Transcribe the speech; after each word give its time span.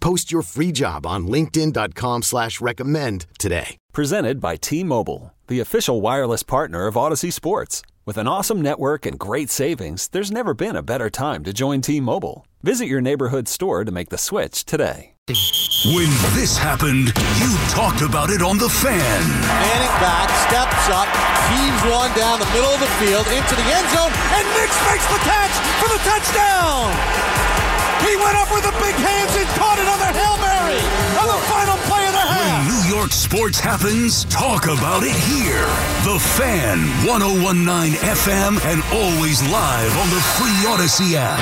Post 0.00 0.32
your 0.32 0.42
free 0.42 0.72
job 0.72 1.06
on 1.06 1.28
linkedin.com 1.28 2.22
slash 2.22 2.60
recommend 2.60 3.26
today. 3.38 3.76
Presented 3.92 4.40
by 4.40 4.56
T-Mobile, 4.56 5.34
the 5.46 5.60
official 5.60 6.00
wireless 6.00 6.42
partner 6.42 6.86
of 6.86 6.94
Audacy 6.94 7.32
Sports. 7.32 7.82
With 8.06 8.16
an 8.16 8.26
awesome 8.26 8.62
network 8.62 9.04
and 9.04 9.18
great 9.18 9.50
savings, 9.50 10.08
there's 10.08 10.30
never 10.30 10.54
been 10.54 10.74
a 10.74 10.82
better 10.82 11.10
time 11.10 11.44
to 11.44 11.52
join 11.52 11.82
T-Mobile. 11.82 12.46
Visit 12.62 12.86
your 12.86 13.00
neighborhood 13.00 13.46
store 13.46 13.84
to 13.84 13.92
make 13.92 14.08
the 14.08 14.18
switch 14.18 14.64
today. 14.64 15.12
When 15.28 16.10
this 16.34 16.56
happened, 16.56 17.12
you 17.38 17.50
talked 17.68 18.00
about 18.00 18.30
it 18.30 18.42
on 18.42 18.58
The 18.58 18.68
Fan. 18.68 19.20
Manning 19.46 19.96
back, 20.00 20.28
steps 20.48 20.88
up, 20.90 21.08
heaves 21.52 21.82
one 21.92 22.10
down 22.16 22.40
the 22.40 22.50
middle 22.56 22.72
of 22.72 22.80
the 22.80 22.90
field 22.98 23.28
into 23.28 23.54
the 23.54 23.68
end 23.68 23.88
zone, 23.92 24.12
and 24.32 24.44
Nicks 24.56 24.80
makes 24.88 25.06
the 25.12 25.20
catch 25.28 25.54
for 25.78 25.88
the 25.92 26.00
touchdown. 26.08 26.88
He 28.00 28.16
went 28.16 28.32
up 28.32 28.48
with 28.48 28.64
the 28.64 28.72
big 28.80 28.96
hands 28.96 29.19
sports 33.30 33.60
happens, 33.60 34.24
talk 34.24 34.64
about 34.64 35.04
it 35.04 35.14
here. 35.14 35.62
The 36.02 36.18
Fan, 36.18 36.80
1019 37.06 37.94
FM, 38.00 38.58
and 38.66 38.82
always 38.92 39.40
live 39.48 39.96
on 39.98 40.10
the 40.10 40.20
free 40.34 40.58
Audacy 40.66 41.14
app. 41.14 41.38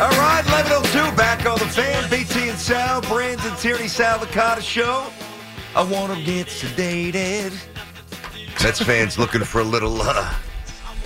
All 0.00 0.16
right, 0.16 0.44
1102 0.46 1.16
back 1.16 1.44
on 1.44 1.58
the 1.58 1.64
fan. 1.64 2.08
BT 2.08 2.50
and 2.50 2.58
Sal, 2.58 3.00
Brandon 3.00 3.52
Tierney, 3.56 3.88
Sal 3.88 4.20
Licata 4.20 4.60
show. 4.60 5.08
I 5.74 5.82
want 5.82 6.16
to 6.16 6.24
get 6.24 6.46
sedated. 6.46 7.52
Mets 8.62 8.80
fans 8.80 9.18
looking 9.18 9.42
for 9.42 9.60
a 9.60 9.64
little, 9.64 10.00
uh, 10.00 10.32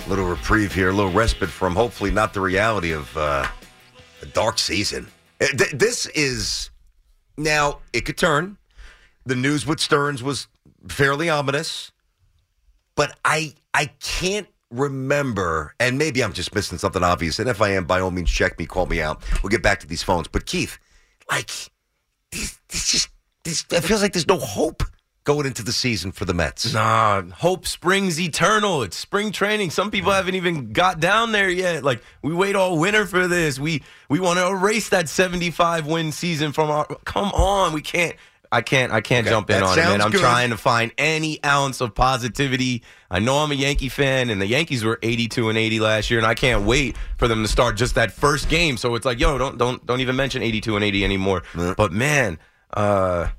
little 0.07 0.25
reprieve 0.25 0.71
here, 0.71 0.89
a 0.89 0.93
little 0.93 1.11
respite 1.11 1.49
from 1.49 1.73
hopefully 1.73 2.11
not 2.11 2.35
the 2.35 2.41
reality 2.41 2.91
of 2.91 3.17
uh, 3.17 3.47
a 4.21 4.25
dark 4.27 4.59
season. 4.59 5.07
Uh, 5.41 5.47
This 5.73 6.05
is 6.13 6.69
now 7.37 7.79
it 7.91 8.01
could 8.01 8.17
turn. 8.17 8.57
The 9.25 9.35
news 9.35 9.65
with 9.65 9.79
Stearns 9.79 10.21
was 10.21 10.47
fairly 10.87 11.29
ominous, 11.29 11.91
but 12.95 13.17
I 13.23 13.53
I 13.73 13.85
can't 14.01 14.47
remember, 14.69 15.75
and 15.79 15.97
maybe 15.97 16.23
I'm 16.23 16.33
just 16.33 16.53
missing 16.53 16.77
something 16.77 17.03
obvious. 17.03 17.39
And 17.39 17.47
if 17.47 17.61
I 17.61 17.69
am, 17.69 17.85
by 17.85 17.99
all 17.99 18.11
means, 18.11 18.29
check 18.29 18.59
me, 18.59 18.65
call 18.65 18.85
me 18.85 19.01
out. 19.01 19.23
We'll 19.41 19.49
get 19.49 19.63
back 19.63 19.79
to 19.81 19.87
these 19.87 20.03
phones. 20.03 20.27
But 20.27 20.45
Keith, 20.45 20.77
like, 21.29 21.49
this, 22.31 22.59
this 22.69 22.91
just 22.91 23.09
this, 23.43 23.65
it 23.71 23.81
feels 23.81 24.01
like 24.01 24.13
there's 24.13 24.27
no 24.27 24.37
hope 24.39 24.83
going 25.23 25.45
into 25.45 25.63
the 25.63 25.71
season 25.71 26.11
for 26.11 26.25
the 26.25 26.33
Mets. 26.33 26.73
Nah, 26.73 27.21
hope 27.21 27.65
springs 27.67 28.19
eternal. 28.19 28.81
It's 28.83 28.97
spring 28.97 29.31
training. 29.31 29.69
Some 29.71 29.89
people 29.91 30.11
haven't 30.11 30.35
even 30.35 30.73
got 30.73 30.99
down 30.99 31.31
there 31.31 31.49
yet. 31.49 31.83
Like 31.83 32.03
we 32.21 32.33
wait 32.33 32.55
all 32.55 32.77
winter 32.77 33.05
for 33.05 33.27
this. 33.27 33.59
We 33.59 33.83
we 34.09 34.19
want 34.19 34.39
to 34.39 34.47
erase 34.47 34.89
that 34.89 35.09
75 35.09 35.87
win 35.87 36.11
season 36.11 36.51
from 36.51 36.69
our. 36.69 36.85
Come 37.05 37.31
on, 37.31 37.73
we 37.73 37.81
can't. 37.81 38.15
I 38.51 38.61
can't. 38.61 38.91
I 38.91 39.01
can't 39.01 39.25
Okay, 39.25 39.33
jump 39.33 39.49
in 39.49 39.63
on 39.63 39.79
it, 39.79 39.81
man. 39.81 39.99
I'm 39.99 40.11
good. 40.11 40.21
trying 40.21 40.51
to 40.51 40.57
find 40.57 40.91
any 40.99 41.43
ounce 41.43 41.81
of 41.81 41.95
positivity. 41.95 42.83
I 43.09 43.17
know 43.17 43.37
I'm 43.39 43.51
a 43.51 43.55
Yankee 43.55 43.89
fan, 43.89 44.29
and 44.29 44.39
the 44.39 44.45
Yankees 44.45 44.83
were 44.83 44.99
82 45.01 45.49
and 45.49 45.57
80 45.57 45.79
last 45.79 46.11
year, 46.11 46.19
and 46.19 46.27
I 46.27 46.35
can't 46.35 46.63
wait 46.63 46.95
for 47.17 47.27
them 47.27 47.41
to 47.41 47.47
start 47.47 47.77
just 47.77 47.95
that 47.95 48.11
first 48.11 48.49
game. 48.49 48.77
So 48.77 48.93
it's 48.93 49.05
like, 49.07 49.19
yo, 49.19 49.39
don't 49.39 49.57
don't 49.57 49.83
don't 49.87 50.01
even 50.01 50.15
mention 50.15 50.43
82 50.43 50.75
and 50.75 50.85
80 50.85 51.03
anymore. 51.03 51.41
But 51.55 51.91
man, 51.93 52.37
uh, 52.75 53.29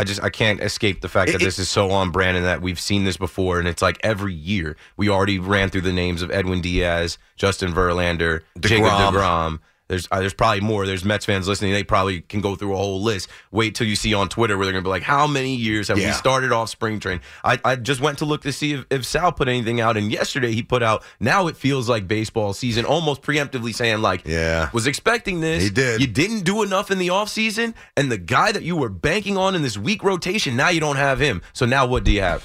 I 0.00 0.04
just 0.04 0.22
I 0.22 0.30
can't 0.30 0.60
escape 0.60 1.00
the 1.02 1.08
fact 1.08 1.30
that 1.32 1.40
It- 1.42 1.44
this 1.44 1.58
is 1.58 1.68
so 1.68 1.90
on 1.90 2.10
brand 2.10 2.36
and 2.36 2.46
that 2.46 2.62
we've 2.62 2.80
seen 2.80 3.04
this 3.04 3.16
before 3.16 3.58
and 3.58 3.68
it's 3.68 3.82
like 3.82 3.98
every 4.02 4.32
year 4.34 4.76
we 4.96 5.08
already 5.08 5.38
ran 5.38 5.68
through 5.70 5.82
the 5.82 5.92
names 5.92 6.22
of 6.22 6.30
Edwin 6.30 6.60
Diaz, 6.60 7.18
Justin 7.36 7.72
Verlander, 7.74 8.40
Jacob 8.58 8.86
DeGrom. 9.14 9.58
There's 9.90 10.06
uh, 10.12 10.20
there's 10.20 10.32
probably 10.34 10.60
more. 10.60 10.86
There's 10.86 11.04
Mets 11.04 11.26
fans 11.26 11.48
listening. 11.48 11.72
They 11.72 11.82
probably 11.82 12.20
can 12.20 12.40
go 12.40 12.54
through 12.54 12.72
a 12.74 12.76
whole 12.76 13.02
list. 13.02 13.28
Wait 13.50 13.74
till 13.74 13.88
you 13.88 13.96
see 13.96 14.14
on 14.14 14.28
Twitter 14.28 14.56
where 14.56 14.64
they're 14.64 14.72
gonna 14.72 14.84
be 14.84 14.88
like, 14.88 15.02
how 15.02 15.26
many 15.26 15.56
years 15.56 15.88
have 15.88 15.96
we 15.96 16.12
started 16.12 16.52
off 16.52 16.70
spring 16.70 17.00
train? 17.00 17.20
I, 17.42 17.58
I 17.64 17.74
just 17.74 18.00
went 18.00 18.18
to 18.18 18.24
look 18.24 18.42
to 18.42 18.52
see 18.52 18.74
if, 18.74 18.86
if 18.88 19.04
Sal 19.04 19.32
put 19.32 19.48
anything 19.48 19.80
out, 19.80 19.96
and 19.96 20.12
yesterday 20.12 20.52
he 20.52 20.62
put 20.62 20.82
out. 20.84 21.02
Now 21.18 21.48
it 21.48 21.56
feels 21.56 21.88
like 21.88 22.06
baseball 22.06 22.52
season, 22.52 22.84
almost 22.84 23.20
preemptively 23.22 23.74
saying 23.74 24.00
like, 24.00 24.22
Yeah. 24.24 24.70
was 24.72 24.86
expecting 24.86 25.40
this. 25.40 25.64
He 25.64 25.70
did. 25.70 26.00
You 26.00 26.06
didn't 26.06 26.44
do 26.44 26.62
enough 26.62 26.92
in 26.92 26.98
the 26.98 27.08
offseason, 27.08 27.74
and 27.96 28.12
the 28.12 28.18
guy 28.18 28.52
that 28.52 28.62
you 28.62 28.76
were 28.76 28.88
banking 28.88 29.36
on 29.36 29.56
in 29.56 29.62
this 29.62 29.76
week 29.76 30.04
rotation, 30.04 30.54
now 30.54 30.68
you 30.68 30.78
don't 30.78 30.96
have 30.96 31.18
him. 31.18 31.42
So 31.52 31.66
now 31.66 31.84
what 31.86 32.04
do 32.04 32.12
you 32.12 32.20
have? 32.20 32.42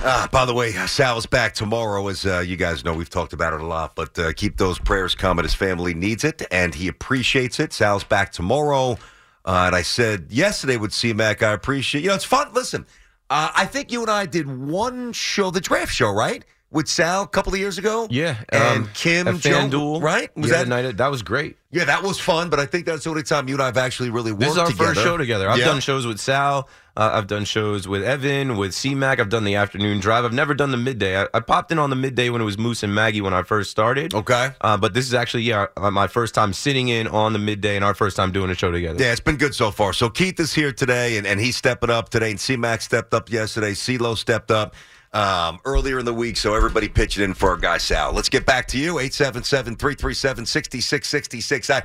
Ah, 0.00 0.28
by 0.30 0.44
the 0.44 0.54
way, 0.54 0.72
Sal's 0.86 1.26
back 1.26 1.54
tomorrow. 1.54 2.06
As 2.08 2.24
uh, 2.24 2.38
you 2.40 2.56
guys 2.56 2.84
know, 2.84 2.94
we've 2.94 3.10
talked 3.10 3.32
about 3.32 3.52
it 3.52 3.60
a 3.60 3.66
lot, 3.66 3.94
but 3.94 4.18
uh, 4.18 4.32
keep 4.32 4.56
those 4.56 4.78
prayers 4.78 5.14
coming. 5.14 5.44
His 5.44 5.54
family 5.54 5.94
needs 5.94 6.24
it, 6.24 6.42
and 6.50 6.74
he 6.74 6.88
appreciates 6.88 7.58
it. 7.60 7.72
Sal's 7.72 8.04
back 8.04 8.32
tomorrow. 8.32 8.92
Uh, 9.44 9.64
and 9.66 9.74
I 9.74 9.82
said 9.82 10.26
yesterday 10.30 10.76
with 10.76 10.92
C-Mac, 10.92 11.42
I 11.42 11.52
appreciate 11.52 12.02
You 12.02 12.08
know, 12.08 12.14
it's 12.14 12.24
fun. 12.24 12.52
Listen, 12.52 12.86
uh, 13.30 13.50
I 13.54 13.64
think 13.66 13.90
you 13.90 14.02
and 14.02 14.10
I 14.10 14.26
did 14.26 14.46
one 14.46 15.12
show, 15.12 15.50
the 15.50 15.60
draft 15.60 15.92
show, 15.92 16.10
right? 16.10 16.44
With 16.70 16.86
Sal 16.86 17.22
a 17.22 17.26
couple 17.26 17.54
of 17.54 17.58
years 17.58 17.78
ago? 17.78 18.06
Yeah, 18.10 18.36
And 18.50 18.84
um, 18.84 18.90
Kim, 18.92 19.26
FanDuel, 19.26 20.02
right? 20.02 20.34
Was 20.36 20.50
yeah, 20.50 20.58
that 20.58 20.68
night 20.68 20.96
that 20.98 21.10
was 21.10 21.22
great. 21.22 21.56
Yeah, 21.70 21.84
that 21.84 22.02
was 22.02 22.20
fun, 22.20 22.50
but 22.50 22.60
I 22.60 22.66
think 22.66 22.84
that's 22.84 23.04
the 23.04 23.10
only 23.10 23.22
time 23.22 23.48
you 23.48 23.54
and 23.54 23.62
I 23.62 23.66
have 23.66 23.78
actually 23.78 24.10
really 24.10 24.32
worked 24.32 24.42
together. 24.42 24.50
This 24.50 24.52
is 24.52 24.58
our 24.58 24.66
together. 24.72 24.94
first 24.94 25.00
show 25.06 25.16
together. 25.16 25.48
I've 25.48 25.58
Yeah. 25.58 25.64
done 25.64 25.80
shows 25.80 26.06
with 26.06 26.20
Sal. 26.20 26.68
Uh, 26.94 27.10
I've 27.14 27.26
done 27.26 27.44
shows 27.46 27.88
with 27.88 28.02
Evan, 28.02 28.56
with 28.58 28.74
C-Mac. 28.74 29.18
I've 29.18 29.28
done 29.30 29.44
the 29.44 29.54
afternoon 29.54 29.98
drive. 30.00 30.24
I've 30.26 30.32
never 30.34 30.52
done 30.52 30.70
the 30.70 30.76
midday. 30.76 31.18
I, 31.22 31.26
I 31.32 31.40
popped 31.40 31.72
in 31.72 31.78
on 31.78 31.88
the 31.90 31.96
midday 31.96 32.28
when 32.28 32.42
it 32.42 32.44
was 32.44 32.58
Moose 32.58 32.82
and 32.82 32.94
Maggie 32.94 33.20
when 33.22 33.32
I 33.32 33.44
first 33.44 33.70
started. 33.70 34.12
Okay. 34.12 34.50
Uh, 34.60 34.76
but 34.76 34.92
this 34.92 35.06
is 35.06 35.14
actually, 35.14 35.44
yeah, 35.44 35.66
uh, 35.78 35.90
my 35.90 36.06
first 36.06 36.34
time 36.34 36.52
sitting 36.52 36.88
in 36.88 37.06
on 37.08 37.32
the 37.32 37.38
midday 37.38 37.76
and 37.76 37.84
our 37.84 37.94
first 37.94 38.14
time 38.16 38.30
doing 38.32 38.50
a 38.50 38.54
show 38.54 38.70
together. 38.70 39.02
Yeah, 39.02 39.12
it's 39.12 39.20
been 39.20 39.36
good 39.36 39.54
so 39.54 39.70
far. 39.70 39.92
So 39.94 40.10
Keith 40.10 40.38
is 40.40 40.52
here 40.52 40.72
today, 40.72 41.16
and, 41.16 41.26
and 41.26 41.38
he's 41.40 41.56
stepping 41.56 41.88
up 41.90 42.08
today. 42.10 42.30
And 42.30 42.40
C-Mac 42.40 42.82
stepped 42.82 43.14
up 43.14 43.30
yesterday. 43.30 43.72
CeeLo 43.72 44.16
stepped 44.18 44.50
up 44.50 44.74
um, 45.12 45.58
earlier 45.64 45.98
in 45.98 46.04
the 46.04 46.14
week. 46.14 46.36
So 46.36 46.54
everybody 46.54 46.88
pitching 46.88 47.24
in 47.24 47.34
for 47.34 47.50
our 47.50 47.56
guy 47.56 47.78
Sal. 47.78 48.12
Let's 48.12 48.28
get 48.28 48.46
back 48.46 48.68
to 48.68 48.78
you. 48.78 48.94
877-337-6666. 48.94 51.70
I 51.70 51.82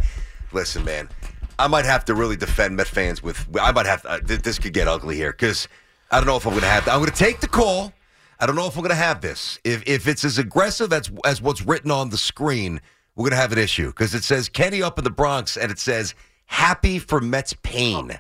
Listen, 0.52 0.84
man, 0.84 1.10
I 1.58 1.68
might 1.68 1.86
have 1.86 2.06
to 2.06 2.14
really 2.14 2.36
defend 2.36 2.76
Met 2.76 2.88
fans 2.88 3.24
with– 3.24 3.48
I 3.62 3.72
might 3.72 3.86
have 3.86 4.06
uh, 4.06 4.20
th- 4.20 4.42
This 4.42 4.60
could 4.60 4.74
get 4.74 4.88
ugly 4.88 5.16
here 5.16 5.32
because 5.32 5.68
I 6.12 6.18
don't 6.18 6.28
know 6.28 6.36
if 6.36 6.46
I'm 6.46 6.52
going 6.52 6.62
to 6.62 6.68
have– 6.68 6.88
I'm 6.90 7.00
going 7.00 7.10
to 7.10 7.16
take 7.16 7.40
the 7.40 7.48
call. 7.48 7.94
I 8.40 8.46
don't 8.46 8.56
know 8.56 8.68
if 8.68 8.76
I'm 8.76 8.82
going 8.82 8.90
to 8.90 8.96
have 8.96 9.22
this. 9.22 9.60
If, 9.64 9.84
if 9.88 10.08
it's 10.08 10.24
as 10.24 10.38
aggressive 10.38 10.94
as, 10.94 11.10
as 11.26 11.42
what's 11.42 11.62
written 11.62 11.92
on 11.92 12.10
the 12.10 12.18
screen, 12.18 12.82
we're 13.16 13.24
going 13.24 13.32
to 13.32 13.38
have 13.38 13.52
an 13.52 13.58
issue 13.58 13.88
because 13.88 14.14
it 14.14 14.24
says 14.24 14.50
Kenny 14.50 14.84
up 14.84 14.98
in 14.98 15.04
the 15.04 15.10
Bronx 15.10 15.58
and 15.58 15.72
it 15.72 15.80
says 15.80 16.14
happy 16.46 17.00
for 17.00 17.22
Mets 17.22 17.54
pain. 17.64 18.20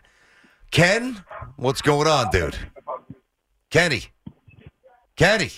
Ken, 0.71 1.23
what's 1.57 1.81
going 1.81 2.07
on, 2.07 2.31
dude? 2.31 2.57
Kenny. 3.69 4.05
Kenny. 5.15 5.51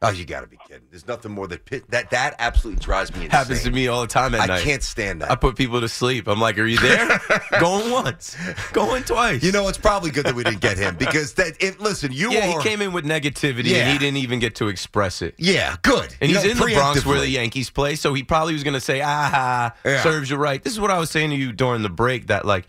Oh, 0.00 0.10
you 0.10 0.24
got 0.24 0.42
to 0.42 0.46
be 0.46 0.56
kidding. 0.68 0.86
There's 0.90 1.08
nothing 1.08 1.32
more 1.32 1.48
that 1.48 1.64
pit, 1.64 1.82
that 1.90 2.10
that 2.10 2.36
absolutely 2.38 2.80
drives 2.84 3.10
me 3.12 3.24
insane. 3.24 3.30
Happens 3.30 3.64
to 3.64 3.72
me 3.72 3.88
all 3.88 4.00
the 4.02 4.06
time 4.06 4.32
at 4.36 4.42
I 4.42 4.46
night. 4.46 4.62
can't 4.62 4.80
stand 4.84 5.22
that. 5.22 5.30
I 5.32 5.34
put 5.34 5.56
people 5.56 5.80
to 5.80 5.88
sleep. 5.88 6.28
I'm 6.28 6.40
like, 6.40 6.56
are 6.56 6.64
you 6.66 6.78
there? 6.78 7.20
going 7.60 7.90
once, 7.90 8.36
going 8.72 9.02
twice. 9.02 9.42
you 9.42 9.50
know, 9.50 9.66
it's 9.66 9.76
probably 9.76 10.12
good 10.12 10.24
that 10.26 10.36
we 10.36 10.44
didn't 10.44 10.60
get 10.60 10.78
him 10.78 10.94
because 11.00 11.34
that. 11.34 11.60
It, 11.60 11.80
listen, 11.80 12.12
you 12.12 12.30
yeah, 12.30 12.48
are. 12.54 12.60
he 12.62 12.68
came 12.68 12.80
in 12.80 12.92
with 12.92 13.04
negativity 13.06 13.70
Yeah. 13.70 13.78
and 13.78 13.92
he 13.92 13.98
didn't 13.98 14.18
even 14.18 14.38
get 14.38 14.54
to 14.56 14.68
express 14.68 15.20
it. 15.20 15.34
Yeah, 15.36 15.74
good. 15.82 16.14
And 16.20 16.30
You 16.30 16.36
he's 16.36 16.44
know, 16.44 16.50
in 16.52 16.58
the 16.70 16.74
Bronx 16.76 17.04
where 17.04 17.18
the. 17.18 17.28
Yankees 17.28 17.68
play, 17.68 17.96
so 17.96 18.14
he 18.14 18.22
probably 18.22 18.52
was 18.52 18.62
going 18.62 18.74
to 18.74 18.80
say, 18.80 19.02
"Ah, 19.04 19.74
Yeah. 19.84 20.00
serves 20.04 20.30
you 20.30 20.36
right." 20.36 20.62
This 20.62 20.72
is 20.72 20.78
what 20.78 20.92
I 20.92 21.00
was 21.00 21.10
saying 21.10 21.30
to 21.30 21.36
you 21.36 21.50
during 21.52 21.82
the 21.82 21.90
break. 21.90 22.28
That 22.28 22.44
like 22.44 22.68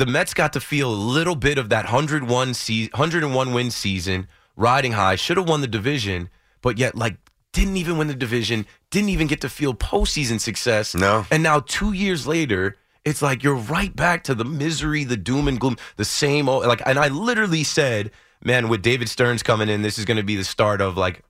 the 0.00 0.06
Mets 0.06 0.32
got 0.32 0.54
to 0.54 0.60
feel 0.60 0.90
a 0.90 0.96
little 0.96 1.36
bit 1.36 1.58
of 1.58 1.68
that 1.68 1.84
101 1.84 2.54
se- 2.54 2.88
101 2.94 3.52
win 3.52 3.70
season, 3.70 4.28
riding 4.56 4.92
high, 4.92 5.14
should 5.14 5.36
have 5.36 5.46
won 5.46 5.60
the 5.60 5.66
division, 5.66 6.30
but 6.62 6.78
yet 6.78 6.96
like 6.96 7.18
didn't 7.52 7.76
even 7.76 7.98
win 7.98 8.08
the 8.08 8.14
division, 8.14 8.64
didn't 8.90 9.10
even 9.10 9.26
get 9.26 9.42
to 9.42 9.50
feel 9.50 9.74
postseason 9.74 10.40
success. 10.40 10.94
No. 10.94 11.26
And 11.30 11.42
now 11.42 11.60
two 11.60 11.92
years 11.92 12.26
later, 12.26 12.78
it's 13.04 13.20
like 13.20 13.42
you're 13.42 13.54
right 13.54 13.94
back 13.94 14.24
to 14.24 14.34
the 14.34 14.44
misery, 14.44 15.04
the 15.04 15.18
doom 15.18 15.48
and 15.48 15.60
gloom, 15.60 15.76
the 15.96 16.06
same 16.06 16.48
old 16.48 16.64
like 16.64 16.80
and 16.86 16.98
I 16.98 17.08
literally 17.08 17.62
said, 17.62 18.10
man, 18.42 18.70
with 18.70 18.80
David 18.80 19.10
Stearns 19.10 19.42
coming 19.42 19.68
in, 19.68 19.82
this 19.82 19.98
is 19.98 20.06
gonna 20.06 20.22
be 20.22 20.36
the 20.36 20.44
start 20.44 20.80
of 20.80 20.96
like 20.96 21.22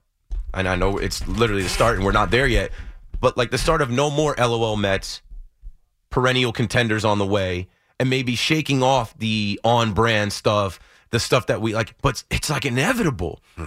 and 0.53 0.65
I 0.65 0.77
know 0.77 0.97
it's 0.97 1.27
literally 1.27 1.63
the 1.63 1.69
start 1.69 1.97
and 1.97 2.05
we're 2.05 2.13
not 2.13 2.31
there 2.31 2.47
yet, 2.47 2.71
but 3.19 3.35
like 3.35 3.51
the 3.51 3.57
start 3.57 3.81
of 3.81 3.91
no 3.91 4.09
more 4.09 4.33
LOL 4.37 4.77
Mets, 4.77 5.21
perennial 6.09 6.53
contenders 6.53 7.03
on 7.03 7.17
the 7.17 7.25
way, 7.25 7.67
and 8.01 8.09
maybe 8.09 8.33
shaking 8.33 8.81
off 8.81 9.15
the 9.19 9.59
on 9.63 9.93
brand 9.93 10.33
stuff, 10.33 10.79
the 11.11 11.19
stuff 11.19 11.45
that 11.45 11.61
we 11.61 11.75
like, 11.75 11.93
but 12.01 12.23
it's 12.31 12.49
like 12.49 12.65
inevitable. 12.65 13.39
Hmm. 13.55 13.65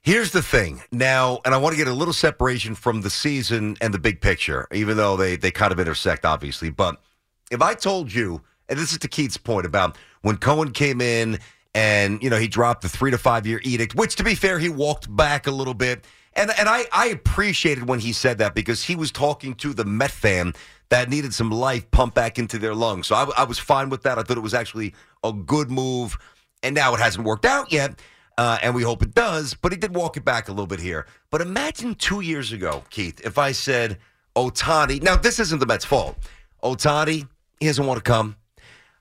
Here's 0.00 0.32
the 0.32 0.40
thing 0.40 0.82
now, 0.90 1.40
and 1.44 1.54
I 1.54 1.58
want 1.58 1.74
to 1.74 1.76
get 1.76 1.86
a 1.86 1.92
little 1.92 2.14
separation 2.14 2.74
from 2.74 3.02
the 3.02 3.10
season 3.10 3.76
and 3.82 3.92
the 3.92 3.98
big 3.98 4.22
picture, 4.22 4.66
even 4.72 4.96
though 4.96 5.18
they, 5.18 5.36
they 5.36 5.50
kind 5.50 5.72
of 5.72 5.78
intersect, 5.78 6.24
obviously. 6.24 6.70
But 6.70 7.02
if 7.50 7.60
I 7.60 7.74
told 7.74 8.10
you, 8.10 8.40
and 8.70 8.78
this 8.78 8.92
is 8.92 8.98
to 8.98 9.08
Keith's 9.08 9.36
point 9.36 9.66
about 9.66 9.98
when 10.22 10.38
Cohen 10.38 10.70
came 10.70 11.02
in 11.02 11.38
and, 11.74 12.22
you 12.22 12.30
know, 12.30 12.38
he 12.38 12.48
dropped 12.48 12.80
the 12.80 12.88
three 12.88 13.10
to 13.10 13.18
five 13.18 13.46
year 13.46 13.60
edict, 13.62 13.94
which 13.94 14.16
to 14.16 14.24
be 14.24 14.34
fair, 14.34 14.58
he 14.58 14.70
walked 14.70 15.14
back 15.14 15.46
a 15.46 15.50
little 15.50 15.74
bit. 15.74 16.06
And, 16.32 16.50
and 16.58 16.66
I, 16.66 16.86
I 16.92 17.08
appreciated 17.08 17.88
when 17.88 18.00
he 18.00 18.14
said 18.14 18.38
that 18.38 18.54
because 18.54 18.82
he 18.82 18.96
was 18.96 19.12
talking 19.12 19.54
to 19.56 19.74
the 19.74 19.84
Met 19.84 20.10
fan 20.10 20.54
that 20.94 21.10
needed 21.10 21.34
some 21.34 21.50
life 21.50 21.90
pumped 21.90 22.14
back 22.14 22.38
into 22.38 22.56
their 22.56 22.72
lungs. 22.74 23.08
So 23.08 23.16
I, 23.16 23.28
I 23.38 23.44
was 23.44 23.58
fine 23.58 23.90
with 23.90 24.04
that. 24.04 24.16
I 24.16 24.22
thought 24.22 24.36
it 24.36 24.42
was 24.42 24.54
actually 24.54 24.94
a 25.24 25.32
good 25.32 25.68
move. 25.68 26.16
And 26.62 26.72
now 26.74 26.94
it 26.94 27.00
hasn't 27.00 27.26
worked 27.26 27.44
out 27.44 27.72
yet 27.72 28.00
uh, 28.38 28.58
and 28.62 28.74
we 28.76 28.82
hope 28.84 29.02
it 29.02 29.12
does. 29.12 29.54
But 29.54 29.72
he 29.72 29.78
did 29.78 29.94
walk 29.94 30.16
it 30.16 30.24
back 30.24 30.48
a 30.48 30.52
little 30.52 30.68
bit 30.68 30.78
here. 30.80 31.06
But 31.32 31.40
imagine 31.40 31.96
two 31.96 32.20
years 32.20 32.52
ago, 32.52 32.84
Keith, 32.90 33.20
if 33.24 33.38
I 33.38 33.50
said 33.52 33.98
Ohtani. 34.36 35.02
Now 35.02 35.16
this 35.16 35.38
isn't 35.40 35.58
the 35.58 35.66
Mets' 35.66 35.84
fault. 35.84 36.16
Ohtani, 36.62 37.26
he 37.60 37.66
doesn't 37.66 37.86
want 37.86 37.98
to 37.98 38.08
come. 38.08 38.36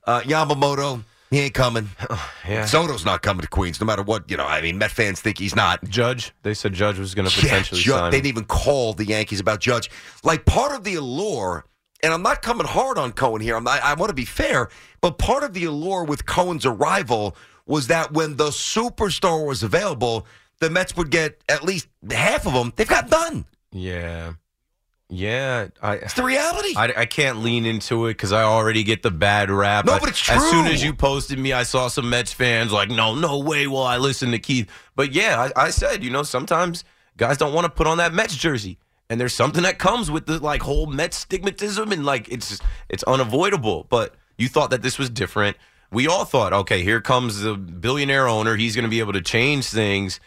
Uh, 0.06 0.22
Yamamoto, 0.22 1.04
he 1.32 1.40
ain't 1.42 1.54
coming. 1.54 1.90
Yeah. 2.48 2.66
Soto's 2.66 3.06
not 3.06 3.22
coming 3.22 3.42
to 3.42 3.48
Queens, 3.48 3.80
no 3.80 3.88
matter 3.88 4.04
what. 4.04 4.30
You 4.30 4.36
know, 4.36 4.46
I 4.46 4.60
mean, 4.62 4.78
Met 4.78 4.92
fans 4.92 5.22
think 5.22 5.38
he's 5.38 5.56
not. 5.56 5.82
Judge, 5.86 6.34
they 6.42 6.54
said 6.54 6.74
Judge 6.74 7.00
was 7.00 7.16
going 7.16 7.26
to 7.30 7.34
Yeah, 7.38 7.44
potentially 7.44 7.80
Ju- 7.82 7.92
sign. 7.92 8.12
they 8.12 8.18
didn't 8.18 8.28
even 8.28 8.44
call 8.44 8.92
the 8.94 9.06
Yankees 9.06 9.40
about 9.40 9.62
Judge. 9.62 9.90
Like 10.26 10.44
part 10.46 10.74
of 10.74 10.84
the 10.84 10.96
allure, 10.96 11.66
and 12.04 12.14
I'm 12.14 12.22
not 12.22 12.42
coming 12.42 12.68
hard 12.68 12.98
on 12.98 13.14
Cohen 13.14 13.42
here. 13.42 13.56
I'm 13.56 13.64
not, 13.64 13.82
I 13.82 13.94
want 13.96 14.10
to 14.10 14.14
be 14.16 14.26
fair, 14.26 14.70
but 15.02 15.18
part 15.18 15.44
of 15.44 15.54
the 15.54 15.64
allure 15.64 16.04
with 16.04 16.26
Cohen's 16.26 16.66
arrival 16.66 17.36
was 17.66 17.88
that 17.88 18.12
when 18.12 18.36
the 18.36 18.50
superstar 18.50 19.46
was 19.48 19.64
available, 19.64 20.28
the 20.60 20.70
Mets 20.70 20.96
would 20.98 21.10
get 21.10 21.42
at 21.50 21.64
least 21.64 21.88
half 22.12 22.46
of 22.46 22.54
them. 22.54 22.74
They've 22.76 22.88
got 22.88 23.10
none. 23.10 23.46
Yeah. 23.72 24.34
Yeah. 25.10 25.68
I, 25.82 25.96
It's 25.96 26.14
the 26.14 26.24
reality. 26.24 26.74
I, 26.76 26.94
I 26.98 27.06
can't 27.06 27.40
lean 27.40 27.66
into 27.66 28.08
it 28.08 28.12
because 28.12 28.32
I 28.32 28.44
already 28.44 28.84
get 28.84 29.02
the 29.02 29.12
bad 29.12 29.50
rap. 29.50 29.86
No, 29.86 29.98
but 30.00 30.10
it's 30.10 30.20
true. 30.20 30.36
As 30.36 30.50
soon 30.50 30.68
as 30.68 30.84
you 30.84 30.94
posted 30.94 31.40
me, 31.40 31.54
I 31.54 31.64
saw 31.64 31.88
some 31.88 32.10
Mets 32.10 32.34
fans 32.34 32.72
like, 32.72 32.90
no, 32.90 33.16
no 33.16 33.40
way 33.40 33.68
will 33.68 33.84
I 33.84 33.98
listen 33.98 34.32
to 34.32 34.40
Keith. 34.40 34.70
But 34.96 35.14
yeah, 35.14 35.50
I, 35.56 35.66
I 35.66 35.70
said, 35.70 36.04
you 36.04 36.10
know, 36.10 36.24
sometimes 36.24 36.84
guys 37.18 37.38
don't 37.38 37.54
want 37.54 37.66
to 37.66 37.70
put 37.70 37.88
on 37.88 37.98
that 37.98 38.14
Mets 38.14 38.36
jersey. 38.36 38.78
And 39.10 39.20
there's 39.20 39.34
something 39.34 39.64
that 39.64 39.78
comes 39.78 40.10
with 40.10 40.26
the 40.26 40.40
like 40.40 40.62
whole 40.64 40.88
Mets 40.88 41.26
stigmatism 41.26 41.92
and 41.92 42.06
like 42.06 42.30
it's 42.30 42.60
it's 42.90 43.04
unavoidable. 43.04 43.86
But 43.90 44.16
you 44.38 44.48
thought 44.48 44.70
that 44.72 44.82
this 44.82 44.98
was 44.98 45.10
different. 45.10 45.58
We 45.92 46.08
all 46.08 46.26
thought, 46.26 46.54
okay, 46.54 46.82
here 46.82 47.02
comes 47.02 47.42
the 47.42 47.56
billionaire 47.56 48.28
owner. 48.28 48.56
He's 48.56 48.76
going 48.76 48.84
to 48.86 48.90
be 48.90 49.00
able 49.00 49.14
to 49.14 49.22
change 49.22 49.66
things. 49.68 50.20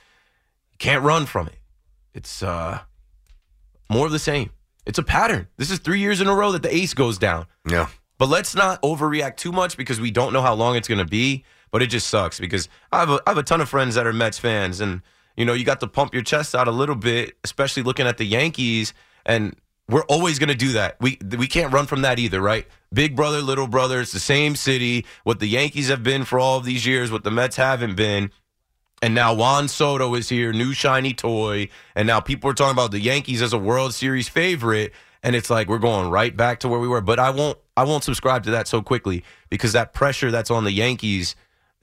Can't 0.79 1.03
run 1.03 1.27
from 1.27 1.49
it. 1.49 1.57
It's 2.15 2.43
uh 2.43 2.81
more 3.91 4.07
of 4.07 4.13
the 4.13 4.19
same. 4.19 4.51
It's 4.85 4.99
a 4.99 5.03
pattern. 5.03 5.49
This 5.57 5.71
is 5.71 5.81
three 5.81 5.99
years 6.01 6.21
in 6.21 6.29
a 6.29 6.35
row 6.35 6.53
that 6.53 6.63
the 6.63 6.75
ace 6.75 6.95
goes 6.95 7.19
down. 7.19 7.47
yeah. 7.69 7.89
But 8.19 8.31
let's 8.31 8.55
not 8.55 8.81
overreact 8.83 9.37
too 9.37 9.53
much 9.53 9.77
because 9.77 10.01
we 10.01 10.11
don't 10.11 10.33
know 10.33 10.41
how 10.41 10.55
long 10.55 10.75
it's 10.77 10.89
going 10.89 10.99
to 10.99 11.05
be. 11.05 11.45
But 11.71 11.83
it 11.83 11.89
just 11.89 12.09
sucks 12.09 12.41
because 12.41 12.69
I 12.91 13.01
have, 13.01 13.11
a, 13.11 13.21
I 13.27 13.31
have 13.31 13.39
a 13.39 13.43
ton 13.43 13.61
of 13.61 13.69
friends 13.69 13.97
that 13.97 14.07
are 14.07 14.13
Mets 14.13 14.39
fans. 14.39 14.81
And, 14.81 15.03
you 15.37 15.45
know, 15.45 15.53
you 15.53 15.65
got 15.65 15.81
to 15.81 15.87
pump 15.87 16.15
your 16.15 16.23
chest 16.23 16.55
out 16.55 16.69
a 16.69 16.73
little 16.73 16.95
bit, 16.95 17.37
especially 17.45 17.83
looking 17.83 18.07
at 18.07 18.19
the 18.19 18.25
Yankees. 18.25 18.95
And 19.25 19.55
we're 19.89 20.05
always 20.05 20.39
going 20.39 20.49
to 20.49 20.55
do 20.55 20.73
that. 20.73 20.97
We, 21.01 21.19
we 21.39 21.47
can't 21.47 21.73
run 21.73 21.87
from 21.87 22.03
that 22.03 22.19
either, 22.19 22.41
right? 22.41 22.67
Big 22.93 23.15
brother, 23.15 23.41
little 23.41 23.67
brother. 23.67 24.01
It's 24.01 24.13
the 24.13 24.21
same 24.21 24.57
city. 24.57 25.05
What 25.25 25.41
the 25.41 25.47
Yankees 25.47 25.89
have 25.89 26.03
been 26.03 26.25
for 26.25 26.39
all 26.39 26.59
of 26.59 26.65
these 26.65 26.87
years, 26.87 27.11
what 27.13 27.25
the 27.25 27.31
Mets 27.31 27.57
haven't 27.57 27.97
been. 27.97 28.31
And 29.03 29.15
now 29.15 29.35
Juan 29.35 29.69
Soto 29.69 30.15
is 30.15 30.29
here, 30.29 30.53
new 30.53 30.73
shiny 30.73 31.13
toy. 31.13 31.69
And 31.95 32.07
now 32.07 32.21
people 32.21 32.51
are 32.51 32.55
talking 32.55 32.73
about 32.73 32.93
the 32.93 33.01
Yankees 33.01 33.43
as 33.43 33.53
a 33.53 33.59
World 33.59 33.95
Series 33.95 34.29
favorite. 34.29 34.93
And 35.23 35.37
it's 35.37 35.51
like 35.51 35.69
we're 35.69 35.79
going 35.79 36.11
right 36.11 36.35
back 36.35 36.61
to 36.61 36.69
where 36.69 36.81
we 36.81 36.89
were. 36.89 37.01
But 37.01 37.19
I 37.19 37.31
won't 37.31 37.59
I 37.77 37.85
won't 37.85 38.05
subscribe 38.05 38.45
to 38.45 38.53
that 38.53 38.69
so 38.69 38.81
quickly 38.81 39.23
because 39.51 39.73
that 39.73 39.93
pressure 39.93 40.31
that's 40.31 40.51
on 40.51 40.65
the 40.65 40.73
Yankees, 40.73 41.37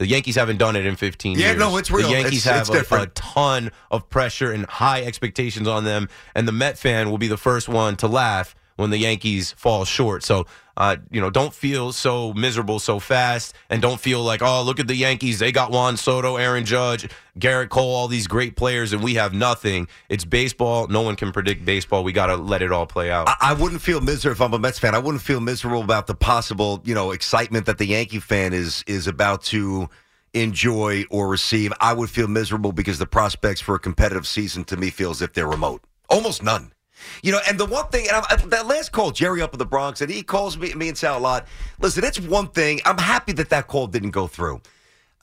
the 0.04 0.10
Yankees 0.10 0.36
haven't 0.36 0.58
done 0.58 0.76
it 0.76 0.86
in 0.86 0.98
15 0.98 1.32
Yeah, 1.32 1.38
years. 1.38 1.54
Yeah, 1.54 1.58
no, 1.70 1.78
it's 1.78 1.90
real. 1.90 2.08
The 2.10 2.14
Yankees 2.16 2.46
It's- 2.46 2.68
have 2.68 2.76
it's 2.76 2.92
a- 2.92 2.96
a, 3.04 3.08
ton 3.08 3.72
of 3.90 4.10
pressure 4.10 4.52
and 4.52 4.66
high 4.66 5.02
expectations 5.02 5.66
on 5.66 5.86
them. 5.86 6.10
And 6.36 6.46
the 6.46 6.52
Met 6.52 6.78
fan 6.78 7.10
will 7.10 7.18
be 7.18 7.30
the 7.30 7.38
first 7.38 7.70
one 7.70 7.96
to 7.98 8.08
laugh 8.08 8.54
when 8.76 8.90
the 8.90 8.98
Yankees 8.98 9.52
fall 9.54 9.86
short. 9.86 10.24
So, 10.24 10.46
uh, 10.76 10.98
you 11.12 11.22
know, 11.22 11.30
don't 11.30 11.54
feel 11.54 11.92
so 11.92 12.34
miserable 12.34 12.80
so 12.80 13.00
fast 13.00 13.54
and 13.70 13.82
don't 13.82 14.00
feel 14.00 14.24
like, 14.24 14.42
oh, 14.42 14.64
look 14.64 14.80
at 14.80 14.88
the 14.88 14.96
Yankees. 14.96 15.40
They 15.40 15.52
got 15.52 15.72
Juan 15.72 15.98
Soto, 15.98 16.38
Aaron 16.38 16.66
Judge, 16.66 17.08
Gerrit 17.38 17.70
Cole, 17.70 17.94
all 17.94 18.08
these 18.08 18.28
great 18.28 18.56
players, 18.56 18.94
and 18.94 19.04
we 19.04 19.14
have 19.16 19.34
nothing. 19.34 19.88
It's 20.10 20.26
baseball. 20.26 20.88
No 20.88 21.02
one 21.02 21.16
can 21.16 21.32
predict 21.32 21.64
baseball. 21.66 22.04
We 22.04 22.12
got 22.12 22.28
to 22.28 22.36
let 22.36 22.62
it 22.62 22.72
all 22.72 22.88
play 22.88 23.12
out. 23.12 23.30
I, 23.30 23.36
I 23.42 23.54
wouldn't 23.54 23.82
feel 23.82 24.02
miserable 24.02 24.34
if 24.34 24.42
I'm 24.42 24.54
a 24.54 24.60
Mets 24.60 24.80
fan. 24.80 24.96
I 24.96 25.00
wouldn't 25.00 25.24
feel 25.24 25.40
miserable 25.40 25.82
about 25.82 26.08
the 26.08 26.16
possible, 26.16 26.82
you 26.86 26.96
know, 26.96 27.12
excitement 27.12 27.68
that 27.68 27.78
the 27.78 27.86
Yankee 27.86 28.20
fan 28.20 28.54
is 28.54 28.84
is 28.88 29.08
about 29.08 29.44
to 29.44 29.90
enjoy 30.34 31.06
or 31.12 31.28
receive. 31.28 31.72
I 31.80 31.94
would 31.94 32.10
feel 32.10 32.28
miserable 32.28 32.72
because 32.72 32.98
the 32.98 33.06
prospects 33.06 33.62
for 33.62 33.76
a 33.76 33.80
competitive 33.80 34.26
season 34.26 34.64
to 34.66 34.78
me 34.78 34.90
feel 34.90 35.12
as 35.12 35.22
if 35.22 35.34
they're 35.34 35.48
remote. 35.48 35.84
Almost 36.10 36.44
none. 36.44 36.72
You 37.22 37.32
know, 37.34 37.40
and 37.48 37.60
the 37.60 37.66
one 37.66 37.88
thing, 37.88 38.08
and 38.08 38.26
I, 38.30 38.36
that 38.48 38.68
last 38.68 38.92
call, 38.92 39.12
Jerry 39.12 39.42
up 39.42 39.54
in 39.54 39.60
the 39.60 39.66
Bronx, 39.66 40.02
and 40.02 40.12
he 40.12 40.24
calls 40.24 40.58
me, 40.58 40.74
me 40.74 40.90
and 40.90 40.98
Sal 40.98 41.18
a 41.18 41.20
lot. 41.20 41.48
Listen, 41.80 42.04
it's 42.04 42.20
one 42.20 42.50
thing. 42.50 42.82
I'm 42.86 42.98
happy 42.98 43.34
that 43.34 43.50
that 43.50 43.68
call 43.68 43.88
didn't 43.88 44.12
go 44.12 44.28
through. 44.28 44.62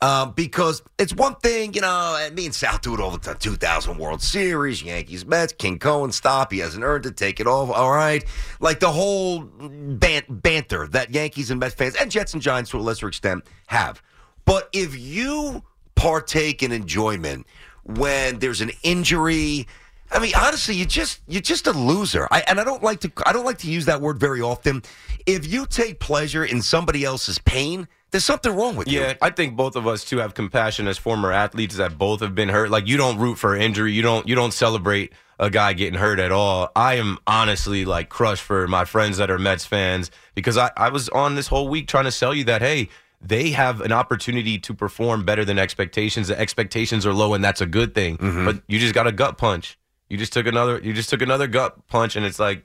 Um, 0.03 0.33
because 0.33 0.83
it's 0.99 1.15
one 1.15 1.35
thing, 1.37 1.75
you 1.75 1.83
know, 1.83 2.17
and 2.19 2.35
me 2.35 2.47
and 2.47 2.55
Sal 2.55 2.79
do 2.79 2.95
it 2.95 3.01
all 3.01 3.11
the 3.11 3.19
time. 3.19 3.37
2000 3.39 3.99
World 3.99 4.23
Series, 4.23 4.83
Yankees, 4.83 5.27
Mets, 5.27 5.53
King 5.53 5.79
Cohen, 5.79 6.11
stop. 6.11 6.53
He 6.53 6.61
hasn't 6.61 6.85
earned 6.85 7.05
it. 7.05 7.19
Take 7.19 7.39
it 7.39 7.47
off. 7.47 7.69
All 7.69 7.91
right. 7.91 8.25
Like 8.61 8.81
the 8.81 8.91
whole 8.91 9.41
ban- 9.41 10.25
banter 10.31 10.87
that 10.89 11.11
Yankees 11.11 11.51
and 11.51 11.61
Mets 11.61 11.75
fans 11.75 11.97
and 11.97 12.11
Jets 12.11 12.33
and 12.33 12.41
Giants 12.41 12.71
to 12.71 12.79
a 12.79 12.81
lesser 12.81 13.09
extent 13.09 13.45
have. 13.67 14.03
But 14.47 14.71
if 14.73 14.99
you 14.99 15.63
partake 15.97 16.63
in 16.63 16.73
enjoyment 16.73 17.47
when 17.85 18.39
there's 18.39 18.63
an 18.63 18.71
injury, 18.83 19.67
I 20.13 20.19
mean, 20.19 20.33
honestly, 20.37 20.75
you 20.75 20.85
just 20.85 21.21
you're 21.29 21.41
just 21.41 21.67
a 21.67 21.73
loser. 21.73 22.27
I, 22.31 22.43
and 22.47 22.61
I 22.61 22.65
don't 22.65 22.83
like 22.83 23.01
to 23.01 23.13
I 23.25 23.33
don't 23.33 23.45
like 23.45 23.59
to 23.59 23.71
use 23.71 23.85
that 23.87 24.01
word 24.01 24.19
very 24.19 24.41
often. 24.41 24.83
If 25.27 25.47
you 25.47 25.67
take 25.67 26.01
pleasure 26.01 26.45
in 26.45 26.63
somebody 26.63 27.05
else's 27.05 27.39
pain, 27.39 27.87
there's 28.11 28.25
something 28.25 28.55
wrong 28.55 28.77
with 28.77 28.89
you. 28.89 29.01
Yeah, 29.01 29.15
I 29.23 29.31
think 29.31 29.57
both 29.57 29.77
of 29.77 29.87
us 29.87 30.05
too 30.05 30.19
have 30.19 30.35
compassion 30.35 30.89
as 30.89 30.99
former 30.99 31.31
athletes 31.31 31.77
that 31.77 31.97
both 31.97 32.21
have 32.21 32.35
been 32.35 32.49
hurt. 32.49 32.71
Like 32.71 32.89
you 32.89 32.97
don't 32.97 33.19
root 33.19 33.37
for 33.37 33.55
injury, 33.55 33.93
you 33.93 34.03
don't 34.03 34.27
you 34.27 34.35
don't 34.35 34.53
celebrate 34.53 35.13
a 35.39 35.49
guy 35.49 35.73
getting 35.73 35.99
hurt 35.99 36.19
at 36.19 36.33
all. 36.33 36.71
I 36.75 36.95
am 36.95 37.19
honestly 37.27 37.85
like 37.85 38.09
crushed 38.09 38.43
for 38.43 38.67
my 38.67 38.85
friends 38.85 39.19
that 39.19 39.31
are 39.31 39.39
Mets 39.39 39.65
fans 39.65 40.11
because 40.35 40.59
I, 40.59 40.71
I 40.77 40.89
was 40.91 41.09
on 41.11 41.35
this 41.35 41.47
whole 41.47 41.69
week 41.69 41.87
trying 41.87 42.05
to 42.05 42.13
sell 42.13 42.35
you 42.35 42.45
that 42.45 42.63
hey, 42.63 42.89
they 43.23 43.51
have 43.51 43.81
an 43.81 43.93
opportunity 43.93 44.59
to 44.59 44.75
perform 44.75 45.25
better 45.25 45.45
than 45.45 45.59
expectations. 45.59 46.29
The 46.29 46.39
expectations 46.39 47.07
are 47.07 47.15
low 47.15 47.35
and 47.35 47.45
that's 47.45 47.61
a 47.61 47.67
good 47.67 47.95
thing. 47.95 48.17
Mm-hmm. 48.17 48.45
But 48.45 48.63
you 48.67 48.79
just 48.79 48.95
got 48.95 49.07
a 49.07 49.13
gut 49.13 49.39
punch. 49.39 49.79
You 50.11 50.19
just 50.19 50.33
took 50.35 50.47
another 50.47 50.79
you 50.83 50.93
just 50.93 51.09
took 51.09 51.23
another 51.23 51.47
gut 51.47 51.87
punch 51.87 52.17
and 52.17 52.27
it's 52.27 52.39
like 52.39 52.65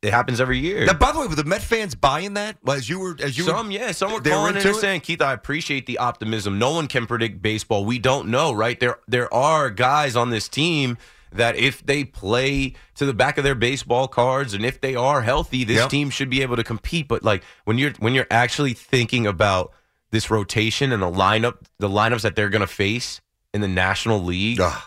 it 0.00 0.12
happens 0.12 0.40
every 0.40 0.58
year. 0.58 0.84
Now, 0.84 0.92
by 0.92 1.12
the 1.12 1.18
way, 1.18 1.26
were 1.26 1.34
the 1.34 1.44
Met 1.44 1.62
fans 1.62 1.94
buying 1.94 2.34
that? 2.34 2.58
Well, 2.62 2.76
as 2.76 2.88
you 2.90 3.00
were, 3.00 3.16
as 3.22 3.38
you 3.38 3.44
Some, 3.44 3.68
were, 3.68 3.72
yeah, 3.72 3.92
some 3.92 4.12
were 4.12 4.20
calling 4.20 4.54
in 4.54 4.74
saying, 4.74 5.00
Keith, 5.00 5.22
I 5.22 5.32
appreciate 5.32 5.86
the 5.86 5.96
optimism. 5.96 6.58
No 6.58 6.72
one 6.72 6.88
can 6.88 7.06
predict 7.06 7.40
baseball. 7.40 7.86
We 7.86 7.98
don't 7.98 8.28
know, 8.28 8.52
right? 8.52 8.78
There, 8.78 8.98
there 9.08 9.32
are 9.32 9.70
guys 9.70 10.14
on 10.14 10.28
this 10.28 10.46
team 10.46 10.98
that 11.32 11.56
if 11.56 11.84
they 11.86 12.04
play 12.04 12.74
to 12.96 13.06
the 13.06 13.14
back 13.14 13.38
of 13.38 13.44
their 13.44 13.54
baseball 13.54 14.06
cards 14.06 14.52
and 14.52 14.64
if 14.64 14.78
they 14.80 14.94
are 14.94 15.22
healthy, 15.22 15.64
this 15.64 15.78
Yep. 15.78 15.88
team 15.90 16.10
should 16.10 16.28
be 16.28 16.42
able 16.42 16.56
to 16.56 16.64
compete. 16.64 17.08
But 17.08 17.22
like 17.24 17.42
when 17.64 17.78
you're 17.78 17.92
when 17.98 18.12
you're 18.12 18.26
actually 18.30 18.74
thinking 18.74 19.26
about 19.26 19.72
this 20.10 20.30
rotation 20.30 20.92
and 20.92 21.02
the 21.02 21.10
lineup, 21.10 21.56
the 21.78 21.88
lineups 21.88 22.20
that 22.22 22.36
they're 22.36 22.50
going 22.50 22.60
to 22.60 22.66
face 22.66 23.22
in 23.54 23.62
the 23.62 23.68
National 23.68 24.22
League, 24.22 24.60
Ugh. 24.60 24.82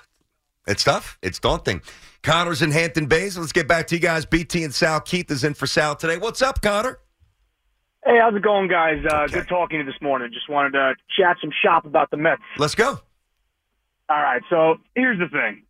It's 0.67 0.83
tough. 0.83 1.17
It's 1.21 1.39
daunting. 1.39 1.81
Connor's 2.23 2.61
in 2.61 2.71
Hampton 2.71 3.05
Bays. 3.05 3.37
Let's 3.37 3.51
get 3.51 3.67
back 3.67 3.87
to 3.87 3.95
you 3.95 4.01
guys. 4.01 4.25
BT 4.25 4.63
and 4.63 4.73
Sal. 4.73 4.99
Keith 4.99 5.31
is 5.31 5.43
in 5.43 5.53
for 5.53 5.65
Sal 5.67 5.95
today. 5.95 6.17
What's 6.17 6.41
up, 6.41 6.61
Connor? 6.61 6.99
Hey, 8.05 8.19
how's 8.21 8.35
it 8.35 8.41
going, 8.43 8.67
guys? 8.69 9.03
Uh, 9.09 9.23
Okay. 9.23 9.33
Good 9.33 9.47
talking 9.47 9.79
to 9.79 9.85
you 9.85 9.91
this 9.91 10.01
morning. 10.01 10.29
Just 10.33 10.49
wanted 10.49 10.71
to 10.71 10.93
chat 11.17 11.37
some 11.41 11.51
shop 11.63 11.85
about 11.85 12.09
the 12.11 12.17
Mets. 12.17 12.41
Let's 12.57 12.75
go. 12.75 12.99
All 14.09 14.21
right, 14.21 14.41
so 14.49 14.75
here's 14.95 15.19
the 15.19 15.27
thing. 15.27 15.63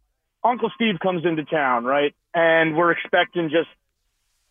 Uncle 0.43 0.69
Steve 0.75 0.95
comes 1.01 1.25
into 1.25 1.43
town, 1.43 1.83
right? 1.85 2.13
And 2.35 2.75
we're 2.75 2.91
expecting 2.91 3.49
just 3.49 3.69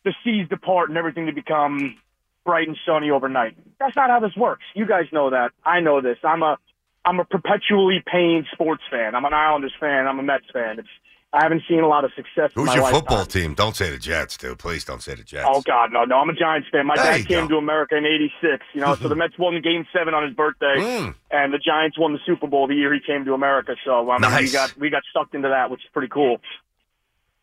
the 0.04 0.12
seas 0.24 0.48
to 0.48 0.56
part 0.56 0.88
and 0.88 0.98
everything 0.98 1.26
to 1.26 1.32
become 1.32 1.96
bright 2.44 2.66
and 2.66 2.76
sunny 2.84 3.10
overnight. 3.10 3.56
That's 3.78 3.94
not 3.94 4.10
how 4.10 4.18
this 4.18 4.34
works. 4.36 4.64
You 4.74 4.86
guys 4.86 5.04
know 5.12 5.30
that. 5.30 5.52
I 5.64 5.78
know 5.80 6.00
this. 6.00 6.18
I'm 6.24 6.42
a 6.42 6.58
I'm 7.06 7.20
a 7.20 7.24
perpetually 7.24 8.02
pained 8.04 8.46
sports 8.52 8.82
fan. 8.90 9.14
I'm 9.14 9.24
an 9.24 9.32
Islanders 9.32 9.72
fan. 9.78 10.06
I'm 10.08 10.18
a 10.18 10.22
Mets 10.22 10.44
fan. 10.52 10.80
It's 10.80 10.88
I 11.32 11.42
haven't 11.42 11.62
seen 11.68 11.80
a 11.80 11.86
lot 11.88 12.04
of 12.04 12.12
success. 12.16 12.50
in 12.56 12.62
Who's 12.64 12.74
your 12.74 12.84
lifetime. 12.84 13.00
football 13.00 13.24
team? 13.26 13.54
Don't 13.54 13.76
say 13.76 13.90
the 13.90 13.98
Jets, 13.98 14.36
dude. 14.38 14.58
Please 14.58 14.84
don't 14.84 15.02
say 15.02 15.14
the 15.14 15.22
Jets. 15.22 15.46
Oh 15.48 15.60
God, 15.62 15.92
no, 15.92 16.04
no! 16.04 16.16
I'm 16.16 16.30
a 16.30 16.32
Giants 16.34 16.68
fan. 16.72 16.86
My 16.86 16.96
There 16.96 17.04
dad 17.18 17.26
came 17.26 17.42
go. 17.46 17.54
to 17.54 17.56
America 17.58 17.96
in 17.96 18.04
'86. 18.06 18.64
You 18.74 18.80
know, 18.80 18.94
so 18.94 19.08
the 19.08 19.14
Mets 19.22 19.34
won 19.38 19.60
Game 19.60 19.86
Seven 19.96 20.14
on 20.14 20.24
his 20.26 20.34
birthday, 20.34 20.76
Mm. 20.78 21.14
and 21.30 21.52
the 21.52 21.58
Giants 21.58 21.98
won 21.98 22.12
the 22.12 22.20
Super 22.26 22.46
Bowl 22.46 22.66
the 22.66 22.74
year 22.74 22.92
he 22.94 23.00
came 23.00 23.24
to 23.26 23.34
America. 23.34 23.76
So 23.84 24.10
I 24.10 24.18
mean, 24.18 24.34
we 24.44 24.50
got 24.50 24.76
we 24.78 24.90
got 24.90 25.02
sucked 25.12 25.34
into 25.34 25.48
that, 25.48 25.70
which 25.70 25.80
is 25.80 25.90
pretty 25.92 26.08
cool. 26.08 26.38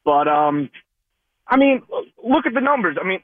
But 0.04 0.28
um, 0.28 0.70
I 1.48 1.58
mean, 1.58 1.84
look 2.24 2.46
at 2.46 2.54
the 2.54 2.62
numbers. 2.62 2.98
I 3.00 3.06
mean, 3.06 3.20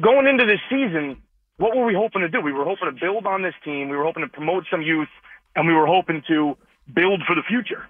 going 0.00 0.26
into 0.26 0.44
this 0.44 0.60
season, 0.68 1.22
what 1.56 1.74
were 1.76 1.84
we 1.86 1.94
hoping 1.94 2.22
to 2.22 2.28
do? 2.28 2.40
We 2.40 2.52
were 2.52 2.64
hoping 2.64 2.86
to 2.92 3.00
build 3.00 3.26
on 3.26 3.42
this 3.42 3.54
team. 3.64 3.88
We 3.88 3.96
were 3.96 4.04
hoping 4.04 4.22
to 4.22 4.28
promote 4.28 4.64
some 4.70 4.82
youth, 4.82 5.08
and 5.56 5.66
we 5.66 5.74
were 5.74 5.86
hoping 5.86 6.22
to 6.28 6.56
build 6.94 7.22
for 7.26 7.34
the 7.34 7.42
future. 7.48 7.84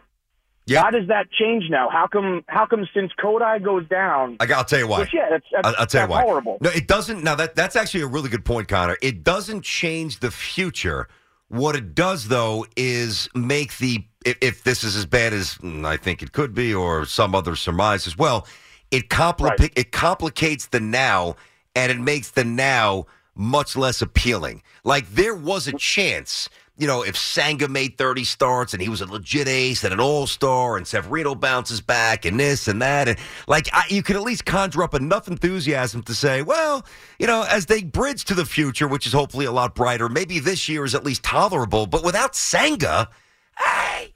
Yeah. 0.66 0.82
How 0.82 0.90
does 0.90 1.08
that 1.08 1.30
change 1.30 1.64
now? 1.70 1.88
How 1.88 2.06
come? 2.06 2.44
How 2.46 2.66
come 2.66 2.86
since 2.92 3.10
Kodai 3.18 3.64
goes 3.64 3.88
down? 3.88 4.36
I 4.38 4.44
got, 4.44 4.58
I'll 4.58 4.64
tell 4.64 4.78
you 4.80 4.86
why. 4.86 4.98
Which, 5.00 5.14
yeah, 5.14 5.28
that's, 5.30 5.46
that's, 5.50 5.66
I'll, 5.66 5.74
I'll 5.78 5.86
tell 5.86 6.02
you 6.04 6.10
why. 6.10 6.20
horrible. 6.22 6.58
No, 6.60 6.68
it 6.68 6.86
doesn't. 6.86 7.24
Now 7.24 7.34
that 7.36 7.54
that's 7.54 7.74
actually 7.74 8.02
a 8.02 8.06
really 8.06 8.28
good 8.28 8.44
point, 8.44 8.68
Connor. 8.68 8.98
It 9.00 9.24
doesn't 9.24 9.62
change 9.64 10.20
the 10.20 10.30
future. 10.30 11.08
What 11.48 11.74
it 11.74 11.94
does, 11.94 12.28
though, 12.28 12.66
is 12.76 13.30
make 13.34 13.78
the 13.78 14.04
if, 14.26 14.36
if 14.42 14.62
this 14.64 14.84
is 14.84 14.94
as 14.94 15.06
bad 15.06 15.32
as 15.32 15.54
mm, 15.54 15.86
I 15.86 15.96
think 15.96 16.22
it 16.22 16.32
could 16.32 16.52
be, 16.54 16.74
or 16.74 17.06
some 17.06 17.34
other 17.34 17.56
surmise 17.56 18.06
as 18.06 18.18
well, 18.18 18.46
it 18.90 19.08
compli- 19.08 19.58
Right. 19.58 19.72
it 19.74 19.90
complicates 19.90 20.66
the 20.66 20.80
now, 20.80 21.36
and 21.74 21.90
it 21.90 21.98
makes 21.98 22.30
the 22.32 22.44
now 22.44 23.06
much 23.34 23.74
less 23.74 24.02
appealing. 24.02 24.62
Like 24.84 25.08
there 25.08 25.34
was 25.34 25.66
a 25.66 25.72
chance. 25.72 26.50
You 26.78 26.87
know, 26.87 27.02
if 27.02 27.16
Senga 27.16 27.66
made 27.66 27.99
30 27.99 28.23
starts 28.25 28.73
and 28.73 28.80
he 28.80 28.88
was 28.88 29.00
a 29.00 29.06
legit 29.06 29.49
ace 29.49 29.82
and 29.82 29.92
an 29.92 29.99
all 29.99 30.26
star 30.26 30.76
and 30.76 30.87
Severino 30.87 31.35
bounces 31.35 31.80
back 31.80 32.25
and 32.25 32.38
this 32.38 32.68
and 32.68 32.80
that, 32.80 33.08
and 33.08 33.18
like 33.49 33.68
I, 33.73 33.85
you 33.88 34.02
could 34.02 34.14
at 34.14 34.23
least 34.23 34.47
conjure 34.47 34.85
up 34.85 34.94
enough 34.94 35.26
enthusiasm 35.26 36.02
to 36.04 36.14
say, 36.14 36.42
well, 36.42 36.87
you 37.18 37.26
know, 37.26 37.44
as 37.49 37.66
they 37.66 37.82
bridge 37.82 38.25
to 38.26 38.35
the 38.35 38.47
future, 38.47 38.87
which 38.87 39.06
is 39.06 39.12
hopefully 39.12 39.44
a 39.44 39.52
lot 39.52 39.75
brighter, 39.75 40.08
maybe 40.08 40.38
this 40.38 40.68
year 40.68 40.85
is 40.85 40.94
at 40.94 41.04
least 41.04 41.25
tolerable. 41.25 41.87
But 41.87 42.04
without 42.04 42.37
Senga, 42.37 43.08
I, 43.56 44.12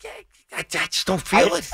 I, 0.53 0.59
I 0.59 0.63
just 0.87 1.07
don't 1.07 1.21
feel 1.21 1.55
it. 1.55 1.71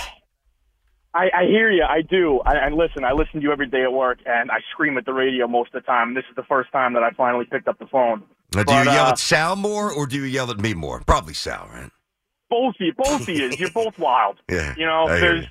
I, 1.18 1.30
I 1.40 1.44
hear 1.46 1.68
you. 1.68 1.82
I 1.82 2.02
do. 2.02 2.40
I, 2.46 2.54
and 2.64 2.76
listen, 2.76 3.02
I 3.02 3.10
listen 3.10 3.40
to 3.40 3.40
you 3.40 3.50
every 3.50 3.66
day 3.66 3.82
at 3.82 3.92
work, 3.92 4.18
and 4.24 4.52
I 4.52 4.58
scream 4.70 4.96
at 4.98 5.04
the 5.04 5.12
radio 5.12 5.48
most 5.48 5.74
of 5.74 5.82
the 5.82 5.86
time. 5.86 6.14
This 6.14 6.22
is 6.30 6.36
the 6.36 6.44
first 6.44 6.70
time 6.70 6.92
that 6.92 7.02
I 7.02 7.10
finally 7.10 7.44
picked 7.44 7.66
up 7.66 7.76
the 7.80 7.86
phone. 7.86 8.22
Now, 8.54 8.62
do 8.62 8.72
you 8.72 8.84
But, 8.84 8.92
yell 8.92 9.06
uh, 9.06 9.10
at 9.10 9.18
Sal 9.18 9.56
more 9.56 9.92
or 9.92 10.06
do 10.06 10.16
you 10.16 10.22
yell 10.22 10.48
at 10.52 10.60
me 10.60 10.74
more? 10.74 11.02
Probably 11.04 11.34
Sal, 11.34 11.68
right? 11.72 11.90
Both 12.48 12.76
of 12.76 12.80
you, 12.80 12.92
both 12.96 13.22
of 13.22 13.28
you, 13.28 13.50
you're 13.58 13.70
both 13.72 13.98
wild. 13.98 14.36
Yeah, 14.48 14.74
You 14.78 14.86
know, 14.86 15.08
I 15.08 15.18
there's. 15.18 15.46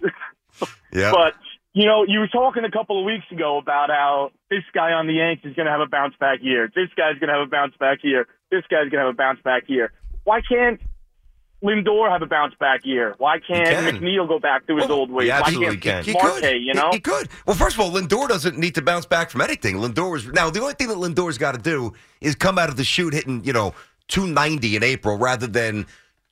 Yeah. 0.94 1.12
But 1.12 1.34
you 1.74 1.86
know, 1.86 2.06
you 2.08 2.20
were 2.20 2.30
talking 2.30 2.64
a 2.64 2.72
couple 2.72 2.98
of 2.98 3.06
weeks 3.06 3.26
ago 3.30 3.58
about 3.58 3.90
how 3.90 4.32
this 4.50 4.64
guy 4.74 4.94
on 4.94 5.06
the 5.06 5.14
Yanks 5.14 5.44
is 5.46 5.54
going 5.54 5.66
to 5.66 5.72
have 5.72 5.82
a 5.82 5.86
bounce 5.86 6.16
back 6.20 6.40
year. 6.42 6.72
This 6.74 6.90
guy's 6.96 7.20
going 7.20 7.28
to 7.28 7.36
have 7.36 7.46
a 7.46 7.52
bounce 7.52 7.76
back 7.78 8.00
year. 8.04 8.26
This 8.50 8.64
guy's 8.72 8.90
going 8.90 9.04
to 9.04 9.08
have 9.08 9.14
a 9.14 9.18
bounce 9.18 9.42
back 9.44 9.64
year. 9.68 9.92
Why 10.24 10.40
can't 10.42 10.80
Lindor 11.64 12.10
have 12.12 12.22
a 12.22 12.26
bounce 12.28 12.54
back 12.60 12.82
year? 12.86 13.16
Why 13.18 13.40
can't 13.40 13.68
can. 13.68 13.96
McNeil 14.00 14.28
go 14.28 14.38
back 14.40 14.68
to 14.68 14.76
his 14.76 14.88
Well, 14.88 15.00
old 15.00 15.12
ways? 15.12 15.26
he 15.26 15.32
Why 15.32 15.38
absolutely 15.40 15.78
can't 15.78 16.06
can. 16.06 16.14
He 16.14 16.14
Marte, 16.14 16.42
could. 16.42 16.62
you 16.62 16.74
know? 16.74 16.90
He, 16.92 16.98
he 16.98 17.00
could. 17.00 17.30
Well, 17.48 17.56
first 17.56 17.76
of 17.76 17.80
all, 17.82 17.92
Lindor 17.92 18.28
doesn't 18.28 18.58
need 18.60 18.76
to 18.76 18.82
bounce 18.82 19.06
back 19.08 19.30
from 19.32 19.42
anything. 19.42 19.78
Lindor 19.78 20.12
was 20.12 20.28
now 20.28 20.50
the 20.52 20.62
only 20.62 20.76
thing 20.76 20.88
that 20.90 20.98
Lindor's 20.98 21.38
got 21.40 21.54
to 21.54 21.60
do 21.62 21.94
is 22.22 22.36
come 22.36 22.60
out 22.60 22.70
of 22.70 22.78
the 22.78 22.84
chute 22.84 23.14
hitting, 23.14 23.44
you 23.44 23.54
know, 23.54 23.74
290 24.10 24.76
in 24.76 24.84
April 24.84 25.18
rather 25.18 25.48
than 25.48 25.88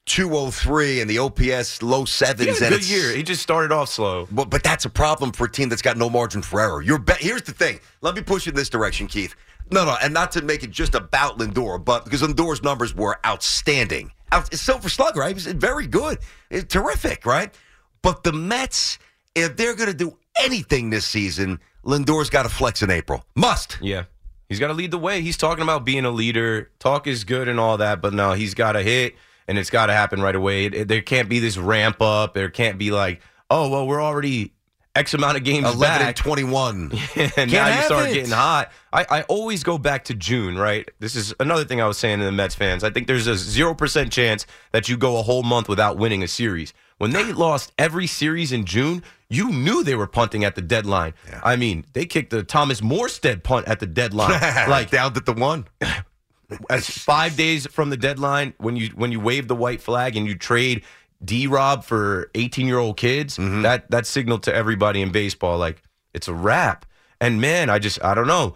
203 0.06 1.02
and 1.02 1.10
the 1.10 1.18
OPS 1.18 1.82
low 1.82 2.02
He 2.02 2.06
sevens. 2.06 2.60
had 2.60 2.72
a 2.74 2.76
good 2.78 2.88
year. 2.88 3.12
He 3.16 3.24
just 3.24 3.42
started 3.42 3.72
off 3.72 3.90
slow. 3.90 4.28
But, 4.32 4.52
but 4.52 4.62
that's 4.64 4.86
a 4.86 4.90
problem 4.90 5.32
for 5.32 5.46
a 5.46 5.52
team 5.52 5.70
that's 5.70 5.82
got 5.82 5.98
no 5.98 6.10
margin 6.10 6.44
for 6.44 6.62
error. 6.62 6.82
You're 6.84 7.00
be- 7.00 7.14
here's 7.20 7.42
the 7.42 7.52
thing. 7.52 7.80
Let 8.02 8.16
me 8.16 8.22
push 8.22 8.46
you 8.46 8.52
in 8.52 8.56
this 8.56 8.70
direction, 8.70 9.08
Keith. 9.08 9.36
No, 9.72 9.84
no, 9.86 9.98
and 10.02 10.14
not 10.14 10.32
to 10.34 10.42
make 10.42 10.64
it 10.64 10.72
just 10.72 10.94
about 10.96 11.38
Lindor, 11.40 11.84
but 11.84 12.04
because 12.06 12.22
Lindor's 12.22 12.62
numbers 12.64 12.94
were 12.96 13.20
outstanding. 13.26 14.12
Out, 14.32 14.54
Silver 14.54 14.90
Slugger, 14.90 15.20
right? 15.22 15.30
He 15.30 15.34
was 15.34 15.46
very 15.48 15.88
good, 15.88 16.20
It's 16.50 16.72
terrific, 16.72 17.26
right? 17.26 17.54
But 18.02 18.24
the 18.24 18.34
Mets, 18.34 19.00
if 19.34 19.56
they're 19.58 19.76
going 19.76 19.90
to 19.90 19.96
do 19.96 20.18
anything 20.44 20.90
this 20.90 21.06
season, 21.06 21.60
Lindor's 21.84 22.30
got 22.30 22.44
to 22.44 22.50
flex 22.50 22.82
in 22.82 22.90
April. 22.92 23.24
Must. 23.36 23.78
Yeah. 23.82 24.04
He's 24.50 24.60
got 24.60 24.68
to 24.68 24.74
lead 24.74 24.92
the 24.92 24.98
way. 25.00 25.22
He's 25.22 25.38
talking 25.38 25.64
about 25.64 25.86
being 25.86 26.06
a 26.06 26.12
leader. 26.12 26.72
Talk 26.80 27.08
is 27.08 27.24
good 27.24 27.48
and 27.48 27.60
all 27.60 27.78
that, 27.78 28.02
but 28.02 28.14
no, 28.14 28.34
he's 28.34 28.54
got 28.54 28.74
to 28.74 28.82
hit, 28.84 29.16
and 29.48 29.58
it's 29.58 29.70
got 29.72 29.88
to 29.88 29.94
happen 29.94 30.22
right 30.22 30.36
away. 30.36 30.66
It- 30.66 30.74
it- 30.76 30.88
there 30.88 31.02
can't 31.02 31.30
be 31.30 31.40
this 31.40 31.58
ramp 31.58 32.02
up. 32.02 32.34
There 32.34 32.50
can't 32.50 32.78
be 32.78 32.92
like, 32.92 33.22
oh, 33.50 33.70
well, 33.70 33.88
we're 33.88 34.02
already 34.04 34.54
X 34.96 35.14
amount 35.14 35.38
of 35.38 35.44
games 35.44 35.66
11 35.66 35.80
back. 35.80 36.02
and 36.02 36.16
21. 36.16 36.92
and 37.38 37.52
now 37.52 37.76
you 37.76 37.82
start 37.84 38.10
it. 38.10 38.14
getting 38.14 38.32
hot. 38.32 38.72
I, 38.94 39.06
I 39.10 39.22
always 39.24 39.64
go 39.64 39.78
back 39.78 40.06
to 40.06 40.14
June, 40.14 40.58
right? 40.58 40.90
This 41.00 41.16
is 41.16 41.34
another 41.40 41.66
thing 41.66 41.82
I 41.82 41.88
was 41.88 41.98
saying 41.98 42.20
to 42.20 42.26
the 42.26 42.32
Mets 42.32 42.56
fans. 42.56 42.84
I 42.84 42.90
think 42.90 43.08
there's 43.08 43.28
a 43.28 43.34
0% 43.34 44.12
chance 44.12 44.46
that 44.72 44.88
you 44.88 44.98
go 44.98 45.18
a 45.18 45.22
whole 45.22 45.44
month 45.44 45.68
without 45.68 45.98
winning 45.98 46.24
a 46.24 46.28
series. 46.28 46.74
When 46.98 47.12
they 47.12 47.24
lost 47.34 47.74
every 47.78 48.08
series 48.08 48.52
in 48.52 48.66
June, 48.66 49.04
you 49.30 49.52
knew 49.52 49.84
they 49.84 49.96
were 49.96 50.08
punting 50.08 50.44
at 50.44 50.56
the 50.56 50.62
deadline. 50.62 51.14
I 51.44 51.56
mean, 51.56 51.86
they 51.94 52.06
kicked 52.06 52.30
the 52.30 52.44
Thomas 52.44 52.82
Morstead 52.82 53.44
punt 53.44 53.68
at 53.68 53.80
the 53.80 53.88
deadline. 53.88 54.30
like 54.70 54.92
down 54.92 55.14
at 55.16 55.26
the 55.26 55.34
one. 55.34 55.66
as 56.70 56.90
five 56.90 57.36
days 57.36 57.68
from 57.68 57.90
the 57.90 57.98
deadline, 57.98 58.54
when 58.58 58.76
you 58.76 58.90
when 58.90 59.12
you 59.12 59.20
wave 59.20 59.48
the 59.48 59.56
white 59.56 59.82
flag 59.82 60.16
and 60.16 60.28
you 60.28 60.36
trade 60.36 60.84
D 61.24 61.48
Rob 61.48 61.84
for 61.84 62.30
eighteen 62.36 62.68
year 62.68 62.78
old 62.80 62.98
kids, 62.98 63.38
Mm-hmm. 63.38 63.62
that 63.64 63.90
that 63.92 64.06
signaled 64.06 64.44
to 64.44 64.54
everybody 64.54 65.02
in 65.02 65.12
baseball 65.12 65.58
like 65.58 65.82
it's 66.14 66.28
a 66.28 66.34
wrap. 66.34 66.86
And 67.22 67.40
man, 67.42 67.70
I 67.70 67.80
just 67.80 68.04
I 68.04 68.14
don't 68.14 68.28
know. 68.28 68.56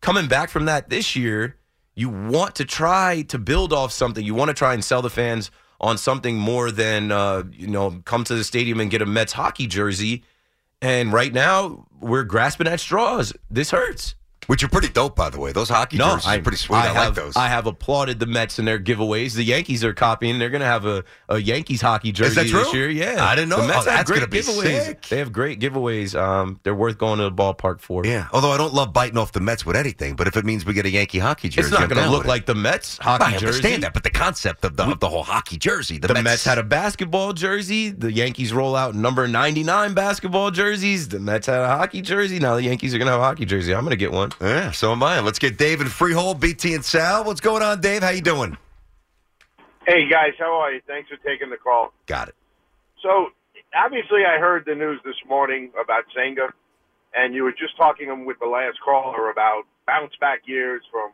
Coming 0.00 0.28
back 0.28 0.50
from 0.50 0.66
that 0.66 0.90
this 0.90 1.16
year, 1.16 1.56
you 1.94 2.08
want 2.08 2.54
to 2.56 2.64
try 2.64 3.22
to 3.28 3.38
build 3.38 3.72
off 3.72 3.90
something. 3.92 4.24
You 4.24 4.34
want 4.34 4.48
to 4.48 4.54
try 4.54 4.74
and 4.74 4.84
sell 4.84 5.02
the 5.02 5.10
fans 5.10 5.50
on 5.80 5.96
something 5.98 6.36
more 6.36 6.70
than 6.70 7.10
uh, 7.10 7.44
you 7.52 7.66
know, 7.66 8.00
come 8.04 8.24
to 8.24 8.34
the 8.34 8.44
stadium 8.44 8.80
and 8.80 8.90
get 8.90 9.02
a 9.02 9.06
Mets 9.06 9.32
hockey 9.32 9.66
jersey. 9.66 10.24
And 10.80 11.12
right 11.12 11.32
now, 11.32 11.86
we're 12.00 12.22
grasping 12.22 12.68
at 12.68 12.78
straws. 12.78 13.32
This 13.50 13.70
hurts. 13.72 14.14
Which 14.48 14.62
are 14.64 14.68
pretty 14.68 14.88
dope, 14.88 15.14
by 15.14 15.28
the 15.30 15.38
way. 15.38 15.52
Those 15.52 15.68
hockey 15.68 15.98
jerseys 15.98 16.26
are 16.26 16.40
pretty 16.40 16.56
sweet. 16.56 16.78
I, 16.78 16.86
have, 16.86 16.96
like 16.96 17.14
those. 17.24 17.36
I 17.36 17.48
have 17.48 17.66
applauded 17.66 18.18
the 18.18 18.24
Mets 18.24 18.58
and 18.58 18.66
their 18.66 18.78
giveaways. 18.78 19.34
The 19.34 19.44
Yankees 19.44 19.84
are 19.84 19.92
copying. 19.92 20.38
They're 20.38 20.48
going 20.48 20.62
to 20.62 20.66
have 20.66 20.86
a, 20.86 21.04
a 21.28 21.36
Yankees 21.38 21.82
hockey 21.82 22.12
jersey 22.12 22.50
this 22.50 22.72
year. 22.72 22.88
Yeah, 22.88 23.22
I 23.24 23.34
didn't 23.34 23.50
know. 23.50 23.60
The 23.60 23.68
Mets 23.68 23.86
Oh, 23.86 23.90
have 23.90 24.06
that's 24.06 24.10
great 24.10 24.22
giveaways. 24.30 24.84
sick. 24.86 25.02
They 25.08 25.18
have 25.18 25.32
great 25.34 25.60
giveaways. 25.60 26.18
Um, 26.18 26.60
they're 26.62 26.74
worth 26.74 26.96
going 26.96 27.18
to 27.18 27.24
the 27.24 27.30
ballpark 27.30 27.80
for. 27.82 28.06
Yeah, 28.06 28.28
although 28.32 28.50
I 28.50 28.56
don't 28.56 28.72
love 28.72 28.94
biting 28.94 29.18
off 29.18 29.32
the 29.32 29.40
Mets 29.40 29.66
with 29.66 29.76
anything, 29.76 30.16
but 30.16 30.26
if 30.26 30.34
it 30.36 30.46
means 30.46 30.64
we 30.64 30.72
get 30.72 30.86
a 30.86 30.90
Yankee 30.90 31.18
hockey 31.18 31.50
jersey, 31.50 31.68
it's 31.68 31.78
not 31.78 31.88
going 31.90 32.02
to 32.02 32.10
look 32.10 32.24
like 32.24 32.46
the 32.46 32.54
Mets 32.54 32.96
hockey 32.96 33.24
I 33.24 33.32
jersey. 33.32 33.46
understand 33.48 33.82
that, 33.82 33.92
but 33.92 34.02
the 34.02 34.10
concept 34.10 34.64
of 34.64 34.76
the 34.76 34.84
of 34.84 34.98
the 35.00 35.10
whole 35.10 35.24
hockey 35.24 35.58
jersey, 35.58 35.98
the, 35.98 36.08
The 36.08 36.22
Mets, 36.22 36.44
had 36.46 36.56
a 36.56 36.62
basketball 36.62 37.34
jersey. 37.34 37.90
The 37.90 38.10
Yankees 38.10 38.54
roll 38.54 38.74
out 38.74 38.94
number 38.94 39.28
99 39.28 39.92
basketball 39.92 40.50
jerseys. 40.50 41.08
The 41.08 41.18
Mets 41.20 41.48
had 41.48 41.60
a 41.60 41.68
hockey 41.68 42.00
jersey. 42.00 42.38
Now 42.38 42.54
the 42.54 42.62
Yankees 42.62 42.94
are 42.94 42.98
going 42.98 43.06
to 43.08 43.12
have 43.12 43.20
a 43.20 43.24
hockey 43.24 43.44
jersey. 43.44 43.74
I'm 43.74 43.82
going 43.84 43.90
to 43.90 43.96
get 43.98 44.10
one. 44.10 44.30
Yeah, 44.40 44.70
so 44.70 44.92
am 44.92 45.02
I. 45.02 45.20
Let's 45.20 45.38
get 45.38 45.58
Dave 45.58 45.80
and 45.80 45.90
Freehold, 45.90 46.40
BT 46.40 46.74
and 46.74 46.84
Sal. 46.84 47.24
What's 47.24 47.40
going 47.40 47.62
on, 47.62 47.80
Dave? 47.80 48.02
How 48.02 48.10
you 48.10 48.20
doing? 48.22 48.56
Hey 49.86 50.08
guys, 50.08 50.32
how 50.38 50.52
are 50.60 50.72
you? 50.72 50.80
Thanks 50.86 51.08
for 51.08 51.16
taking 51.28 51.48
the 51.50 51.56
call. 51.56 51.92
Got 52.06 52.28
it. 52.28 52.34
So 53.02 53.28
obviously, 53.74 54.20
I 54.26 54.38
heard 54.38 54.64
the 54.66 54.74
news 54.74 55.00
this 55.04 55.16
morning 55.28 55.70
about 55.82 56.04
Senga, 56.14 56.52
and 57.14 57.34
you 57.34 57.42
were 57.42 57.52
just 57.52 57.76
talking 57.76 58.26
with 58.26 58.38
the 58.38 58.46
last 58.46 58.78
caller 58.84 59.30
about 59.30 59.62
bounce 59.86 60.12
back 60.20 60.40
years 60.46 60.82
from 60.92 61.10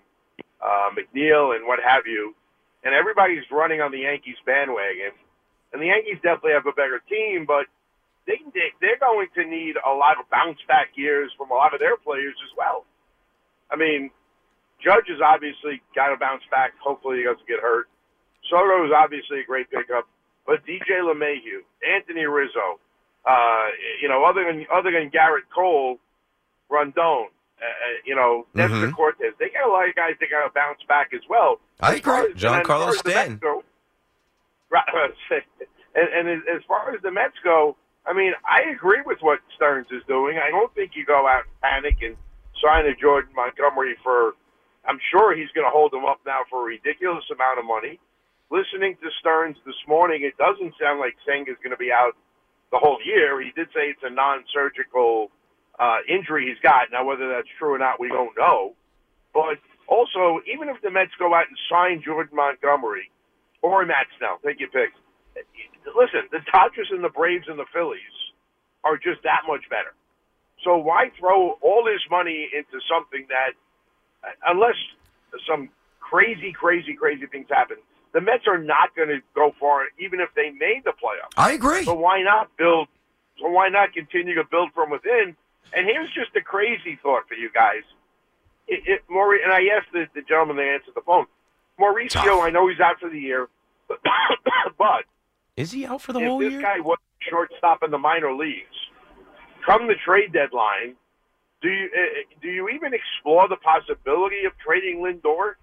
uh, 0.60 0.90
McNeil 0.90 1.54
and 1.54 1.66
what 1.68 1.78
have 1.86 2.06
you, 2.06 2.34
and 2.82 2.94
everybody's 2.94 3.44
running 3.50 3.80
on 3.80 3.92
the 3.92 3.98
Yankees 4.00 4.36
bandwagon, 4.44 5.12
and 5.72 5.80
the 5.80 5.86
Yankees 5.86 6.16
definitely 6.22 6.52
have 6.52 6.66
a 6.66 6.72
better 6.72 7.00
team, 7.08 7.44
but 7.46 7.66
they 8.26 8.40
they- 8.52 8.74
they're 8.80 8.98
going 8.98 9.28
to 9.36 9.44
need 9.44 9.76
a 9.86 9.90
lot 9.94 10.18
of 10.18 10.28
bounce 10.30 10.58
back 10.66 10.88
years 10.96 11.30
from 11.38 11.50
a 11.52 11.54
lot 11.54 11.72
of 11.74 11.80
their 11.80 11.96
players 11.96 12.34
as 12.42 12.50
well. 12.58 12.84
I 13.70 13.76
mean, 13.76 14.10
Judge 14.82 15.08
has 15.08 15.20
obviously 15.24 15.82
got 15.94 16.08
to 16.08 16.16
bounce 16.16 16.42
back. 16.50 16.72
Hopefully, 16.82 17.18
he 17.18 17.24
doesn't 17.24 17.46
get 17.48 17.60
hurt. 17.60 17.88
Soto 18.50 18.84
is 18.86 18.92
obviously 18.94 19.40
a 19.40 19.44
great 19.44 19.70
pickup, 19.70 20.06
but 20.46 20.64
DJ 20.66 21.00
LeMahieu, 21.00 21.64
Anthony 21.82 22.26
Rizzo, 22.26 22.78
uh, 23.24 23.64
you 24.02 24.08
know, 24.08 24.24
other 24.24 24.44
than 24.44 24.66
other 24.72 24.90
than 24.92 25.10
Gerrit 25.10 25.48
Cole, 25.54 25.98
Rodón, 26.70 27.24
uh, 27.26 27.64
you 28.04 28.14
know, 28.14 28.46
Nestor 28.52 28.88
Mhm. 28.88 28.94
Cortes. 28.94 29.32
They 29.38 29.48
got 29.48 29.66
a 29.66 29.72
lot 29.72 29.88
of 29.88 29.94
guys 29.94 30.16
that 30.20 30.28
got 30.30 30.44
to 30.46 30.50
bounce 30.52 30.82
back 30.88 31.14
as 31.14 31.22
well. 31.28 31.60
I 31.80 31.94
agree. 31.96 32.12
as- 32.12 32.24
and 32.26 32.34
as 32.36 32.42
Giancarlo 32.42 32.88
as 32.90 32.98
Stanton. 32.98 33.38
Go- 33.38 33.64
Right. 34.70 34.84
And, 35.96 36.08
and 36.12 36.28
as- 36.28 36.56
as 36.56 36.62
far 36.66 36.92
as 36.92 37.00
the 37.02 37.12
Mets 37.12 37.38
go, 37.44 37.76
I 38.04 38.12
mean, 38.12 38.32
I 38.44 38.62
agree 38.62 39.00
with 39.06 39.18
what 39.22 39.38
Stearns 39.54 39.86
is 39.92 40.02
doing. 40.08 40.36
I 40.38 40.50
don't 40.50 40.74
think 40.74 40.96
you 40.96 41.04
go 41.04 41.28
out 41.28 41.44
and 41.44 41.60
panic 41.62 42.02
and 42.02 42.16
sign 42.62 42.86
a 42.86 42.94
Jordan 42.94 43.32
Montgomery 43.34 43.96
for. 44.02 44.34
I'm 44.84 45.00
sure 45.10 45.32
he's 45.32 45.48
going 45.56 45.64
to 45.64 45.72
hold 45.72 45.96
him 45.96 46.04
up 46.04 46.20
now 46.28 46.44
for 46.52 46.60
a 46.60 46.76
ridiculous 46.76 47.24
amount 47.32 47.58
of 47.58 47.64
money. 47.64 47.96
Listening 48.52 49.00
to 49.00 49.08
Stearns 49.18 49.56
this 49.64 49.80
morning, 49.88 50.20
it 50.28 50.36
doesn't 50.36 50.76
sound 50.76 51.00
like 51.00 51.16
Senga's 51.24 51.56
going 51.64 51.72
to 51.72 51.80
be 51.80 51.88
out 51.88 52.12
the 52.70 52.76
whole 52.76 53.00
year. 53.00 53.40
He 53.40 53.48
did 53.56 53.72
say 53.72 53.88
it's 53.88 54.04
a 54.04 54.12
non-surgical 54.12 55.32
uh, 55.80 56.04
injury 56.04 56.52
he's 56.52 56.60
got. 56.60 56.92
Now, 56.92 57.08
whether 57.08 57.32
that's 57.32 57.48
true 57.58 57.72
or 57.72 57.80
not, 57.80 57.98
we 57.98 58.08
don't 58.08 58.36
know. 58.36 58.76
But 59.32 59.56
also, 59.88 60.44
even 60.44 60.68
if 60.68 60.80
the 60.82 60.90
Mets 60.90 61.16
go 61.18 61.32
out 61.32 61.48
and 61.48 61.56
sign 61.72 62.02
Jordan 62.04 62.36
Montgomery 62.36 63.10
or 63.62 63.84
Matt 63.86 64.06
Snell, 64.18 64.36
take 64.44 64.60
your 64.60 64.68
pick. 64.68 64.92
Listen, 65.96 66.28
the 66.30 66.44
Dodgers 66.52 66.92
and 66.92 67.02
the 67.02 67.08
Braves 67.08 67.48
and 67.48 67.58
the 67.58 67.66
Phillies 67.72 68.14
are 68.84 68.96
just 68.96 69.24
that 69.24 69.48
much 69.48 69.64
better. 69.72 69.96
So 70.64 70.76
why 70.78 71.10
throw 71.18 71.58
all 71.60 71.84
this 71.84 72.00
money 72.10 72.48
into 72.56 72.80
something 72.88 73.26
that, 73.28 73.52
unless 74.46 74.76
some 75.46 75.68
crazy, 76.00 76.52
crazy, 76.52 76.94
crazy 76.94 77.26
things 77.26 77.46
happen, 77.50 77.76
the 78.12 78.20
Mets 78.20 78.44
are 78.46 78.58
not 78.58 78.94
going 78.96 79.08
to 79.08 79.18
go 79.34 79.52
far, 79.60 79.84
even 79.98 80.20
if 80.20 80.30
they 80.34 80.50
made 80.50 80.82
the 80.84 80.92
playoffs. 80.92 81.34
I 81.36 81.52
agree. 81.52 81.84
So 81.84 81.94
why 81.94 82.22
not 82.22 82.48
build? 82.56 82.88
So 83.40 83.48
why 83.48 83.68
not 83.68 83.92
continue 83.92 84.36
to 84.36 84.44
build 84.44 84.70
from 84.72 84.90
within? 84.90 85.36
And 85.72 85.86
here's 85.86 86.08
just 86.14 86.34
a 86.36 86.40
crazy 86.40 86.98
thought 87.02 87.26
for 87.28 87.34
you 87.34 87.50
guys. 87.52 87.82
It, 88.68 88.82
it, 88.86 89.02
Mauri, 89.10 89.42
and 89.42 89.52
I 89.52 89.76
asked 89.76 89.92
the, 89.92 90.06
the 90.14 90.22
gentleman 90.22 90.56
that 90.56 90.66
answered 90.66 90.94
the 90.94 91.02
phone. 91.02 91.26
Mauricio, 91.78 92.42
I 92.42 92.50
know 92.50 92.68
he's 92.68 92.78
out 92.80 93.00
for 93.00 93.10
the 93.10 93.18
year, 93.18 93.48
but, 93.88 93.98
but 94.78 95.04
Is 95.56 95.72
he 95.72 95.84
out 95.84 96.00
for 96.00 96.12
the 96.12 96.20
whole 96.20 96.38
this 96.38 96.52
year? 96.52 96.62
guy 96.62 96.78
was 96.78 96.98
shortstop 97.28 97.82
in 97.82 97.90
the 97.90 97.98
minor 97.98 98.32
leagues, 98.32 98.76
come 99.64 99.86
the 99.86 99.94
trade 100.04 100.32
deadline, 100.32 100.96
do 101.62 101.68
you 101.68 101.88
uh, 101.88 102.38
do 102.42 102.48
you 102.48 102.68
even 102.68 102.92
explore 102.92 103.48
the 103.48 103.56
possibility 103.56 104.44
of 104.44 104.52
trading 104.58 105.00
Lindor? 105.00 105.54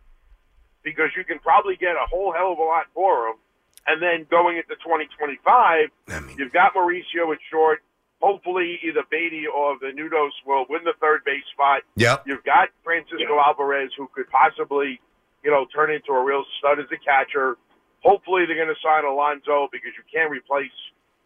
Because 0.83 1.09
you 1.15 1.23
can 1.23 1.37
probably 1.39 1.75
get 1.75 1.93
a 1.95 2.05
whole 2.09 2.33
hell 2.33 2.53
of 2.53 2.57
a 2.57 2.63
lot 2.63 2.85
for 2.93 3.27
him. 3.27 3.35
And 3.85 4.01
then 4.01 4.25
going 4.29 4.57
into 4.57 4.75
2025, 4.81 5.89
you've 6.37 6.53
got 6.53 6.73
Mauricio 6.73 7.31
at 7.33 7.39
short. 7.49 7.81
Hopefully, 8.21 8.79
either 8.83 9.01
Baty 9.09 9.45
or 9.47 9.77
Vientos 9.79 10.29
will 10.45 10.65
win 10.69 10.83
the 10.83 10.93
third 11.01 11.21
base 11.25 11.45
spot. 11.53 11.81
Yep. 11.95 12.23
You've 12.27 12.43
got 12.43 12.69
Francisco 12.83 13.41
Alvarez, 13.43 13.89
who 13.97 14.07
could 14.13 14.29
possibly, 14.29 15.01
you 15.43 15.49
know, 15.49 15.65
turn 15.73 15.91
into 15.91 16.11
a 16.13 16.23
real 16.23 16.45
stud 16.59 16.79
as 16.79 16.85
a 16.93 16.97
catcher. 16.97 17.57
Hopefully, 18.03 18.45
they're 18.45 18.55
going 18.55 18.69
to 18.69 18.81
sign 18.81 19.05
Alonso 19.05 19.69
because 19.71 19.93
you 19.97 20.03
can't 20.13 20.29
replace 20.29 20.73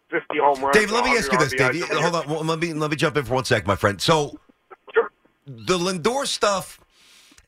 50 0.10 0.38
home 0.40 0.62
runs. 0.62 0.76
Dave, 0.78 0.92
let 0.92 1.04
me 1.04 1.18
ask 1.18 1.32
you 1.32 1.38
this, 1.38 1.54
100 1.54 1.74
Dave. 1.74 1.76
You- 1.90 2.00
Hold 2.02 2.16
on. 2.16 2.30
Well, 2.30 2.44
Let 2.44 2.60
me 2.60 2.74
let 2.74 2.90
me 2.92 2.96
jump 2.96 3.18
in 3.18 3.26
for 3.26 3.34
one 3.34 3.46
sec, 3.46 3.66
my 3.66 3.76
friend. 3.76 4.02
So, 4.02 4.40
the 5.46 5.78
Lindor 5.78 6.26
stuff, 6.28 6.80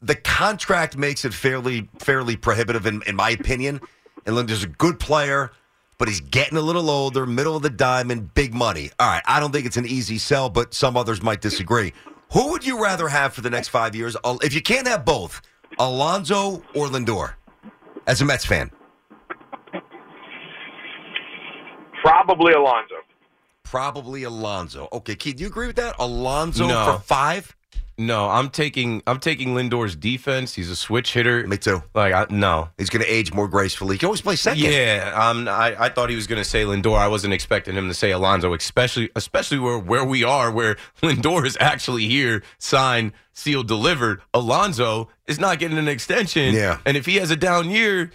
the 0.01 0.15
contract 0.15 0.97
makes 0.97 1.25
it 1.25 1.33
fairly 1.33 1.89
fairly 1.99 2.35
prohibitive, 2.35 2.85
in, 2.85 3.01
in 3.07 3.15
my 3.15 3.31
opinion. 3.31 3.81
And 4.25 4.35
Lindor's 4.35 4.63
a 4.63 4.67
good 4.67 4.99
player, 4.99 5.51
but 5.97 6.07
he's 6.07 6.19
getting 6.19 6.57
a 6.57 6.61
little 6.61 6.89
older, 6.89 7.25
middle 7.25 7.55
of 7.55 7.63
the 7.63 7.69
diamond, 7.69 8.33
big 8.33 8.53
money. 8.53 8.91
All 8.99 9.07
right, 9.07 9.23
I 9.25 9.39
don't 9.39 9.51
think 9.51 9.65
it's 9.65 9.77
an 9.77 9.85
easy 9.85 10.17
sell, 10.17 10.49
but 10.49 10.73
some 10.73 10.97
others 10.97 11.21
might 11.21 11.41
disagree. 11.41 11.93
Who 12.33 12.51
would 12.51 12.65
you 12.65 12.83
rather 12.83 13.07
have 13.07 13.33
for 13.33 13.39
the 13.41 13.49
next 13.49 13.69
five 13.69 13.95
years? 13.95 14.17
If 14.25 14.53
you 14.53 14.61
can't 14.61 14.85
have 14.85 15.05
both, 15.05 15.41
Alonso 15.79 16.61
or 16.75 16.87
Lindor, 16.87 17.35
as 18.05 18.21
a 18.21 18.25
Mets 18.25 18.45
fan? 18.45 18.69
Probably 22.27 22.51
Alonso. 22.53 22.95
Probably 23.63 24.23
Alonso. 24.23 24.89
Okay, 24.91 25.15
Keith, 25.15 25.37
do 25.37 25.43
you 25.43 25.47
agree 25.47 25.67
with 25.67 25.77
that? 25.77 25.95
Alonso 25.97 26.67
No. 26.67 26.85
for 26.93 26.99
five? 26.99 27.55
No, 27.97 28.29
I'm 28.29 28.49
taking 28.49 29.01
I'm 29.07 29.19
taking 29.19 29.55
Lindor's 29.55 29.95
defense. 29.95 30.53
He's 30.53 30.69
a 30.69 30.75
switch 30.75 31.13
hitter. 31.13 31.47
Me 31.47 31.57
too. 31.57 31.81
Like 31.95 32.13
I, 32.13 32.27
no, 32.29 32.69
He's 32.77 32.89
going 32.91 33.03
to 33.03 33.11
age 33.11 33.33
more 33.33 33.47
gracefully. 33.47 33.95
He 33.95 33.99
can 33.99 34.05
always 34.07 34.21
play 34.21 34.35
second. 34.35 34.61
Yeah, 34.65 35.11
um, 35.15 35.47
I, 35.47 35.75
I 35.85 35.89
thought 35.89 36.09
he 36.11 36.15
was 36.15 36.27
going 36.27 36.37
to 36.37 36.47
say 36.47 36.63
Lindor. 36.63 36.95
I 36.97 37.07
wasn't 37.07 37.33
expecting 37.33 37.73
him 37.75 37.87
to 37.87 37.95
say 37.95 38.11
Alonso, 38.11 38.53
especially 38.53 39.09
especially 39.15 39.57
where 39.57 39.79
where 39.79 40.03
we 40.05 40.23
are, 40.23 40.51
where 40.51 40.75
Lindor 41.01 41.43
is 41.45 41.57
actually 41.59 42.07
here, 42.07 42.43
signed, 42.59 43.13
sealed, 43.33 43.67
delivered. 43.67 44.21
Alonso 44.33 45.09
is 45.25 45.39
not 45.39 45.57
getting 45.57 45.77
an 45.79 45.87
extension. 45.87 46.53
Yeah. 46.53 46.77
and 46.85 46.97
if 46.97 47.05
he 47.07 47.15
has 47.15 47.31
a 47.31 47.35
down 47.37 47.71
year, 47.71 48.11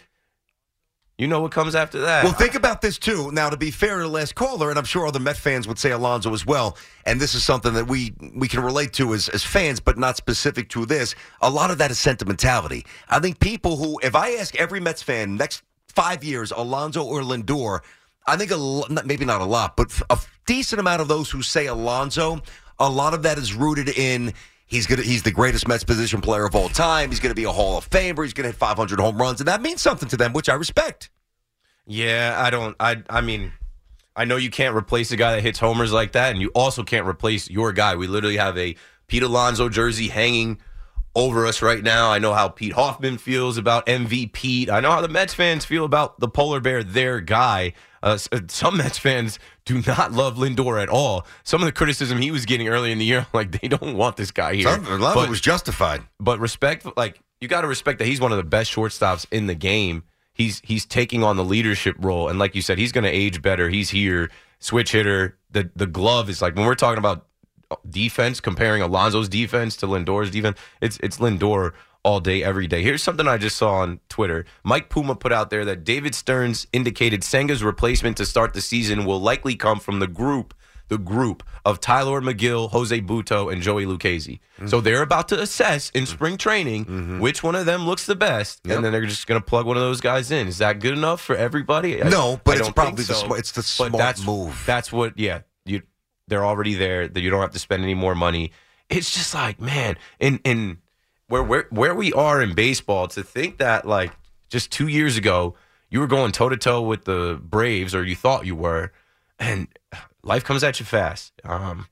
you 1.22 1.28
know 1.28 1.40
what 1.40 1.52
comes 1.52 1.76
after 1.76 2.00
that. 2.00 2.24
Well, 2.24 2.32
think 2.32 2.56
about 2.56 2.80
this 2.80 2.98
too. 2.98 3.30
Now, 3.30 3.48
to 3.48 3.56
be 3.56 3.70
fair 3.70 3.98
to 3.98 4.02
the 4.02 4.08
last 4.08 4.34
caller, 4.34 4.70
and 4.70 4.78
I'm 4.78 4.84
sure 4.84 5.06
other 5.06 5.20
Met 5.20 5.36
fans 5.36 5.68
would 5.68 5.78
say 5.78 5.92
Alonso 5.92 6.34
as 6.34 6.44
well, 6.44 6.76
and 7.06 7.20
this 7.20 7.36
is 7.36 7.44
something 7.44 7.74
that 7.74 7.86
we 7.86 8.12
we 8.34 8.48
can 8.48 8.58
relate 8.60 8.92
to 8.94 9.14
as, 9.14 9.28
as 9.28 9.44
fans, 9.44 9.78
but 9.78 9.96
not 9.96 10.16
specific 10.16 10.68
to 10.70 10.84
this. 10.84 11.14
A 11.40 11.48
lot 11.48 11.70
of 11.70 11.78
that 11.78 11.92
is 11.92 12.00
sentimentality. 12.00 12.84
I 13.08 13.20
think 13.20 13.38
people 13.38 13.76
who, 13.76 14.00
if 14.02 14.16
I 14.16 14.32
ask 14.32 14.56
every 14.56 14.80
Mets 14.80 15.00
fan 15.00 15.36
next 15.36 15.62
five 15.86 16.24
years, 16.24 16.50
Alonso 16.50 17.04
or 17.04 17.20
Lindor, 17.20 17.82
I 18.26 18.36
think 18.36 18.50
a 18.50 19.04
maybe 19.04 19.24
not 19.24 19.40
a 19.40 19.44
lot, 19.44 19.76
but 19.76 19.92
a 20.10 20.18
decent 20.46 20.80
amount 20.80 21.02
of 21.02 21.06
those 21.06 21.30
who 21.30 21.40
say 21.40 21.66
Alonso, 21.66 22.42
a 22.80 22.90
lot 22.90 23.14
of 23.14 23.22
that 23.22 23.38
is 23.38 23.54
rooted 23.54 23.90
in. 23.90 24.34
He's 24.66 24.88
gonna. 24.88 25.02
He's 25.02 25.22
the 25.22 25.30
greatest 25.30 25.68
Mets 25.68 25.84
position 25.84 26.20
player 26.20 26.46
of 26.46 26.56
all 26.56 26.68
time. 26.68 27.10
He's 27.10 27.20
going 27.20 27.30
to 27.30 27.40
be 27.40 27.44
a 27.44 27.52
Hall 27.52 27.78
of 27.78 27.88
Famer. 27.90 28.24
He's 28.24 28.32
going 28.32 28.42
to 28.42 28.48
hit 28.50 28.56
500 28.56 28.98
home 28.98 29.18
runs, 29.18 29.40
and 29.40 29.46
that 29.46 29.62
means 29.62 29.82
something 29.82 30.08
to 30.08 30.16
them, 30.16 30.32
which 30.32 30.48
I 30.48 30.54
respect. 30.54 31.10
Yeah, 31.86 32.34
I 32.38 32.50
don't. 32.50 32.76
I 32.78 33.02
I 33.10 33.20
mean, 33.20 33.52
I 34.14 34.24
know 34.24 34.36
you 34.36 34.50
can't 34.50 34.76
replace 34.76 35.10
a 35.12 35.16
guy 35.16 35.32
that 35.36 35.42
hits 35.42 35.58
homers 35.58 35.92
like 35.92 36.12
that, 36.12 36.32
and 36.32 36.40
you 36.40 36.50
also 36.54 36.82
can't 36.84 37.06
replace 37.06 37.50
your 37.50 37.72
guy. 37.72 37.96
We 37.96 38.06
literally 38.06 38.36
have 38.36 38.56
a 38.58 38.76
Pete 39.08 39.22
Alonso 39.22 39.68
jersey 39.68 40.08
hanging 40.08 40.60
over 41.14 41.44
us 41.46 41.60
right 41.60 41.82
now. 41.82 42.10
I 42.10 42.18
know 42.18 42.32
how 42.32 42.48
Pete 42.48 42.72
Hoffman 42.72 43.18
feels 43.18 43.58
about 43.58 43.84
MVP. 43.86 44.70
I 44.70 44.80
know 44.80 44.90
how 44.90 45.00
the 45.02 45.08
Mets 45.08 45.34
fans 45.34 45.64
feel 45.64 45.84
about 45.84 46.18
the 46.20 46.28
polar 46.28 46.60
bear, 46.60 46.82
their 46.82 47.20
guy. 47.20 47.74
Uh, 48.02 48.18
uh, 48.32 48.40
some 48.48 48.78
Mets 48.78 48.98
fans 48.98 49.38
do 49.64 49.82
not 49.86 50.12
love 50.12 50.36
Lindor 50.36 50.82
at 50.82 50.88
all. 50.88 51.26
Some 51.44 51.60
of 51.60 51.66
the 51.66 51.72
criticism 51.72 52.18
he 52.18 52.30
was 52.30 52.46
getting 52.46 52.68
early 52.68 52.90
in 52.92 52.98
the 52.98 53.04
year, 53.04 53.26
like 53.34 53.60
they 53.60 53.68
don't 53.68 53.96
want 53.96 54.16
this 54.16 54.30
guy 54.30 54.54
here. 54.54 54.68
Some- 54.68 54.86
a 54.86 54.96
lot 54.96 55.16
of 55.16 55.24
it 55.24 55.30
was 55.30 55.40
justified. 55.40 56.02
but 56.18 56.38
respect 56.38 56.86
like 56.96 57.20
you 57.40 57.48
got 57.48 57.62
to 57.62 57.68
respect 57.68 57.98
that 57.98 58.06
he's 58.06 58.20
one 58.20 58.30
of 58.30 58.38
the 58.38 58.44
best 58.44 58.72
shortstops 58.72 59.26
in 59.32 59.46
the 59.48 59.54
game. 59.54 60.04
He's 60.34 60.60
he's 60.64 60.86
taking 60.86 61.22
on 61.22 61.36
the 61.36 61.44
leadership 61.44 61.96
role, 61.98 62.28
and 62.28 62.38
like 62.38 62.54
you 62.54 62.62
said, 62.62 62.78
he's 62.78 62.92
going 62.92 63.04
to 63.04 63.10
age 63.10 63.42
better. 63.42 63.68
He's 63.68 63.90
here, 63.90 64.30
switch 64.58 64.92
hitter. 64.92 65.36
The 65.50 65.70
the 65.76 65.86
glove 65.86 66.30
is 66.30 66.40
like 66.40 66.56
when 66.56 66.66
we're 66.66 66.74
talking 66.74 66.98
about 66.98 67.26
defense, 67.88 68.40
comparing 68.40 68.82
Alonso's 68.82 69.28
defense 69.28 69.76
to 69.78 69.86
Lindor's 69.86 70.30
defense. 70.30 70.58
It's 70.80 70.98
it's 71.02 71.18
Lindor 71.18 71.72
all 72.04 72.20
day, 72.20 72.42
every 72.42 72.66
day. 72.66 72.82
Here's 72.82 73.02
something 73.02 73.28
I 73.28 73.38
just 73.38 73.56
saw 73.56 73.74
on 73.74 74.00
Twitter. 74.08 74.44
Mike 74.64 74.88
Puma 74.88 75.14
put 75.14 75.32
out 75.32 75.50
there 75.50 75.64
that 75.64 75.84
David 75.84 76.14
Stearns 76.14 76.66
indicated 76.72 77.20
Senga's 77.20 77.62
replacement 77.62 78.16
to 78.16 78.26
start 78.26 78.54
the 78.54 78.60
season 78.60 79.04
will 79.04 79.20
likely 79.20 79.54
come 79.54 79.78
from 79.78 80.00
the 80.00 80.08
group, 80.08 80.54
the 80.88 80.98
group 80.98 81.42
of 81.64 81.80
Tylor 81.80 82.20
Megill, 82.20 82.70
Jose 82.70 83.00
Butto, 83.00 83.52
and 83.52 83.62
Joey 83.62 83.86
Lucchesi. 83.86 84.40
So 84.58 84.64
mm-hmm. 84.64 84.84
they're 84.84 85.02
about 85.02 85.28
to 85.28 85.40
assess 85.40 85.90
in 85.90 86.04
mm-hmm. 86.04 86.12
spring 86.12 86.36
training 86.36 86.84
mm-hmm. 86.84 87.20
which 87.20 87.42
one 87.42 87.54
of 87.54 87.66
them 87.66 87.86
looks 87.86 88.06
the 88.06 88.16
best, 88.16 88.60
Yep. 88.64 88.76
and 88.76 88.84
then 88.84 88.92
they're 88.92 89.06
just 89.06 89.26
going 89.26 89.40
to 89.40 89.44
plug 89.44 89.66
one 89.66 89.76
of 89.76 89.82
those 89.82 90.00
guys 90.00 90.30
in. 90.30 90.48
Is 90.48 90.58
that 90.58 90.80
good 90.80 90.92
enough 90.92 91.20
for 91.20 91.36
everybody? 91.36 92.02
I- 92.02 92.08
No, 92.08 92.40
but 92.44 92.58
it's 92.58 92.70
probably 92.70 92.96
think 92.96 93.08
the 93.08 93.14
so. 93.14 93.26
sma- 93.26 93.34
it's 93.36 93.52
the 93.52 93.60
But 93.60 93.64
smart 93.64 93.92
that's, 93.92 94.24
move. 94.24 94.62
That's 94.66 94.92
what. 94.92 95.18
Yeah, 95.18 95.40
you. 95.64 95.82
They're 96.28 96.44
already 96.44 96.74
there. 96.74 97.08
That 97.08 97.20
you 97.20 97.30
don't 97.30 97.40
have 97.40 97.52
to 97.52 97.58
spend 97.58 97.82
any 97.82 97.94
more 97.94 98.14
money. 98.14 98.52
It's 98.88 99.12
just 99.12 99.34
like 99.34 99.60
man, 99.60 99.96
in 100.20 100.40
in 100.44 100.78
where 101.28 101.42
where 101.42 101.66
where 101.70 101.94
we 101.94 102.12
are 102.12 102.42
in 102.42 102.54
baseball 102.54 103.08
to 103.08 103.22
think 103.22 103.58
that 103.58 103.86
like 103.86 104.12
just 104.50 104.70
two 104.70 104.86
years 104.86 105.16
ago 105.16 105.54
you 105.88 106.00
were 106.00 106.06
going 106.06 106.32
toe 106.32 106.48
to 106.48 106.56
toe 106.56 106.80
with 106.80 107.04
the 107.04 107.38
Braves 107.42 107.94
or 107.94 108.02
you 108.02 108.16
thought 108.16 108.46
you 108.46 108.56
were, 108.56 108.92
and 109.38 109.68
life 110.22 110.44
comes 110.44 110.62
at 110.64 110.80
you 110.80 110.86
fast. 110.86 111.32
Um, 111.44 111.86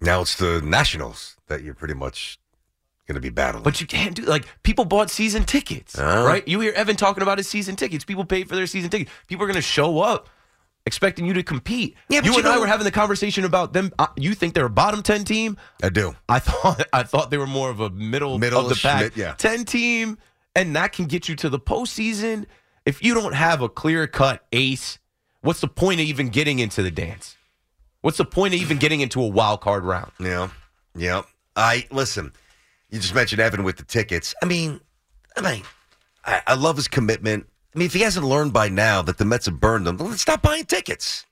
Now 0.00 0.20
it's 0.22 0.36
the 0.36 0.60
Nationals 0.62 1.36
that 1.48 1.62
you're 1.62 1.74
pretty 1.74 1.94
much 1.94 2.38
going 3.06 3.14
to 3.16 3.20
be 3.20 3.30
battling. 3.30 3.62
But 3.64 3.80
you 3.80 3.86
can't 3.86 4.14
do 4.14 4.22
like 4.22 4.46
people 4.62 4.84
bought 4.84 5.10
season 5.10 5.44
tickets, 5.44 5.98
Uh. 5.98 6.24
right? 6.26 6.46
You 6.46 6.60
hear 6.60 6.72
Evan 6.72 6.96
talking 6.96 7.22
about 7.22 7.38
his 7.38 7.48
season 7.48 7.76
tickets. 7.76 8.04
People 8.04 8.24
paid 8.24 8.48
for 8.48 8.56
their 8.56 8.66
season 8.66 8.90
tickets. 8.90 9.10
People 9.28 9.44
are 9.44 9.46
going 9.48 9.54
to 9.56 9.62
show 9.62 10.00
up 10.00 10.28
expecting 10.86 11.24
you 11.26 11.32
to 11.34 11.42
compete. 11.44 11.96
Yeah, 12.08 12.22
you 12.24 12.32
you 12.32 12.38
and 12.38 12.48
I 12.48 12.58
were 12.58 12.66
having 12.66 12.84
the 12.84 12.90
conversation 12.90 13.44
about 13.44 13.72
them. 13.72 13.92
Uh, 13.98 14.08
you 14.16 14.34
think 14.34 14.54
they're 14.54 14.66
a 14.66 14.70
bottom 14.70 15.02
ten 15.02 15.24
team? 15.24 15.56
I 15.82 15.88
do. 15.90 16.16
I 16.28 16.38
thought 16.40 16.84
I 16.92 17.02
thought 17.04 17.30
they 17.30 17.38
were 17.38 17.46
more 17.46 17.70
of 17.70 17.78
a 17.80 17.90
middle, 17.90 18.38
middle 18.38 18.60
of 18.62 18.68
the 18.68 18.74
pack 18.76 19.02
mid- 19.02 19.16
yeah. 19.16 19.34
ten 19.34 19.64
team, 19.64 20.18
and 20.56 20.74
that 20.74 20.92
can 20.92 21.06
get 21.06 21.28
you 21.28 21.36
to 21.36 21.48
the 21.48 21.60
postseason. 21.60 22.46
If 22.84 23.02
you 23.04 23.14
don't 23.14 23.34
have 23.34 23.62
a 23.62 23.68
clear 23.68 24.08
cut 24.08 24.44
ace, 24.52 24.98
what's 25.42 25.60
the 25.60 25.68
point 25.68 26.00
of 26.00 26.06
even 26.06 26.30
getting 26.30 26.58
into 26.58 26.82
the 26.82 26.90
dance? 26.90 27.36
What's 28.02 28.18
the 28.18 28.24
point 28.24 28.52
of 28.54 28.60
even 28.60 28.78
getting 28.78 29.00
into 29.00 29.22
a 29.22 29.26
wild 29.26 29.60
card 29.60 29.84
round? 29.84 30.12
Yeah. 30.20 30.50
Yeah. 30.94 31.22
I 31.56 31.86
listen. 31.90 32.32
You 32.90 32.98
just 32.98 33.14
mentioned 33.14 33.40
Evan 33.40 33.62
with 33.62 33.76
the 33.78 33.84
tickets. 33.84 34.34
I 34.42 34.46
mean, 34.46 34.80
I 35.36 35.40
mean, 35.40 35.62
I, 36.24 36.42
I 36.46 36.54
love 36.54 36.76
his 36.76 36.88
commitment. 36.88 37.46
I 37.74 37.78
mean, 37.78 37.86
if 37.86 37.94
he 37.94 38.00
hasn't 38.00 38.26
learned 38.26 38.52
by 38.52 38.68
now 38.68 39.00
that 39.02 39.16
the 39.16 39.24
Mets 39.24 39.46
have 39.46 39.58
burned 39.60 39.86
him, 39.86 39.96
then 39.96 40.10
let's 40.10 40.22
stop 40.22 40.42
buying 40.42 40.66
tickets. 40.66 41.24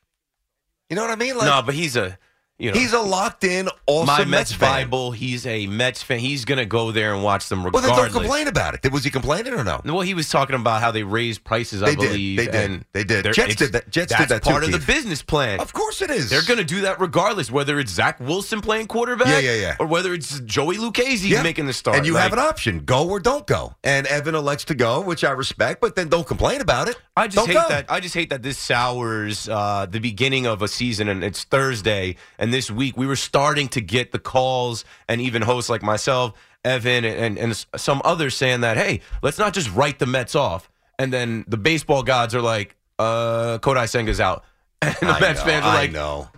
You 0.89 0.97
know 0.97 1.03
what 1.03 1.11
I 1.11 1.17
mean? 1.17 1.37
Like, 1.37 1.47
no, 1.47 1.61
but 1.63 1.75
he's 1.75 1.97
a 1.97 2.19
you 2.61 2.71
know 2.73 2.79
he's 2.79 2.93
a 2.93 3.01
locked 3.01 3.43
in, 3.45 3.69
awesome 3.87 4.07
my 4.07 4.19
Mets, 4.25 4.53
Mets. 4.53 4.57
Bible. 4.57 5.13
He's 5.13 5.47
a 5.47 5.67
Mets 5.67 6.03
fan. 6.03 6.19
He's 6.21 6.45
gonna 6.45 6.65
go 6.67 6.93
there 6.93 7.15
and 7.15 7.23
watch 7.25 7.49
them 7.49 7.63
Well, 7.63 7.73
then 7.83 7.95
don't 7.97 8.13
complain 8.13 8.47
about 8.49 8.75
it. 8.75 8.93
Was 8.93 9.03
he 9.05 9.11
complaining 9.11 9.55
or 9.55 9.65
no? 9.65 9.81
Well, 9.85 10.01
he 10.03 10.15
was 10.15 10.29
talking 10.29 10.55
about 10.57 10.81
how 10.81 10.91
they 10.91 11.03
raised 11.03 11.43
prices. 11.43 11.83
I 11.83 11.87
They 11.87 11.97
did. 11.97 12.07
believe 12.09 12.37
They 12.39 12.47
did. 12.47 12.85
They 12.93 13.05
did. 13.05 13.33
Jets 13.33 13.57
did 13.57 13.73
that- 13.73 13.91
Jets 13.91 14.15
did 14.15 14.29
that 14.29 14.43
too, 14.45 14.51
part 14.51 14.63
of 14.65 14.73
the 14.73 14.79
business 14.79 15.23
plan. 15.23 15.59
Of 15.61 15.73
course 15.73 16.03
it 16.03 16.11
is. 16.11 16.29
They're 16.31 16.43
going 16.43 16.59
to 16.59 16.65
do 16.65 16.83
that 16.83 17.01
regardless, 17.01 17.51
whether 17.51 17.79
it's 17.81 17.91
Zach 17.93 18.21
Wilson 18.21 18.61
playing 18.61 18.87
quarterback, 18.89 19.29
Yeah, 19.29 19.39
yeah, 19.39 19.55
yeah. 19.55 19.77
or 19.81 19.87
whether 19.87 20.13
it's 20.15 20.41
Joey 20.41 20.77
Lucchesi 20.77 21.29
Yeah. 21.31 21.43
making 21.43 21.67
the 21.67 21.73
start. 21.73 21.97
And 21.97 22.07
you 22.07 22.13
Like, 22.15 22.23
have 22.25 22.33
an 22.33 22.39
option: 22.39 22.81
go 22.85 23.09
or 23.09 23.19
don't 23.21 23.47
go. 23.47 23.75
And 23.83 24.07
Evan 24.07 24.35
elects 24.35 24.65
to 24.67 24.75
go, 24.75 25.01
which 25.01 25.25
I 25.25 25.31
respect. 25.31 25.81
But 25.81 25.97
then 25.97 26.09
don't 26.09 26.27
complain 26.27 26.61
about 26.61 26.89
it. 26.89 26.97
I 27.17 27.27
just 27.27 27.37
Don't 27.37 27.47
hate 27.49 27.55
go. 27.55 27.69
that. 27.69 27.87
I 27.89 28.01
just 28.01 28.15
hate 28.15 28.31
that 28.31 28.43
this 28.43 28.59
sours 28.59 29.49
uh, 29.49 29.87
the 29.91 29.99
beginning 30.01 30.47
of 30.47 30.63
a 30.63 30.69
season, 30.69 31.09
and 31.09 31.23
it's 31.25 31.45
Thursday, 31.45 32.17
and 32.39 32.50
this 32.53 32.71
week 32.71 32.97
we 32.97 33.07
were 33.07 33.17
starting 33.17 33.69
to 33.69 33.81
get 33.81 34.13
the 34.13 34.19
calls, 34.19 34.85
and 35.09 35.21
even 35.21 35.43
hosts 35.43 35.71
like 35.71 35.83
myself, 35.83 36.33
Evan, 36.65 37.05
and 37.05 37.39
and 37.39 37.67
some 37.77 38.03
others 38.05 38.37
saying 38.37 38.61
that, 38.63 38.77
hey, 38.77 39.01
let's 39.23 39.39
not 39.39 39.55
just 39.55 39.73
write 39.75 39.99
the 39.99 40.07
Mets 40.07 40.35
off, 40.35 40.71
and 40.99 41.13
then 41.13 41.45
the 41.49 41.57
baseball 41.57 42.03
gods 42.03 42.35
are 42.35 42.43
like, 42.43 42.77
uh, 42.99 43.59
Kodai 43.59 43.85
Senga's 43.85 44.21
out, 44.21 44.45
and 44.83 44.95
the 45.01 45.09
I 45.09 45.21
Mets 45.21 45.41
know, 45.41 45.47
fans 45.47 45.65
are 45.65 45.75
like, 45.75 45.91
I 45.91 45.93
know, 45.93 46.29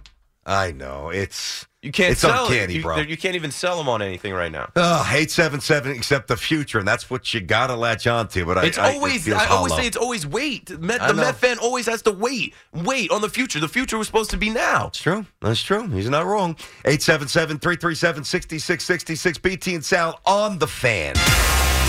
I 0.45 0.73
know. 0.73 1.11
It's 1.11 1.67
you 1.83 1.91
can't 1.93 2.13
It's 2.13 2.21
sell 2.21 2.47
uncanny, 2.47 2.77
it. 2.77 2.83
Bro. 2.83 2.99
you 3.01 3.17
can't 3.17 3.35
even 3.35 3.51
sell 3.51 3.77
them 3.77 3.89
on 3.89 4.01
anything 4.03 4.33
right 4.33 4.53
now. 4.53 4.71
Oh, 4.77 5.11
eight 5.13 5.33
seven 5.33 5.61
seven, 5.61 5.91
except 5.93 6.29
the 6.29 6.37
future, 6.37 6.79
and 6.79 6.87
that's 6.87 7.11
what 7.11 7.35
you 7.35 7.41
gotta 7.41 7.75
latch 7.75 8.07
onto. 8.07 8.45
But 8.47 8.65
It's 8.65 8.79
I, 8.79 8.87
I, 8.87 8.91
it 8.91 8.95
always. 8.95 9.29
I 9.33 9.47
always 9.47 9.75
say 9.75 9.87
it's 9.89 9.97
always 9.97 10.25
wait. 10.27 10.67
The. 10.67 10.79
Met 10.79 11.01
fan 11.37 11.59
always 11.59 11.87
has 11.87 12.03
to 12.03 12.13
wait, 12.13 12.55
wait 12.73 13.11
on 13.11 13.21
the 13.21 13.29
future. 13.29 13.59
The 13.59 13.67
future 13.69 13.99
was 13.99 14.07
supposed 14.07 14.31
to 14.31 14.37
be 14.37 14.49
now. 14.49 14.87
It's 14.89 15.01
true. 15.01 15.27
That's 15.41 15.61
true. 15.63 15.89
He's 15.89 16.09
not 16.09 16.25
wrong. 16.27 16.55
877-337-6666. 16.85 19.43
BT 19.43 19.75
and 19.75 19.85
Sal 19.85 20.21
on 20.25 20.59
the 20.59 20.69
fan. 20.69 21.17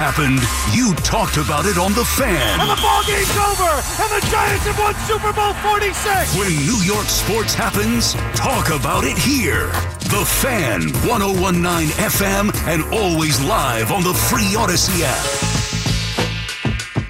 Happened, 0.00 0.38
you 0.72 0.94
talked 1.02 1.38
about 1.38 1.66
it 1.66 1.76
on 1.76 1.92
the 1.92 2.04
fan. 2.04 2.60
And 2.60 2.70
the 2.70 2.80
ball 2.80 3.02
game's 3.02 3.36
over, 3.36 3.66
and 3.66 4.22
the 4.22 4.24
Giants 4.30 4.64
have 4.66 4.78
won 4.78 4.94
Super 5.08 5.32
Bowl 5.32 5.52
46. 5.54 6.38
When 6.38 6.54
New 6.66 6.80
York 6.84 7.06
sports 7.06 7.52
happens, 7.52 8.12
talk 8.36 8.70
about 8.70 9.02
it 9.02 9.18
here. 9.18 9.66
The 10.06 10.24
Fan, 10.24 10.92
1019 11.04 11.88
FM, 11.98 12.54
and 12.68 12.84
always 12.94 13.40
live 13.42 13.90
on 13.90 14.04
the 14.04 14.14
free 14.14 14.54
Audacy 14.54 15.02
app. 15.02 15.57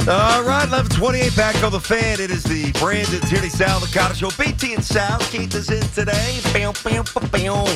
All 0.08 0.42
right, 0.42 0.64
1128 0.70 1.36
back 1.36 1.62
on 1.62 1.70
the 1.70 1.78
fan. 1.78 2.18
It 2.18 2.30
is 2.30 2.42
the 2.42 2.72
Brandon 2.80 3.20
Tierney 3.28 3.50
Sal 3.50 3.78
Licata 3.78 4.14
Show. 4.14 4.30
BT 4.42 4.72
and 4.72 4.82
Sal, 4.82 5.18
Keith 5.18 5.54
is 5.54 5.68
in 5.68 5.82
today. 5.88 6.40
Bam, 6.54 6.72
bam, 6.82 7.04
bam. 7.30 7.66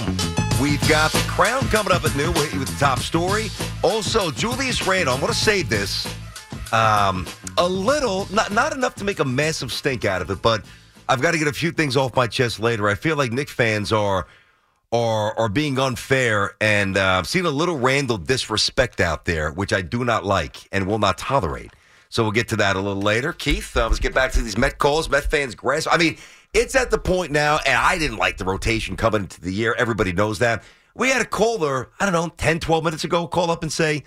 We've 0.58 0.80
got 0.88 1.12
the 1.12 1.22
crown 1.28 1.60
coming 1.68 1.92
up 1.92 2.06
at 2.06 2.16
noon 2.16 2.32
with 2.32 2.68
the 2.68 2.76
top 2.78 3.00
story. 3.00 3.50
Also, 3.82 4.30
Julius 4.30 4.86
Randle. 4.86 5.14
I 5.14 5.20
want 5.20 5.30
to 5.30 5.38
say 5.38 5.60
this. 5.60 6.06
Um, 6.72 7.26
a 7.58 7.68
little, 7.68 8.26
not 8.32 8.50
not 8.50 8.74
enough 8.74 8.94
to 8.94 9.04
make 9.04 9.18
a 9.18 9.26
massive 9.26 9.70
stink 9.70 10.06
out 10.06 10.22
of 10.22 10.30
it, 10.30 10.40
but 10.40 10.64
I've 11.10 11.20
got 11.20 11.32
to 11.32 11.38
get 11.38 11.48
a 11.48 11.52
few 11.52 11.70
things 11.70 11.98
off 11.98 12.16
my 12.16 12.28
chest 12.28 12.60
later. 12.60 12.88
I 12.88 12.94
feel 12.94 13.16
like 13.16 13.30
Knick 13.30 13.50
fans 13.50 13.92
are 13.92 14.26
are 14.90 15.38
are 15.38 15.50
being 15.50 15.78
unfair, 15.78 16.52
and 16.62 16.96
uh, 16.96 17.18
I've 17.18 17.28
seen 17.28 17.44
a 17.44 17.50
little 17.50 17.78
Randle 17.78 18.16
disrespect 18.16 19.02
out 19.02 19.26
there, 19.26 19.50
which 19.50 19.74
I 19.74 19.82
do 19.82 20.02
not 20.02 20.24
like 20.24 20.66
and 20.72 20.86
will 20.86 20.98
not 20.98 21.18
tolerate. 21.18 21.72
So 22.12 22.22
we'll 22.22 22.32
get 22.32 22.48
to 22.48 22.56
that 22.56 22.76
a 22.76 22.78
little 22.78 23.00
later. 23.00 23.32
Keith, 23.32 23.74
uh, 23.74 23.88
let's 23.88 23.98
get 23.98 24.12
back 24.12 24.32
to 24.32 24.42
these 24.42 24.58
Met 24.58 24.76
calls. 24.76 25.08
Met 25.08 25.24
fans 25.24 25.54
grass. 25.54 25.86
I 25.90 25.96
mean, 25.96 26.18
it's 26.52 26.74
at 26.74 26.90
the 26.90 26.98
point 26.98 27.32
now, 27.32 27.58
and 27.64 27.74
I 27.74 27.96
didn't 27.96 28.18
like 28.18 28.36
the 28.36 28.44
rotation 28.44 28.96
coming 28.98 29.22
into 29.22 29.40
the 29.40 29.50
year. 29.50 29.74
Everybody 29.78 30.12
knows 30.12 30.38
that. 30.40 30.62
We 30.94 31.08
had 31.08 31.22
a 31.22 31.24
caller, 31.24 31.88
I 31.98 32.04
don't 32.04 32.12
know, 32.12 32.28
10, 32.36 32.60
12 32.60 32.84
minutes 32.84 33.04
ago, 33.04 33.26
call 33.26 33.50
up 33.50 33.62
and 33.62 33.72
say, 33.72 34.02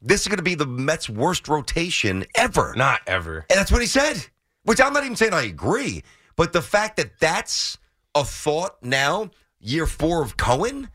this 0.00 0.22
is 0.22 0.28
going 0.28 0.38
to 0.38 0.42
be 0.42 0.54
the 0.54 0.64
Mets' 0.64 1.10
worst 1.10 1.48
rotation 1.48 2.24
ever. 2.34 2.72
Not 2.78 3.02
ever. 3.06 3.44
And 3.50 3.58
that's 3.58 3.70
what 3.70 3.82
he 3.82 3.86
said, 3.86 4.26
which 4.62 4.80
I'm 4.80 4.94
not 4.94 5.04
even 5.04 5.16
saying 5.16 5.34
I 5.34 5.42
agree. 5.42 6.02
But 6.36 6.54
the 6.54 6.62
fact 6.62 6.96
that 6.96 7.20
that's 7.20 7.76
a 8.14 8.24
thought 8.24 8.82
now, 8.82 9.32
year 9.60 9.84
four 9.84 10.22
of 10.22 10.38
Cohen, 10.38 10.88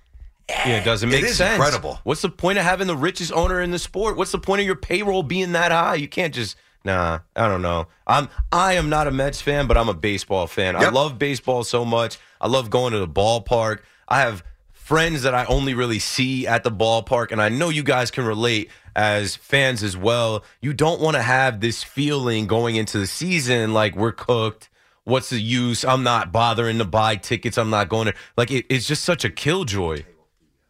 Yeah, 0.50 0.78
it 0.78 0.86
doesn't 0.86 1.10
make 1.10 1.24
is 1.24 1.38
sense. 1.38 1.56
incredible. 1.56 2.00
What's 2.04 2.22
the 2.22 2.30
point 2.30 2.58
of 2.58 2.64
having 2.64 2.88
the 2.88 2.96
richest 2.96 3.32
owner 3.34 3.62
in 3.62 3.72
the 3.72 3.80
sport? 3.80 4.16
What's 4.16 4.32
the 4.32 4.40
point 4.40 4.62
of 4.62 4.66
your 4.66 4.76
payroll 4.76 5.24
being 5.24 5.54
that 5.54 5.72
high? 5.72 5.96
You 5.96 6.08
can't 6.08 6.34
just 6.34 6.56
nah. 6.84 7.20
I 7.36 7.48
don't 7.48 7.62
know. 7.62 7.88
I'm 8.06 8.30
I 8.52 8.74
am 8.74 8.90
not 8.90 9.08
a 9.08 9.12
Mets 9.12 9.42
fan, 9.42 9.68
but 9.68 9.78
I'm 9.78 9.90
a 9.90 9.94
baseball 9.94 10.48
fan. 10.48 10.76
I 10.76 10.90
love 10.90 11.18
baseball 11.18 11.64
so 11.64 11.84
much. 11.84 12.20
I 12.40 12.48
love 12.48 12.70
going 12.70 12.94
to 12.94 13.00
the 13.00 13.08
ballpark. 13.08 13.80
I 14.08 14.22
have 14.22 14.44
friends 14.72 15.24
that 15.24 15.34
I 15.34 15.46
only 15.46 15.74
really 15.74 15.98
see 15.98 16.46
at 16.46 16.64
the 16.64 16.72
ballpark, 16.72 17.32
and 17.32 17.42
I 17.42 17.50
know 17.50 17.70
you 17.70 17.82
guys 17.82 18.12
can 18.12 18.24
relate 18.24 18.70
as 18.96 19.36
fans 19.36 19.82
as 19.82 19.98
well. 19.98 20.44
You 20.62 20.74
don't 20.74 21.02
want 21.02 21.16
to 21.16 21.24
have 21.24 21.60
this 21.60 21.84
feeling 21.84 22.46
going 22.46 22.76
into 22.76 23.00
the 23.00 23.08
season 23.08 23.74
like 23.74 23.96
we're 23.96 24.12
cooked. 24.12 24.70
What's 25.04 25.32
the 25.32 25.42
use? 25.42 25.84
I'm 25.84 26.04
not 26.04 26.32
bothering 26.32 26.78
to 26.78 26.86
buy 26.86 27.16
tickets. 27.16 27.58
I'm 27.58 27.72
not 27.72 27.90
going 27.90 28.08
to 28.08 28.14
like 28.38 28.52
it, 28.52 28.68
it's 28.70 28.88
just 28.88 29.04
such 29.04 29.26
a 29.26 29.30
killjoy. 29.30 30.04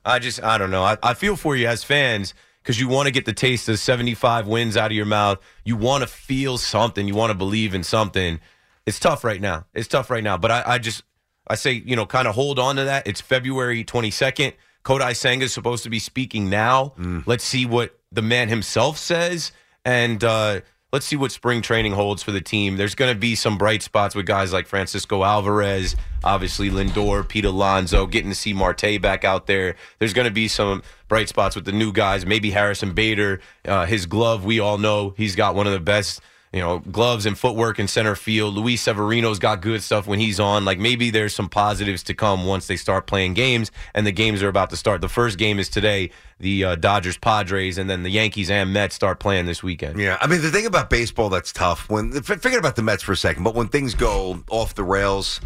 I 0.06 0.20
just, 0.20 0.42
I 0.44 0.58
don't 0.58 0.72
know. 0.72 0.84
I, 0.84 0.98
I 1.04 1.14
feel 1.16 1.36
for 1.36 1.56
you 1.56 1.68
as 1.68 1.84
fans 1.84 2.34
because 2.62 2.80
you 2.80 2.88
want 2.88 3.08
to 3.08 3.12
get 3.12 3.26
the 3.26 3.34
taste 3.34 3.68
of 3.70 3.80
75 3.80 4.48
wins 4.48 4.78
out 4.78 4.92
of 4.92 4.96
your 4.96 5.06
mouth. 5.06 5.40
You 5.64 5.76
want 5.76 6.04
to 6.04 6.08
feel 6.08 6.58
something. 6.58 7.08
You 7.08 7.16
want 7.16 7.32
to 7.32 7.38
believe 7.38 7.74
in 7.74 7.84
something. 7.84 8.40
It's 8.86 9.00
tough 9.00 9.24
right 9.24 9.42
now. 9.42 9.66
It's 9.74 9.88
tough 9.88 10.10
right 10.10 10.24
now. 10.24 10.38
But 10.38 10.52
I, 10.52 10.64
I 10.66 10.78
just, 10.78 11.04
I 11.48 11.56
say, 11.56 11.72
you 11.74 11.96
know, 11.96 12.06
kind 12.06 12.28
of 12.28 12.36
hold 12.36 12.60
on 12.60 12.76
to 12.78 12.84
that. 12.86 13.08
It's 13.08 13.20
February 13.22 13.84
22nd. 13.84 14.54
Kodai 14.84 15.16
Senga 15.16 15.46
is 15.46 15.54
supposed 15.54 15.84
to 15.84 15.90
be 15.90 15.98
speaking 16.00 16.50
now. 16.50 16.94
Let's 17.26 17.44
see 17.44 17.66
what 17.66 17.98
the 18.12 18.22
man 18.22 18.50
himself 18.50 18.98
says. 18.98 19.52
and 19.84 20.24
uh, 20.24 20.62
let's 20.96 21.06
see 21.06 21.18
what 21.18 21.30
spring 21.30 21.62
training 21.62 21.92
holds 21.92 22.24
for 22.24 22.32
the 22.32 22.40
team. 22.40 22.78
There's 22.78 22.96
going 22.96 23.14
to 23.14 23.20
be 23.20 23.36
some 23.36 23.58
bright 23.58 23.84
spots 23.84 24.16
with 24.16 24.26
guys 24.26 24.54
like 24.54 24.66
Francisco 24.66 25.26
Alvarez, 25.26 25.94
obviously 26.24 26.70
Lindor, 26.70 27.28
Pete 27.28 27.44
Alonso, 27.44 28.06
getting 28.06 28.30
to 28.30 28.36
see 28.36 28.54
Marte 28.54 29.02
back 29.02 29.26
out 29.26 29.46
there. 29.46 29.76
There's 30.00 30.14
going 30.14 30.24
to 30.24 30.32
be 30.32 30.48
some 30.48 30.84
bright 31.10 31.28
spots 31.28 31.54
with 31.54 31.66
the 31.66 31.74
new 31.74 31.92
guys. 31.92 32.26
Maybe 32.26 32.50
Harrison 32.50 32.94
Bader, 32.94 33.42
uh, 33.66 33.86
his 33.86 34.06
glove. 34.06 34.46
We 34.46 34.62
all 34.62 34.78
know 34.78 35.14
he's 35.18 35.36
got 35.36 35.54
one 35.54 35.68
of 35.68 35.74
the 35.74 35.82
best 35.82 36.22
you 36.56 36.62
know, 36.62 36.80
gloves 36.80 37.26
and 37.26 37.38
footwork 37.38 37.80
in 37.80 37.88
center 37.90 38.16
field. 38.16 38.56
Luis 38.56 38.82
Severino's 38.82 39.40
got 39.40 39.60
good 39.60 39.84
stuff 39.84 40.08
when 40.08 40.22
he's 40.22 40.40
on. 40.40 40.64
Like 40.64 40.80
maybe 40.80 41.10
there's 41.10 41.36
some 41.36 41.50
positives 41.50 42.02
to 42.04 42.14
come 42.14 42.46
once 42.46 42.68
they 42.68 42.78
start 42.78 43.08
playing 43.08 43.34
games, 43.34 43.74
and 43.94 44.08
the 44.08 44.14
games 44.14 44.42
are 44.42 44.48
about 44.48 44.70
to 44.70 44.78
start. 44.78 45.02
The 45.02 45.10
first 45.10 45.38
game 45.38 45.60
is 45.60 45.68
today, 45.68 46.12
the 46.40 46.64
uh, 46.64 46.76
Dodgers 46.76 47.18
Padres, 47.18 47.78
and 47.78 47.90
then 47.90 48.04
the 48.04 48.10
Yankees 48.10 48.50
and 48.50 48.72
Mets 48.72 48.96
start 48.96 49.20
playing 49.20 49.48
this 49.48 49.64
weekend. 49.64 50.00
Yeah, 50.00 50.18
I 50.22 50.28
mean 50.28 50.42
the 50.42 50.50
thing 50.50 50.66
about 50.66 50.90
baseball 50.90 51.28
that's 51.28 51.52
tough 51.52 51.90
when 51.90 52.14
forget 52.22 52.58
about 52.58 52.78
the 52.78 52.84
Mets 52.84 53.04
for 53.04 53.12
a 53.12 53.18
second, 53.18 53.44
but 53.44 53.54
when 53.54 53.68
things 53.68 53.94
go 53.94 54.42
off 54.50 54.76
the 54.76 54.84
rails. 54.86 55.42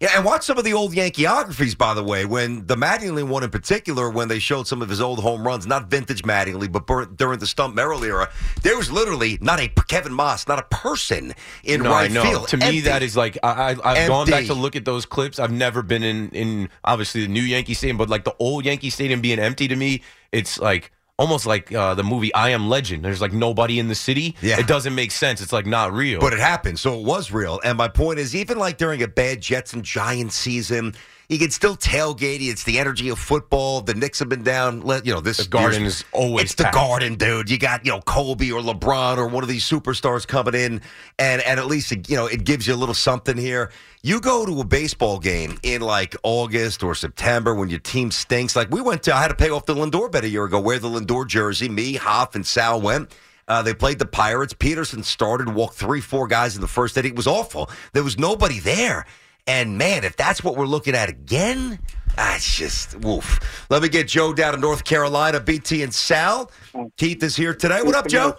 Yeah, 0.00 0.10
and 0.14 0.24
watch 0.24 0.44
some 0.44 0.58
of 0.58 0.64
the 0.64 0.74
old 0.74 0.92
Yankeeographies, 0.92 1.76
by 1.76 1.92
the 1.92 2.04
way, 2.04 2.24
when 2.24 2.64
the 2.68 2.76
Mattingly 2.76 3.26
one 3.26 3.42
in 3.42 3.50
particular, 3.50 4.08
when 4.08 4.28
they 4.28 4.38
showed 4.38 4.68
some 4.68 4.80
of 4.80 4.88
his 4.88 5.00
old 5.00 5.18
home 5.18 5.44
runs, 5.44 5.66
not 5.66 5.90
vintage 5.90 6.22
Mattingly, 6.22 6.70
but 6.70 6.86
bur- 6.86 7.06
during 7.06 7.40
the 7.40 7.48
Stump 7.48 7.74
Merrill 7.74 8.04
era, 8.04 8.30
there 8.62 8.76
was 8.76 8.92
literally 8.92 9.38
not 9.40 9.58
a 9.58 9.66
Kevin 9.88 10.12
Maas, 10.12 10.46
not 10.46 10.60
a 10.60 10.62
person 10.62 11.34
in 11.64 11.82
no, 11.82 11.90
right 11.90 12.08
I 12.08 12.14
know. 12.14 12.22
field. 12.22 12.48
To 12.48 12.58
me, 12.58 12.78
that 12.82 13.02
is 13.02 13.16
like 13.16 13.38
I, 13.42 13.72
I, 13.72 13.92
I've 13.92 14.08
gone 14.08 14.28
back 14.28 14.46
to 14.46 14.54
look 14.54 14.76
at 14.76 14.84
those 14.84 15.04
clips. 15.04 15.40
I've 15.40 15.50
never 15.50 15.82
been 15.82 16.04
in 16.04 16.28
in 16.28 16.68
obviously 16.84 17.22
the 17.22 17.32
new 17.32 17.42
Yankee 17.42 17.74
Stadium, 17.74 17.96
but 17.96 18.08
like 18.08 18.22
the 18.22 18.36
old 18.38 18.66
Yankee 18.66 18.90
Stadium 18.90 19.20
being 19.20 19.40
empty 19.40 19.66
to 19.66 19.74
me, 19.74 20.02
it's 20.30 20.60
like 20.60 20.92
almost 21.18 21.46
like 21.46 21.74
uh, 21.74 21.94
the 21.94 22.04
movie 22.04 22.32
I 22.32 22.50
Am 22.50 22.68
Legend. 22.68 23.04
There's 23.04 23.20
like 23.20 23.32
nobody 23.32 23.78
in 23.78 23.88
the 23.88 23.94
city. 23.94 24.36
Yeah. 24.40 24.58
It 24.58 24.66
doesn't 24.66 24.94
make 24.94 25.10
sense. 25.10 25.40
It's 25.40 25.52
like 25.52 25.66
not 25.66 25.92
real. 25.92 26.20
But 26.20 26.32
it 26.32 26.38
happened, 26.38 26.78
so 26.78 26.98
it 26.98 27.04
was 27.04 27.30
real. 27.30 27.60
And 27.64 27.76
my 27.76 27.88
point 27.88 28.18
is, 28.18 28.34
even 28.34 28.58
like 28.58 28.78
during 28.78 29.02
a 29.02 29.08
bad 29.08 29.40
Jets 29.40 29.72
and 29.72 29.84
Giants 29.84 30.36
season, 30.36 30.94
you 31.28 31.38
can 31.38 31.50
still 31.50 31.76
tailgate. 31.76 32.38
It's 32.40 32.64
the 32.64 32.78
energy 32.78 33.10
of 33.10 33.18
football. 33.18 33.82
The 33.82 33.92
Knicks 33.92 34.18
have 34.20 34.30
been 34.30 34.42
down. 34.42 34.82
You 35.04 35.12
know, 35.12 35.20
this 35.20 35.36
The 35.36 35.48
Garden 35.48 35.84
is 35.84 36.04
always 36.12 36.44
It's 36.44 36.54
the. 36.54 36.70
Garden, 36.72 37.16
dude. 37.16 37.50
You 37.50 37.58
got 37.58 37.84
you 37.84 37.92
know 37.92 38.00
Kobe 38.00 38.50
or 38.50 38.60
LeBron 38.62 39.18
or 39.18 39.26
one 39.26 39.42
of 39.42 39.48
these 39.48 39.64
superstars 39.64 40.26
coming 40.26 40.54
in, 40.54 40.80
and 41.18 41.42
and 41.42 41.60
at 41.60 41.66
least 41.66 41.92
you 42.08 42.16
know 42.16 42.26
it 42.26 42.44
gives 42.44 42.66
you 42.66 42.74
a 42.74 42.76
little 42.76 42.94
something 42.94 43.36
here. 43.36 43.70
You 44.02 44.20
go 44.20 44.46
to 44.46 44.60
a 44.60 44.64
baseball 44.64 45.18
game 45.18 45.58
in 45.62 45.82
like 45.82 46.16
August 46.22 46.82
or 46.82 46.94
September 46.94 47.54
when 47.54 47.68
your 47.68 47.80
team 47.80 48.10
stinks. 48.10 48.56
Like 48.56 48.70
we 48.70 48.80
went 48.80 49.02
to, 49.02 49.14
I 49.14 49.20
had 49.20 49.28
to 49.28 49.34
pay 49.34 49.50
off 49.50 49.66
the 49.66 49.74
Lindor 49.74 50.10
bet 50.10 50.24
a 50.24 50.28
year 50.28 50.44
ago. 50.44 50.60
Wear 50.60 50.78
the 50.78 50.88
Lindor 50.88 51.26
jersey. 51.26 51.68
Me, 51.68 51.94
Hoff, 51.94 52.34
and 52.36 52.46
Sal 52.46 52.80
went. 52.80 53.14
Uh, 53.48 53.62
they 53.62 53.74
played 53.74 53.98
the 53.98 54.06
Pirates. 54.06 54.54
Peterson 54.54 55.02
started, 55.02 55.48
walked 55.54 55.74
three, 55.74 56.00
four 56.02 56.26
guys 56.28 56.54
in 56.54 56.60
the 56.60 56.68
first 56.68 56.96
inning. 56.96 57.12
It 57.12 57.16
was 57.16 57.26
awful. 57.26 57.70
There 57.92 58.04
was 58.04 58.18
nobody 58.18 58.60
there. 58.60 59.06
And 59.48 59.78
man, 59.78 60.04
if 60.04 60.14
that's 60.14 60.44
what 60.44 60.56
we're 60.56 60.66
looking 60.66 60.94
at 60.94 61.08
again, 61.08 61.78
that's 62.14 62.54
just 62.54 62.96
woof. 63.00 63.66
Let 63.70 63.82
me 63.82 63.88
get 63.88 64.06
Joe 64.06 64.34
down 64.34 64.52
in 64.52 64.60
North 64.60 64.84
Carolina. 64.84 65.40
BT 65.40 65.82
and 65.82 65.92
Sal. 65.92 66.50
Keith 66.98 67.22
is 67.22 67.34
here 67.34 67.54
today. 67.54 67.80
What 67.82 67.94
up, 67.94 68.06
Joe? 68.06 68.36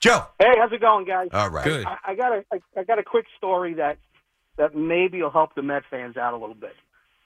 Joe. 0.00 0.26
Hey, 0.38 0.52
how's 0.58 0.70
it 0.70 0.82
going, 0.82 1.06
guys? 1.06 1.28
All 1.32 1.48
right. 1.48 1.64
Good. 1.64 1.86
I, 1.86 1.96
I 2.08 2.14
got 2.14 2.32
a 2.32 2.44
I, 2.52 2.60
I 2.76 2.84
got 2.84 2.98
a 2.98 3.02
quick 3.02 3.24
story 3.38 3.72
that 3.74 3.96
that 4.58 4.76
maybe 4.76 5.22
will 5.22 5.30
help 5.30 5.54
the 5.54 5.62
Met 5.62 5.84
fans 5.90 6.18
out 6.18 6.34
a 6.34 6.36
little 6.36 6.54
bit. 6.54 6.76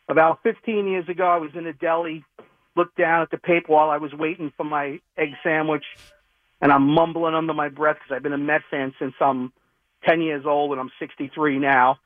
About 0.08 0.38
15 0.44 0.86
years 0.86 1.08
ago, 1.08 1.26
I 1.26 1.38
was 1.38 1.50
in 1.56 1.66
a 1.66 1.72
deli, 1.72 2.24
looked 2.76 2.96
down 2.96 3.22
at 3.22 3.32
the 3.32 3.38
paper 3.38 3.72
while 3.72 3.90
I 3.90 3.96
was 3.96 4.12
waiting 4.12 4.52
for 4.56 4.62
my 4.62 5.00
egg 5.18 5.30
sandwich, 5.42 5.84
and 6.60 6.70
I'm 6.70 6.86
mumbling 6.86 7.34
under 7.34 7.52
my 7.52 7.68
breath 7.68 7.96
because 7.96 8.14
I've 8.14 8.22
been 8.22 8.32
a 8.32 8.38
Met 8.38 8.60
fan 8.70 8.94
since 9.00 9.14
I'm 9.20 9.52
10 10.06 10.20
years 10.20 10.44
old 10.46 10.70
and 10.70 10.80
I'm 10.80 10.92
63 11.00 11.58
now. 11.58 11.98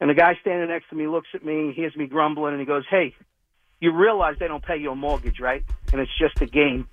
And 0.00 0.10
the 0.10 0.14
guy 0.14 0.34
standing 0.40 0.68
next 0.68 0.88
to 0.90 0.96
me 0.96 1.06
looks 1.06 1.28
at 1.34 1.44
me, 1.44 1.72
hears 1.74 1.94
me 1.96 2.06
grumbling, 2.06 2.52
and 2.52 2.60
he 2.60 2.66
goes, 2.66 2.84
"Hey, 2.90 3.14
you 3.80 3.92
realize 3.92 4.36
they 4.38 4.48
don't 4.48 4.64
pay 4.64 4.76
your 4.76 4.96
mortgage, 4.96 5.40
right? 5.40 5.62
And 5.92 6.00
it's 6.00 6.18
just 6.18 6.40
a 6.40 6.46
game." 6.46 6.88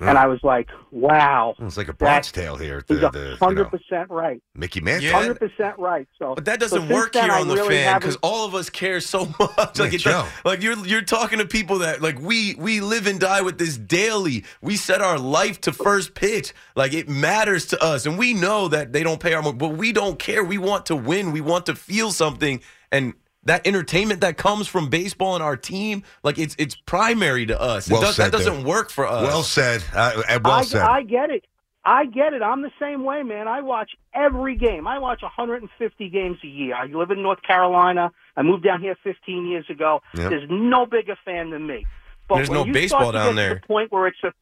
And 0.00 0.18
I 0.18 0.26
was 0.26 0.40
like, 0.42 0.68
"Wow." 0.90 1.54
It's 1.60 1.76
like 1.76 1.88
a 1.88 1.92
Bronx 1.92 2.32
Tale 2.32 2.56
here. 2.56 2.82
The, 2.86 2.94
He's 2.94 3.00
the, 3.00 3.08
a 3.08 3.22
you 3.22 3.30
know, 3.30 3.36
hundred 3.36 3.70
percent 3.70 4.10
right. 4.10 4.42
Mickey 4.54 4.80
Mantle. 4.80 5.12
Hundred 5.12 5.38
percent 5.38 5.78
right. 5.78 6.08
So, 6.18 6.34
But 6.34 6.46
that 6.46 6.58
doesn't 6.60 6.80
since 6.80 6.92
work 6.92 7.12
then, 7.12 7.24
here 7.24 7.32
I 7.32 7.40
on 7.40 7.48
the 7.48 7.54
really 7.54 7.76
fan 7.76 7.98
because 8.00 8.16
all 8.16 8.44
of 8.46 8.54
us 8.54 8.70
care 8.70 9.00
so 9.00 9.26
much. 9.38 9.78
Like, 9.78 9.94
it 9.94 10.02
does- 10.02 10.28
like 10.44 10.62
you're 10.62 10.76
you're 10.86 11.02
talking 11.02 11.38
to 11.38 11.46
people 11.46 11.78
that 11.78 12.02
like 12.02 12.18
we 12.20 12.54
we 12.56 12.80
live 12.80 13.06
and 13.06 13.20
die 13.20 13.42
with 13.42 13.58
this 13.58 13.76
daily. 13.76 14.44
We 14.60 14.76
set 14.76 15.00
our 15.00 15.18
life 15.18 15.60
to 15.62 15.72
first 15.72 16.14
pitch. 16.14 16.52
Like 16.74 16.92
it 16.92 17.08
matters 17.08 17.66
to 17.66 17.82
us, 17.82 18.04
and 18.04 18.18
we 18.18 18.34
know 18.34 18.68
that 18.68 18.92
they 18.92 19.02
don't 19.04 19.20
pay 19.20 19.34
our, 19.34 19.42
money, 19.42 19.56
but 19.56 19.70
we 19.70 19.92
don't 19.92 20.18
care. 20.18 20.42
We 20.42 20.58
want 20.58 20.86
to 20.86 20.96
win. 20.96 21.30
We 21.32 21.40
want 21.40 21.66
to 21.66 21.74
feel 21.76 22.10
something, 22.10 22.60
and 22.90 23.14
that 23.46 23.66
entertainment 23.66 24.20
that 24.22 24.36
comes 24.36 24.66
from 24.66 24.88
baseball 24.88 25.34
and 25.34 25.42
our 25.42 25.56
team, 25.56 26.02
like 26.22 26.38
it's 26.38 26.54
it's 26.58 26.74
primary 26.74 27.46
to 27.46 27.60
us. 27.60 27.88
It 27.88 27.92
Well 27.92 28.02
does, 28.02 28.16
said, 28.16 28.26
that 28.26 28.32
doesn't 28.32 28.58
dude. 28.58 28.66
work 28.66 28.90
for 28.90 29.06
us. 29.06 29.26
Well 29.26 29.42
said. 29.42 29.84
Uh, 29.94 30.22
and 30.28 30.44
well 30.44 30.54
I, 30.54 30.62
said. 30.62 30.82
I 30.82 31.02
get 31.02 31.30
it. 31.30 31.44
I 31.84 32.06
get 32.06 32.32
it. 32.32 32.40
I'm 32.40 32.62
the 32.62 32.72
same 32.80 33.04
way, 33.04 33.22
man. 33.22 33.46
I 33.46 33.60
watch 33.60 33.90
every 34.14 34.56
game. 34.56 34.86
I 34.86 34.98
watch 34.98 35.20
150 35.20 36.08
games 36.08 36.38
a 36.42 36.46
year. 36.46 36.74
I 36.74 36.86
live 36.86 37.10
in 37.10 37.22
North 37.22 37.42
Carolina. 37.42 38.10
I 38.36 38.42
moved 38.42 38.64
down 38.64 38.80
here 38.80 38.96
15 39.04 39.46
years 39.46 39.66
ago. 39.68 40.00
Yep. 40.14 40.30
There's 40.30 40.48
no 40.50 40.86
bigger 40.86 41.16
fan 41.24 41.50
than 41.50 41.66
me. 41.66 41.86
But 42.26 42.36
There's 42.36 42.50
no 42.50 42.64
baseball 42.64 43.12
down 43.12 43.34
there. 43.36 43.56
The 43.56 43.66
point 43.66 43.92
where 43.92 44.06
it's 44.06 44.16
a 44.24 44.32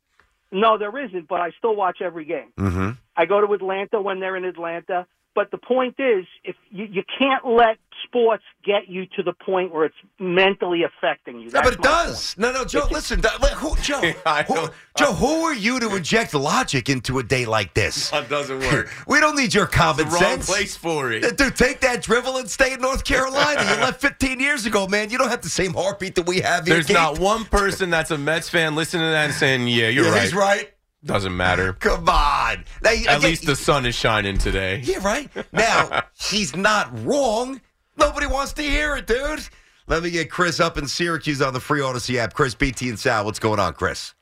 no, 0.52 0.78
there 0.78 0.96
isn't. 1.04 1.26
But 1.26 1.40
I 1.40 1.50
still 1.58 1.74
watch 1.74 2.00
every 2.00 2.24
game. 2.24 2.52
mm-hmm. 2.58 2.90
I 3.16 3.26
go 3.26 3.44
to 3.44 3.52
Atlanta 3.52 4.00
when 4.00 4.20
they're 4.20 4.36
in 4.36 4.44
Atlanta. 4.44 5.06
But 5.34 5.50
the 5.50 5.58
point 5.58 5.94
is, 5.98 6.26
if 6.44 6.56
you, 6.70 6.84
you 6.84 7.02
can't 7.18 7.46
let 7.46 7.78
sports 8.04 8.42
get 8.64 8.88
you 8.88 9.06
to 9.16 9.22
the 9.22 9.32
point 9.32 9.72
where 9.72 9.84
it's 9.86 9.94
mentally 10.18 10.82
affecting 10.82 11.38
you. 11.38 11.46
No, 11.46 11.50
That's 11.52 11.64
but 11.70 11.74
it 11.74 11.78
my 11.80 11.84
does. 11.84 12.36
No, 12.36 12.52
no, 12.52 12.64
Joe. 12.64 12.86
Listen, 12.90 13.22
who, 13.56 13.76
Joe, 13.76 14.00
who, 14.46 14.68
Joe, 14.96 15.12
who 15.14 15.44
are 15.44 15.54
you 15.54 15.80
to 15.80 15.96
inject 15.96 16.34
logic 16.34 16.88
into 16.90 17.18
a 17.18 17.22
day 17.22 17.46
like 17.46 17.72
this? 17.74 18.10
That 18.22 18.28
doesn't 18.28 18.60
work. 18.60 18.90
We 19.06 19.20
don't 19.20 19.36
need 19.36 19.54
your 19.54 19.66
common 19.66 20.06
It's 20.06 20.18
the 20.18 20.24
wrong 20.24 20.34
sense. 20.34 20.46
place 20.50 20.76
for 20.76 21.12
it. 21.12 21.36
Dude, 21.38 21.56
take 21.56 21.80
that 21.80 22.02
drivel 22.02 22.36
and 22.36 22.50
stay 22.50 22.74
in 22.74 22.80
North 22.82 23.04
Carolina. 23.04 23.62
you 23.62 23.80
left 23.80 24.00
15 24.02 24.38
years 24.40 24.66
ago, 24.66 24.86
man. 24.86 25.08
You 25.10 25.16
don't 25.18 25.30
have 25.30 25.40
the 25.42 25.48
same 25.48 25.72
heartbeat 25.72 26.14
that 26.16 26.26
we 26.26 26.40
have 26.40 26.66
here. 26.66 26.74
There's 26.74 26.86
Keith. 26.88 26.94
not 26.96 27.18
one 27.18 27.44
person 27.46 27.88
that's 27.88 28.10
a 28.10 28.18
Mets 28.18 28.50
fan 28.50 28.74
listening 28.74 29.06
to 29.06 29.10
that 29.10 29.24
and 29.26 29.34
saying, 29.34 29.66
"Yeah, 29.68 29.88
you're 29.88 30.04
Yeah, 30.06 30.10
right." 30.10 30.22
he's 30.22 30.34
right. 30.34 30.71
Doesn't 31.04 31.36
matter. 31.36 31.72
Come 31.80 32.08
on. 32.08 32.64
Now, 32.82 32.90
At 32.90 33.00
again, 33.00 33.20
least 33.22 33.46
the 33.46 33.56
sun 33.56 33.86
is 33.86 33.94
shining 33.94 34.38
today. 34.38 34.80
Yeah, 34.84 35.04
right. 35.04 35.30
Now, 35.52 36.04
he's 36.20 36.54
not 36.56 36.90
wrong. 37.04 37.60
Nobody 37.96 38.26
wants 38.26 38.52
to 38.54 38.62
hear 38.62 38.96
it, 38.96 39.06
dude. 39.06 39.46
Let 39.88 40.02
me 40.02 40.10
get 40.10 40.30
Chris 40.30 40.60
up 40.60 40.78
in 40.78 40.86
Syracuse 40.86 41.42
on 41.42 41.52
the 41.52 41.60
free 41.60 41.80
Audacy 41.80 42.16
app. 42.16 42.34
Chris, 42.34 42.54
BT, 42.54 42.88
and 42.88 42.98
Sal, 42.98 43.24
what's 43.24 43.40
going 43.40 43.58
on, 43.58 43.74
Chris? 43.74 44.14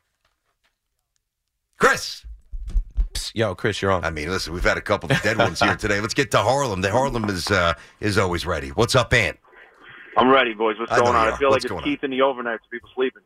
Chris. 1.79 2.25
Yo, 3.35 3.55
Chris, 3.55 3.81
you're 3.83 3.90
on. 3.90 4.05
I 4.05 4.11
mean, 4.11 4.31
listen, 4.31 4.53
we've 4.53 4.64
had 4.64 4.79
a 4.79 4.81
couple 4.81 5.12
of 5.12 5.21
dead 5.23 5.37
ones 5.37 5.61
here 5.61 5.77
today. 5.77 6.01
Let's 6.01 6.14
get 6.14 6.31
to 6.33 6.38
Harlem. 6.38 6.81
The 6.81 6.90
Harlem 6.90 7.25
is 7.29 7.51
uh, 7.51 7.75
is 8.01 8.19
always 8.19 8.47
ready. 8.47 8.69
What's 8.71 8.95
up, 8.95 9.12
Ant? 9.12 9.38
I'm 10.16 10.29
ready, 10.29 10.55
boys. 10.55 10.77
What's 10.79 10.90
I 10.93 10.99
going 10.99 11.14
on? 11.14 11.29
I 11.29 11.37
feel 11.37 11.51
What's 11.51 11.64
like 11.64 11.79
it's 11.79 11.85
Keith 11.85 12.05
in 12.05 12.11
the 12.11 12.23
overnight. 12.23 12.61
People 12.71 12.88
sleeping. 12.95 13.23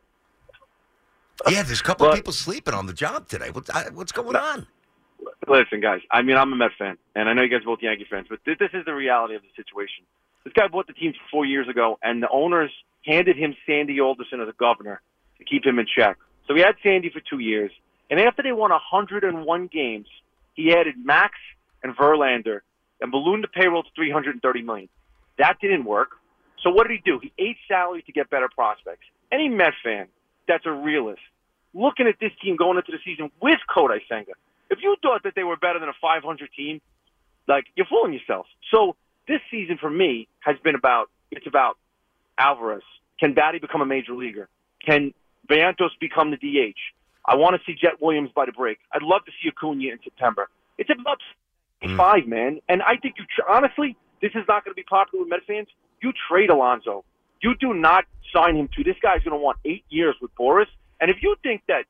Yeah, 1.49 1.63
there's 1.63 1.81
a 1.81 1.83
couple 1.83 2.05
of 2.07 2.11
But- 2.11 2.15
people 2.17 2.33
sleeping 2.33 2.73
on 2.73 2.85
the 2.85 2.93
job 2.93 3.27
today. 3.27 3.49
What's, 3.51 3.69
I, 3.69 3.89
what's 3.89 4.11
going 4.11 4.35
on? 4.35 4.67
Listen, 5.47 5.79
guys. 5.81 6.01
I 6.11 6.21
mean, 6.21 6.37
I'm 6.37 6.51
a 6.53 6.55
Met 6.55 6.71
fan, 6.77 6.97
and 7.15 7.29
I 7.29 7.33
know 7.33 7.41
you 7.43 7.49
guys 7.49 7.61
are 7.61 7.65
both 7.65 7.81
Yankee 7.81 8.05
fans, 8.09 8.27
but 8.29 8.39
this, 8.45 8.57
this 8.59 8.69
is 8.73 8.85
the 8.85 8.93
reality 8.93 9.35
of 9.35 9.41
the 9.41 9.47
situation. 9.55 10.03
This 10.43 10.53
guy 10.53 10.67
bought 10.67 10.87
the 10.87 10.93
team 10.93 11.13
four 11.31 11.45
years 11.45 11.67
ago, 11.67 11.97
and 12.03 12.21
the 12.21 12.29
owners 12.29 12.71
handed 13.05 13.37
him 13.37 13.55
Sandy 13.65 13.99
Alderson 13.99 14.41
as 14.41 14.47
a 14.47 14.53
governor 14.53 15.01
to 15.37 15.43
keep 15.43 15.65
him 15.65 15.79
in 15.79 15.85
check. 15.85 16.17
So 16.47 16.55
he 16.55 16.61
had 16.61 16.75
Sandy 16.83 17.09
for 17.09 17.19
two 17.19 17.39
years, 17.39 17.71
and 18.09 18.19
after 18.19 18.43
they 18.43 18.51
won 18.51 18.71
101 18.71 19.67
games, 19.67 20.07
he 20.53 20.73
added 20.73 20.95
Max 21.03 21.33
and 21.83 21.95
Verlander 21.95 22.59
and 23.01 23.11
ballooned 23.11 23.43
the 23.43 23.47
payroll 23.47 23.83
to 23.83 23.89
330 23.95 24.61
million. 24.61 24.89
That 25.37 25.57
didn't 25.59 25.85
work. 25.85 26.09
So 26.63 26.69
what 26.69 26.87
did 26.87 26.93
he 26.97 27.01
do? 27.11 27.19
He 27.21 27.31
ate 27.37 27.57
salary 27.67 28.01
to 28.03 28.11
get 28.11 28.29
better 28.29 28.49
prospects. 28.53 29.05
Any 29.31 29.49
Met 29.49 29.73
fan 29.83 30.07
that's 30.47 30.65
a 30.65 30.71
realist, 30.71 31.21
looking 31.73 32.07
at 32.07 32.15
this 32.19 32.31
team 32.41 32.55
going 32.55 32.77
into 32.77 32.91
the 32.91 32.99
season 33.03 33.31
with 33.41 33.59
Kodai 33.73 33.99
Senga, 34.09 34.33
if 34.69 34.79
you 34.81 34.95
thought 35.01 35.23
that 35.23 35.33
they 35.35 35.43
were 35.43 35.57
better 35.57 35.79
than 35.79 35.89
a 35.89 35.93
500 36.01 36.49
team, 36.55 36.81
like 37.47 37.65
you're 37.75 37.85
fooling 37.85 38.13
yourself. 38.13 38.45
So 38.71 38.95
this 39.27 39.39
season 39.51 39.77
for 39.79 39.89
me 39.89 40.27
has 40.39 40.55
been 40.63 40.75
about 40.75 41.09
it's 41.31 41.47
about 41.47 41.77
Alvarez. 42.37 42.83
Can 43.19 43.33
Baty 43.33 43.59
become 43.59 43.81
a 43.81 43.85
major 43.85 44.13
leaguer? 44.13 44.49
Can 44.85 45.13
Vientos 45.49 45.91
become 45.99 46.31
the 46.31 46.37
DH? 46.37 46.77
I 47.25 47.35
want 47.35 47.55
to 47.55 47.61
see 47.65 47.77
Jett 47.79 48.01
Williams 48.01 48.29
by 48.35 48.45
the 48.45 48.51
break. 48.51 48.77
I'd 48.91 49.01
love 49.01 49.25
to 49.25 49.31
see 49.41 49.49
Acuna 49.49 49.91
in 49.91 49.99
September. 50.03 50.47
It's 50.77 50.89
about 50.89 51.19
mm. 51.83 51.97
five, 51.97 52.27
man. 52.27 52.59
And 52.69 52.81
I 52.81 52.97
think 52.97 53.15
you 53.17 53.25
tr- 53.25 53.49
honestly, 53.49 53.97
this 54.21 54.31
is 54.35 54.43
not 54.47 54.63
going 54.63 54.73
to 54.73 54.75
be 54.75 54.83
popular 54.83 55.23
with 55.23 55.29
Met 55.29 55.45
fans. 55.47 55.67
You 56.01 56.13
trade 56.29 56.49
Alonso. 56.49 57.03
You 57.41 57.55
do 57.59 57.73
not 57.73 58.05
sign 58.33 58.55
him 58.55 58.69
to. 58.75 58.83
This 58.83 58.97
guy's 59.01 59.23
going 59.23 59.37
to 59.37 59.43
want 59.43 59.57
eight 59.65 59.85
years 59.89 60.15
with 60.21 60.31
Boras. 60.35 60.67
And 60.99 61.11
if 61.11 61.17
you 61.21 61.35
think 61.43 61.61
that 61.67 61.85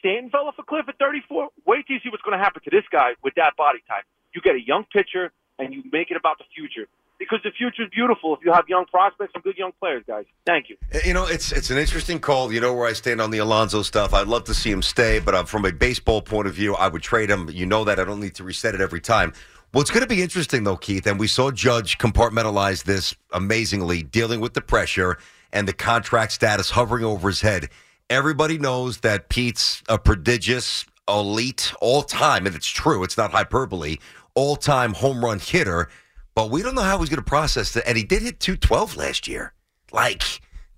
Stanton 0.00 0.30
fell 0.30 0.46
off 0.46 0.56
a 0.58 0.62
cliff 0.62 0.86
at 0.88 0.98
34. 0.98 1.48
Wait 1.66 1.86
till 1.86 1.94
you 1.94 2.00
see 2.02 2.08
what's 2.08 2.22
going 2.22 2.36
to 2.36 2.42
happen 2.42 2.62
to 2.64 2.70
this 2.70 2.84
guy 2.90 3.12
with 3.22 3.34
that 3.36 3.54
body 3.56 3.78
type. 3.86 4.04
You 4.34 4.40
get 4.40 4.54
a 4.54 4.60
young 4.60 4.84
pitcher 4.92 5.32
and 5.58 5.72
you 5.72 5.82
make 5.92 6.10
it 6.10 6.16
about 6.16 6.38
the 6.38 6.44
future 6.54 6.88
because 7.18 7.40
the 7.44 7.50
future 7.50 7.82
is 7.82 7.90
beautiful 7.90 8.34
if 8.34 8.40
you 8.44 8.52
have 8.52 8.64
young 8.68 8.86
prospects 8.86 9.32
and 9.34 9.44
good 9.44 9.56
young 9.56 9.72
players, 9.78 10.02
guys. 10.06 10.24
Thank 10.46 10.70
you. 10.70 10.76
You 11.04 11.12
know, 11.12 11.26
it's 11.26 11.52
it's 11.52 11.70
an 11.70 11.76
interesting 11.76 12.18
call. 12.18 12.52
You 12.52 12.60
know 12.60 12.74
where 12.74 12.88
I 12.88 12.94
stand 12.94 13.20
on 13.20 13.30
the 13.30 13.38
Alonso 13.38 13.82
stuff. 13.82 14.14
I'd 14.14 14.26
love 14.26 14.44
to 14.44 14.54
see 14.54 14.70
him 14.70 14.82
stay, 14.82 15.18
but 15.18 15.34
uh, 15.34 15.44
from 15.44 15.66
a 15.66 15.72
baseball 15.72 16.22
point 16.22 16.48
of 16.48 16.54
view, 16.54 16.74
I 16.74 16.88
would 16.88 17.02
trade 17.02 17.30
him. 17.30 17.50
You 17.50 17.66
know 17.66 17.84
that 17.84 18.00
I 18.00 18.04
don't 18.04 18.20
need 18.20 18.34
to 18.36 18.44
reset 18.44 18.74
it 18.74 18.80
every 18.80 19.00
time. 19.00 19.34
What's 19.72 19.92
going 19.92 20.02
to 20.02 20.08
be 20.08 20.20
interesting, 20.20 20.64
though, 20.64 20.76
Keith, 20.76 21.06
and 21.06 21.16
we 21.16 21.28
saw 21.28 21.52
Judge 21.52 21.96
compartmentalize 21.98 22.82
this 22.82 23.14
amazingly, 23.32 24.02
dealing 24.02 24.40
with 24.40 24.54
the 24.54 24.60
pressure 24.60 25.16
and 25.52 25.68
the 25.68 25.72
contract 25.72 26.32
status 26.32 26.70
hovering 26.70 27.04
over 27.04 27.28
his 27.28 27.40
head. 27.40 27.68
Everybody 28.08 28.58
knows 28.58 28.98
that 28.98 29.28
Pete's 29.28 29.80
a 29.88 29.96
prodigious, 29.96 30.84
elite, 31.08 31.72
all 31.80 32.02
time, 32.02 32.48
and 32.48 32.56
it's 32.56 32.66
true, 32.66 33.04
it's 33.04 33.16
not 33.16 33.30
hyperbole, 33.30 33.98
all 34.34 34.56
time 34.56 34.92
home 34.92 35.24
run 35.24 35.38
hitter, 35.38 35.88
but 36.34 36.50
we 36.50 36.62
don't 36.62 36.74
know 36.74 36.82
how 36.82 36.98
he's 36.98 37.08
going 37.08 37.22
to 37.22 37.22
process 37.22 37.76
it. 37.76 37.84
And 37.86 37.96
he 37.96 38.02
did 38.02 38.22
hit 38.22 38.40
212 38.40 38.96
last 38.96 39.28
year. 39.28 39.52
Like, 39.92 40.24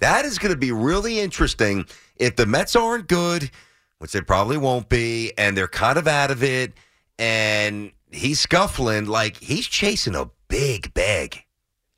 that 0.01 0.27
is 0.27 0.39
going 0.39 0.53
to 0.53 0.59
be 0.59 0.71
really 0.71 1.19
interesting 1.19 1.87
if 2.17 2.37
the 2.37 2.45
Mets 2.45 2.77
aren't 2.77 3.09
good, 3.09 3.51
which 4.01 4.13
they 4.13 4.21
probably 4.21 4.59
won't 4.59 4.91
be, 4.91 5.33
and 5.39 5.57
they're 5.57 5.67
kind 5.67 5.97
of 5.97 6.07
out 6.07 6.31
of 6.31 6.43
it, 6.43 6.75
and 7.19 7.91
he's 8.13 8.41
scuffling. 8.41 9.07
Like, 9.07 9.37
he's 9.39 9.67
chasing 9.67 10.15
a 10.15 10.31
big 10.49 10.93
bag. 10.95 11.45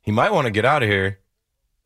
He 0.01 0.11
might 0.11 0.31
want 0.31 0.45
to 0.45 0.51
get 0.51 0.65
out 0.65 0.83
of 0.83 0.89
here. 0.89 1.19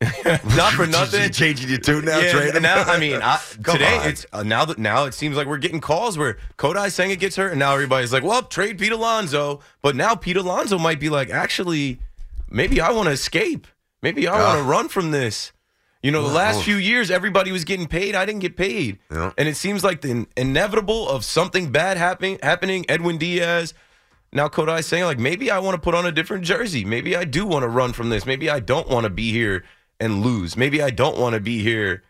Not 0.24 0.72
for 0.72 0.86
nothing. 0.86 1.30
changing 1.30 1.68
your 1.68 1.78
tune 1.78 2.06
now, 2.06 2.18
Yeah, 2.20 2.52
him? 2.52 2.62
now 2.62 2.82
I 2.84 2.98
mean, 2.98 3.20
I, 3.22 3.38
today 3.62 3.98
on. 3.98 4.08
it's 4.08 4.24
uh, 4.32 4.42
now 4.42 4.64
that 4.64 4.78
now 4.78 5.04
it 5.04 5.12
seems 5.12 5.36
like 5.36 5.46
we're 5.46 5.58
getting 5.58 5.80
calls 5.80 6.16
where 6.16 6.38
Kodai 6.56 6.90
Senga 6.90 7.16
gets 7.16 7.36
hurt, 7.36 7.50
and 7.50 7.58
now 7.58 7.74
everybody's 7.74 8.10
like, 8.12 8.22
"Well, 8.22 8.42
trade 8.42 8.78
Pete 8.78 8.92
Alonso." 8.92 9.60
But 9.82 9.96
now 9.96 10.14
Pete 10.14 10.38
Alonso 10.38 10.78
might 10.78 11.00
be 11.00 11.10
like, 11.10 11.28
"Actually, 11.28 11.98
maybe 12.48 12.80
I 12.80 12.92
want 12.92 13.08
to 13.08 13.12
escape. 13.12 13.66
Maybe 14.00 14.26
I 14.26 14.40
want 14.42 14.58
to 14.58 14.64
run 14.64 14.88
from 14.88 15.10
this." 15.10 15.52
You 16.02 16.10
know, 16.12 16.26
the 16.26 16.32
last 16.32 16.62
few 16.62 16.76
years, 16.76 17.10
everybody 17.10 17.52
was 17.52 17.64
getting 17.64 17.86
paid. 17.86 18.14
I 18.14 18.24
didn't 18.24 18.40
get 18.40 18.56
paid, 18.56 19.00
Yeah. 19.10 19.32
and 19.36 19.46
it 19.48 19.56
seems 19.56 19.84
like 19.84 20.00
the 20.00 20.10
in- 20.10 20.26
inevitable 20.34 21.10
of 21.10 21.26
something 21.26 21.70
bad 21.70 21.98
happening. 21.98 22.38
Happening. 22.42 22.86
Edwin 22.88 23.18
Diaz. 23.18 23.74
Now 24.32 24.48
Kodai 24.48 24.84
saying 24.84 25.04
like 25.04 25.18
maybe 25.18 25.50
I 25.50 25.58
want 25.58 25.74
to 25.74 25.80
put 25.80 25.94
on 25.94 26.06
a 26.06 26.12
different 26.12 26.44
jersey. 26.44 26.84
Maybe 26.84 27.16
I 27.16 27.24
do 27.24 27.46
want 27.46 27.64
to 27.64 27.68
run 27.68 27.92
from 27.92 28.10
this. 28.10 28.26
Maybe 28.26 28.48
I 28.48 28.60
don't 28.60 28.88
want 28.88 29.04
to 29.04 29.10
be 29.10 29.32
here 29.32 29.64
and 29.98 30.22
lose. 30.22 30.56
Maybe 30.56 30.80
I 30.82 30.90
don't 30.90 31.18
want 31.18 31.34
to 31.34 31.40
be 31.40 31.62
here 31.62 32.04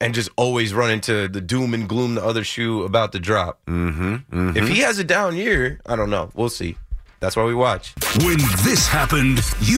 and 0.00 0.14
just 0.14 0.30
always 0.36 0.72
run 0.74 0.90
into 0.90 1.26
the 1.26 1.40
doom 1.40 1.74
and 1.74 1.88
gloom 1.88 2.14
the 2.14 2.24
other 2.24 2.44
shoe 2.44 2.84
about 2.84 3.12
the 3.12 3.18
drop. 3.18 3.60
Mm-hmm. 3.66 4.56
If 4.56 4.68
he 4.68 4.80
has 4.80 4.98
a 4.98 5.04
down 5.04 5.36
year, 5.36 5.80
I 5.86 5.96
don't 5.96 6.10
know. 6.10 6.30
We'll 6.34 6.50
see. 6.50 6.76
That's 7.20 7.34
why 7.34 7.44
we 7.44 7.54
watch. 7.54 7.94
When 8.18 8.38
this 8.62 8.86
happened, 8.86 9.40
you 9.60 9.76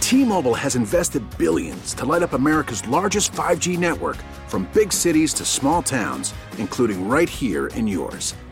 T-Mobile 0.00 0.54
has 0.54 0.76
invested 0.76 1.22
billions 1.38 1.94
to 1.94 2.04
light 2.04 2.22
up 2.22 2.32
America's 2.34 2.86
largest 2.86 3.32
5G 3.32 3.78
network 3.78 4.16
from 4.46 4.68
big 4.74 4.92
cities 4.92 5.34
to 5.34 5.44
small 5.44 5.82
towns, 5.82 6.34
including 6.58 7.08
right 7.08 7.28
here 7.28 7.68
in 7.68 7.86
yours. 7.86 8.34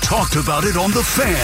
Talked 0.00 0.36
about 0.36 0.64
it 0.64 0.76
on 0.76 0.90
the 0.92 1.02
fan. 1.02 1.34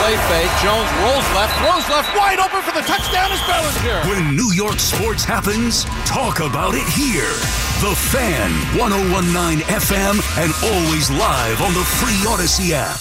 Play 0.00 0.16
fake. 0.28 0.52
Jones 0.62 0.90
rolls 1.00 1.26
left, 1.34 1.54
throws 1.60 1.88
left, 1.88 2.14
wide 2.16 2.38
open 2.38 2.62
for 2.62 2.72
the 2.72 2.84
touchdown 2.86 3.32
is 3.32 3.40
Bellinger. 3.48 4.00
When 4.08 4.36
New 4.36 4.52
York 4.52 4.78
sports 4.78 5.24
happens, 5.24 5.84
talk 6.04 6.40
about 6.40 6.74
it 6.74 6.86
here. 6.92 7.32
The 7.80 7.96
Fan, 8.12 8.50
1019 8.78 9.64
FM, 9.66 10.20
and 10.36 10.52
always 10.72 11.10
live 11.10 11.62
on 11.62 11.72
the 11.72 11.84
free 11.98 12.20
Audacy 12.28 12.72
app. 12.72 13.00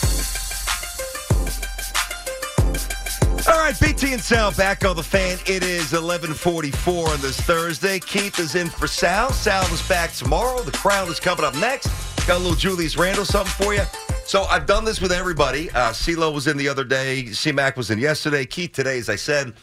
All 3.49 3.57
right, 3.57 3.77
BT 3.79 4.13
and 4.13 4.21
Sal 4.21 4.51
back 4.51 4.85
on 4.85 4.95
the 4.95 5.03
fan. 5.03 5.37
It 5.47 5.63
is 5.63 5.93
11:44 5.93 7.09
on 7.09 7.19
this 7.19 7.39
Thursday. 7.41 7.99
Keith 7.99 8.37
is 8.37 8.55
in 8.55 8.69
for 8.69 8.87
Sal. 8.87 9.33
Sal 9.33 9.63
is 9.73 9.81
back 9.87 10.13
tomorrow. 10.13 10.61
The 10.61 10.71
crowd 10.71 11.09
is 11.09 11.19
coming 11.19 11.43
up 11.43 11.55
next. 11.55 11.89
Got 12.29 12.41
a 12.41 12.43
little 12.43 12.55
Julius 12.55 12.95
Randle 12.95 13.25
something 13.25 13.65
for 13.65 13.73
you. 13.73 13.81
So 14.23 14.43
I've 14.43 14.67
done 14.67 14.85
this 14.85 15.01
with 15.01 15.11
everybody. 15.11 15.71
Uh, 15.71 15.89
CeeLo 15.89 16.31
was 16.31 16.45
in 16.45 16.57
the 16.57 16.69
other 16.69 16.83
day. 16.83 17.25
C-Mac 17.25 17.75
was 17.75 17.89
in 17.89 17.97
yesterday. 17.97 18.45
Keith 18.45 18.71
today, 18.71 18.99
as 18.99 19.09
I 19.09 19.15
said. 19.15 19.55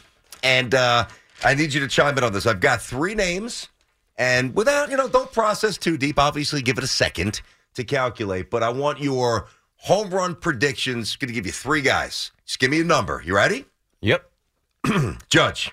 And 0.43 0.75
uh, 0.75 1.07
I 1.45 1.53
need 1.53 1.73
you 1.73 1.79
to 1.79 1.87
chime 1.87 2.17
in 2.17 2.25
on 2.25 2.33
this. 2.33 2.45
I've 2.45 2.59
got 2.59 2.81
three 2.81 3.15
names, 3.15 3.69
and 4.17 4.53
without 4.53 4.91
you 4.91 4.97
know, 4.97 5.07
don't 5.07 5.31
process 5.31 5.77
too 5.77 5.97
deep. 5.97 6.19
Obviously, 6.19 6.61
give 6.61 6.77
it 6.77 6.83
a 6.83 6.87
second 6.87 7.39
to 7.75 7.85
calculate. 7.85 8.49
But 8.51 8.63
I 8.63 8.69
want 8.69 8.99
your 8.99 9.47
home 9.77 10.09
run 10.09 10.35
predictions. 10.35 11.15
Going 11.15 11.29
to 11.29 11.33
give 11.33 11.45
you 11.45 11.53
three 11.53 11.81
guys. 11.81 12.33
Just 12.45 12.59
give 12.59 12.69
me 12.69 12.81
a 12.81 12.83
number. 12.83 13.23
You 13.25 13.33
ready? 13.33 13.63
Yep. 14.01 14.29
Judge. 15.29 15.71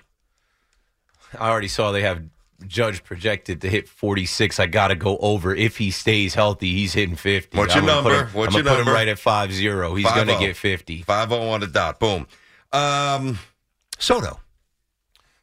I 1.37 1.49
already 1.49 1.67
saw 1.67 1.91
they 1.91 2.03
have 2.03 2.23
Judge 2.67 3.03
projected 3.03 3.61
to 3.61 3.69
hit 3.69 3.87
46. 3.89 4.59
I 4.59 4.67
got 4.67 4.87
to 4.87 4.95
go 4.95 5.17
over. 5.17 5.53
If 5.53 5.77
he 5.77 5.91
stays 5.91 6.33
healthy, 6.35 6.71
he's 6.73 6.93
hitting 6.93 7.15
50. 7.17 7.57
What's 7.57 7.75
I'm 7.75 7.83
your 7.83 7.93
gonna 7.93 8.09
number? 8.09 8.25
him- 8.25 8.33
What's 8.33 8.55
I'm 8.55 8.59
your 8.59 8.63
gonna 8.63 8.75
put 8.75 8.77
number? 8.79 8.91
him 8.91 8.95
right 8.95 9.07
at 9.09 9.19
5 9.19 9.53
0. 9.53 9.95
He's 9.95 10.05
going 10.11 10.27
to 10.27 10.37
get 10.39 10.55
50. 10.55 11.01
5 11.03 11.29
0 11.29 11.41
on 11.49 11.59
the 11.59 11.67
dot. 11.67 11.99
Boom. 11.99 12.27
Um, 12.71 13.39
Soto. 13.99 14.39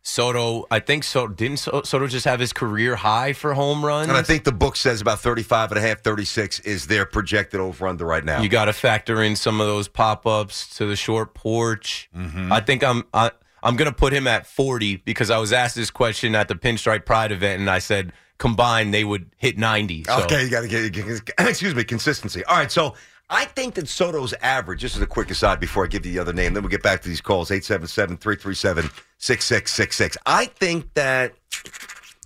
Soto, 0.05 0.67
I 0.69 0.81
think 0.81 1.05
so. 1.05 1.29
Didn't 1.29 1.59
Soto 1.59 2.07
just 2.09 2.25
have 2.25 2.41
his 2.41 2.53
career 2.53 2.97
high 2.97 3.33
for 3.35 3.55
home 3.55 3.85
runs? 3.85 4.09
And 4.09 4.17
I 4.17 4.23
think 4.23 4.43
the 4.43 4.51
book 4.51 4.75
says 4.75 5.01
about 5.01 5.21
35 5.21 5.71
and 5.71 5.79
a 5.79 5.81
half, 5.81 6.01
36 6.01 6.59
is 6.61 6.89
their 6.89 7.07
projected 7.07 7.61
over 7.61 7.87
under 7.87 8.05
right 8.05 8.25
now. 8.25 8.43
You 8.43 8.49
got 8.49 8.65
to 8.65 8.73
factor 8.73 9.23
in 9.23 9.37
some 9.37 9.61
of 9.61 9.69
those 9.69 9.87
pop 9.87 10.27
ups 10.27 10.77
to 10.79 10.87
the 10.87 10.97
short 10.97 11.35
porch. 11.35 12.11
Mm-hmm. 12.17 12.53
I 12.53 12.61
think 12.61 12.83
I'm 12.83 13.05
I, 13.15 13.31
I'm 13.63 13.77
going 13.77 13.91
to 13.91 13.97
put 13.97 14.13
him 14.13 14.27
at 14.27 14.47
40 14.47 14.97
because 14.97 15.31
I 15.31 15.39
was 15.39 15.53
asked 15.53 15.77
this 15.77 15.91
question 15.91 16.35
at 16.35 16.49
the 16.49 16.55
Pinstripe 16.55 17.07
Pride 17.07 17.33
event, 17.33 17.61
and 17.61 17.71
I 17.71 17.79
said 17.79 18.13
combined 18.39 18.93
they 18.93 19.05
would 19.05 19.31
hit 19.37 19.57
90. 19.57 20.05
So. 20.05 20.25
Okay, 20.25 20.45
you 20.45 20.51
got 20.51 20.63
to 20.63 20.69
get, 20.69 21.31
excuse 21.39 21.75
me, 21.75 21.85
consistency. 21.85 22.45
All 22.45 22.57
right, 22.57 22.73
so 22.73 22.95
I 23.31 23.45
think 23.45 23.75
that 23.75 23.89
Soto's 23.89 24.35
average, 24.43 24.81
just 24.81 24.97
as 24.97 25.03
a 25.03 25.07
quick 25.07 25.31
aside 25.31 25.61
before 25.61 25.85
I 25.85 25.87
give 25.87 26.05
you 26.05 26.13
the 26.13 26.19
other 26.19 26.33
name, 26.33 26.55
then 26.55 26.63
we'll 26.63 26.71
get 26.71 26.83
back 26.83 27.03
to 27.03 27.09
these 27.09 27.21
calls 27.21 27.51
877 27.51 28.19
337 28.19 28.91
6666. 29.19 30.17
I 30.27 30.47
think 30.47 30.93
that 30.95 31.35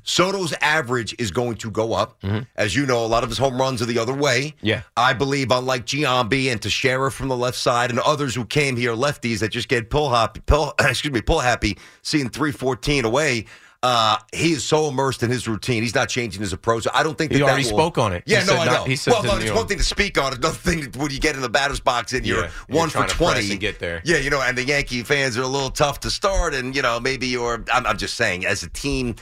Soto's 0.09 0.55
average 0.61 1.15
is 1.19 1.31
going 1.33 1.57
to 1.57 1.71
go 1.71 1.93
up. 1.93 2.23
As 2.57 2.75
you 2.77 2.87
know, 2.87 3.05
a 3.05 3.09
lot 3.09 3.25
of 3.25 3.29
his 3.29 3.39
home 3.39 3.61
runs 3.61 3.83
are 3.83 3.87
the 3.87 3.99
other 3.99 4.15
way. 4.15 4.55
Yeah. 4.63 4.83
I 4.97 5.13
believe, 5.13 5.51
unlike 5.51 5.85
Giambi 5.85 6.51
and 6.51 6.63
Teixeira 6.63 7.11
from 7.11 7.27
the 7.29 7.37
left 7.37 7.59
side 7.59 7.91
and 7.91 7.99
others 7.99 8.35
who 8.35 8.45
came 8.45 8.77
here 8.77 8.93
lefties 8.95 9.41
that 9.41 9.49
just 9.49 9.69
get 9.69 9.91
pull 9.91 10.11
happy, 10.11 10.41
pull, 10.47 10.73
excuse 10.81 11.13
me, 11.13 11.21
pull 11.21 11.41
happy, 11.41 11.77
seeing 12.03 12.29
314 12.29 13.05
away. 13.05 13.47
Uh, 13.83 14.17
he 14.33 14.53
is 14.53 14.65
so 14.65 14.89
immersed 14.89 15.23
in 15.23 15.31
his 15.31 15.47
routine. 15.47 15.83
He's 15.83 15.95
not 15.95 16.09
changing 16.09 16.41
his 16.41 16.53
approach. 16.53 16.87
I 16.95 17.03
don't 17.03 17.17
think 17.19 17.31
He 17.33 17.43
already 17.43 17.63
that 17.65 17.73
will- 17.73 17.79
spoke 17.79 17.99
on 17.99 18.13
it. 18.13 18.23
He 18.27 18.33
Yeah, 18.33 18.41
no, 18.41 18.47
said 18.47 18.59
I 18.59 18.65
not- 18.65 18.89
he 18.89 18.97
said 18.97 19.13
well, 19.13 19.23
to 19.23 19.29
no, 19.29 19.37
it's 19.39 19.51
one 19.53 19.67
thing 19.67 19.79
to 19.79 19.85
speak 19.85 20.19
on. 20.19 20.33
Another 20.33 20.55
thing 20.55 20.91
when 20.97 21.11
you 21.11 21.21
get 21.21 21.35
in 21.37 21.43
the 21.43 21.49
batter's 21.49 21.79
box 21.81 22.13
and 22.13 22.25
you're 22.25 22.45
Yeah, 22.45 22.51
you're 22.69 22.79
one 22.79 22.91
for 22.91 23.05
to 23.07 23.09
twenty 23.15 23.51
and 23.51 23.61
get 23.61 23.79
there. 23.79 24.03
Yeah, 24.05 24.17
you 24.19 24.31
know, 24.31 24.41
and 24.41 24.57
the 24.57 24.65
Yankee 24.65 25.03
fans 25.03 25.37
are 25.37 25.43
a 25.43 25.47
little 25.47 25.71
tough 25.71 26.01
to 26.01 26.11
start, 26.11 26.55
and 26.55 26.75
you 26.75 26.83
know 26.83 26.99
maybe 27.01 27.27
you're. 27.27 27.65
I'm, 27.73 27.87
I'm 27.87 27.99
just 27.99 28.15
saying, 28.15 28.47
as 28.47 28.63
a 28.65 28.69
team, 28.71 29.15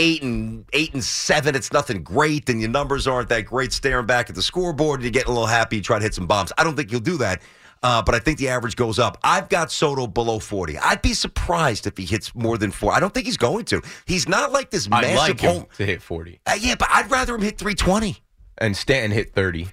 eight 0.00 0.22
and 0.22 0.64
eight 0.72 0.92
and 0.94 1.04
seven, 1.04 1.54
it's 1.54 1.72
nothing 1.72 2.02
great, 2.02 2.48
and 2.48 2.60
your 2.60 2.70
numbers 2.70 3.06
aren't 3.06 3.28
that 3.28 3.42
great. 3.42 3.72
Staring 3.72 4.06
back 4.06 4.28
at 4.30 4.34
the 4.34 4.42
scoreboard, 4.42 5.00
and 5.00 5.04
you're 5.04 5.12
getting 5.12 5.28
a 5.28 5.32
little 5.32 5.46
happy, 5.46 5.76
you 5.76 5.82
try 5.82 5.98
to 5.98 6.02
hit 6.02 6.14
some 6.14 6.26
bombs. 6.26 6.52
I 6.58 6.64
don't 6.64 6.74
think 6.74 6.90
you'll 6.90 7.00
do 7.00 7.18
that. 7.18 7.42
Uh, 7.82 8.02
but 8.02 8.14
I 8.14 8.18
think 8.18 8.38
the 8.38 8.48
average 8.48 8.76
goes 8.76 8.98
up. 8.98 9.16
I've 9.22 9.48
got 9.48 9.72
Soto 9.72 10.06
below 10.06 10.38
40. 10.38 10.76
I'd 10.76 11.00
be 11.00 11.14
surprised 11.14 11.86
if 11.86 11.96
he 11.96 12.04
hits 12.04 12.34
more 12.34 12.58
than 12.58 12.70
four. 12.72 12.92
I 12.92 13.00
don't 13.00 13.14
think 13.14 13.24
he's 13.24 13.38
going 13.38 13.64
to. 13.66 13.80
He's 14.04 14.28
not 14.28 14.52
like 14.52 14.68
this 14.70 14.86
I 14.92 15.00
massive 15.00 15.16
like 15.16 15.40
him 15.40 15.50
home. 15.60 15.66
to 15.78 15.86
hit 15.86 16.02
40. 16.02 16.40
Uh, 16.46 16.58
yeah, 16.60 16.74
but 16.74 16.88
I'd 16.90 17.10
rather 17.10 17.34
him 17.34 17.40
hit 17.40 17.56
320. 17.56 18.18
And 18.58 18.76
Stanton 18.76 19.12
hit 19.12 19.32
30. 19.32 19.68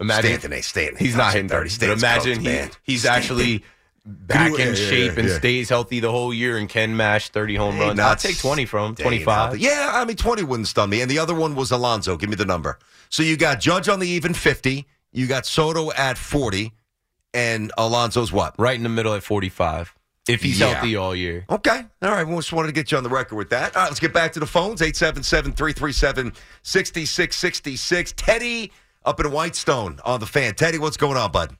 Imagine 0.00 0.38
Stanton 0.40 0.62
Stanton. 0.62 0.96
He's 0.96 1.14
not 1.14 1.32
hitting 1.32 1.48
30. 1.48 1.64
But 1.64 1.70
Stanton's 1.72 2.02
imagine 2.02 2.42
cooked, 2.44 2.80
he, 2.82 2.92
he's 2.92 3.02
Stanton. 3.02 3.22
actually 3.22 3.64
back 4.04 4.52
in 4.52 4.68
yeah, 4.68 4.74
shape 4.74 5.12
yeah, 5.12 5.20
and 5.20 5.28
yeah. 5.28 5.38
stays 5.38 5.68
healthy 5.68 6.00
the 6.00 6.10
whole 6.10 6.32
year 6.32 6.56
and 6.56 6.68
can 6.68 6.96
mash 6.96 7.28
30 7.28 7.54
home 7.56 7.74
Hey, 7.76 7.88
runs. 7.88 8.00
I'll 8.00 8.16
take 8.16 8.38
20 8.38 8.64
from 8.64 8.90
him, 8.90 8.94
25. 8.96 9.58
Yeah, 9.58 9.90
I 9.92 10.04
mean, 10.04 10.16
20 10.16 10.42
wouldn't 10.44 10.68
stun 10.68 10.90
me. 10.90 11.00
And 11.00 11.10
the 11.10 11.18
other 11.18 11.34
one 11.34 11.54
was 11.54 11.70
Alonso. 11.70 12.16
Give 12.16 12.30
me 12.30 12.36
the 12.36 12.44
number. 12.44 12.78
So 13.08 13.22
you 13.22 13.36
got 13.36 13.60
Judge 13.60 13.88
on 13.88 14.00
the 14.00 14.08
even 14.08 14.34
50. 14.34 14.86
You 15.12 15.26
got 15.26 15.46
Soto 15.46 15.92
at 15.92 16.16
40. 16.16 16.72
And 17.32 17.72
Alonso's 17.78 18.32
what? 18.32 18.54
Right 18.58 18.74
in 18.76 18.82
the 18.82 18.88
middle 18.88 19.14
at 19.14 19.22
45. 19.22 19.94
If 20.28 20.42
he's 20.42 20.58
healthy 20.58 20.96
all 20.96 21.14
year. 21.14 21.44
Okay. 21.50 21.84
All 22.02 22.10
right. 22.10 22.26
We 22.26 22.34
just 22.36 22.52
wanted 22.52 22.68
to 22.68 22.72
get 22.72 22.92
you 22.92 22.98
on 22.98 23.04
the 23.04 23.10
record 23.10 23.36
with 23.36 23.50
that. 23.50 23.74
All 23.74 23.82
right, 23.82 23.88
let's 23.88 24.00
get 24.00 24.12
back 24.12 24.32
to 24.32 24.40
the 24.40 24.46
phones. 24.46 24.82
877 24.82 25.52
337 25.52 26.32
6666. 26.62 28.14
Teddy 28.16 28.72
up 29.04 29.18
in 29.18 29.30
Whitestone 29.30 29.98
on 30.04 30.20
the 30.20 30.26
fan. 30.26 30.54
Teddy, 30.54 30.78
what's 30.78 30.96
going 30.96 31.16
on, 31.16 31.32
bud? 31.32 31.56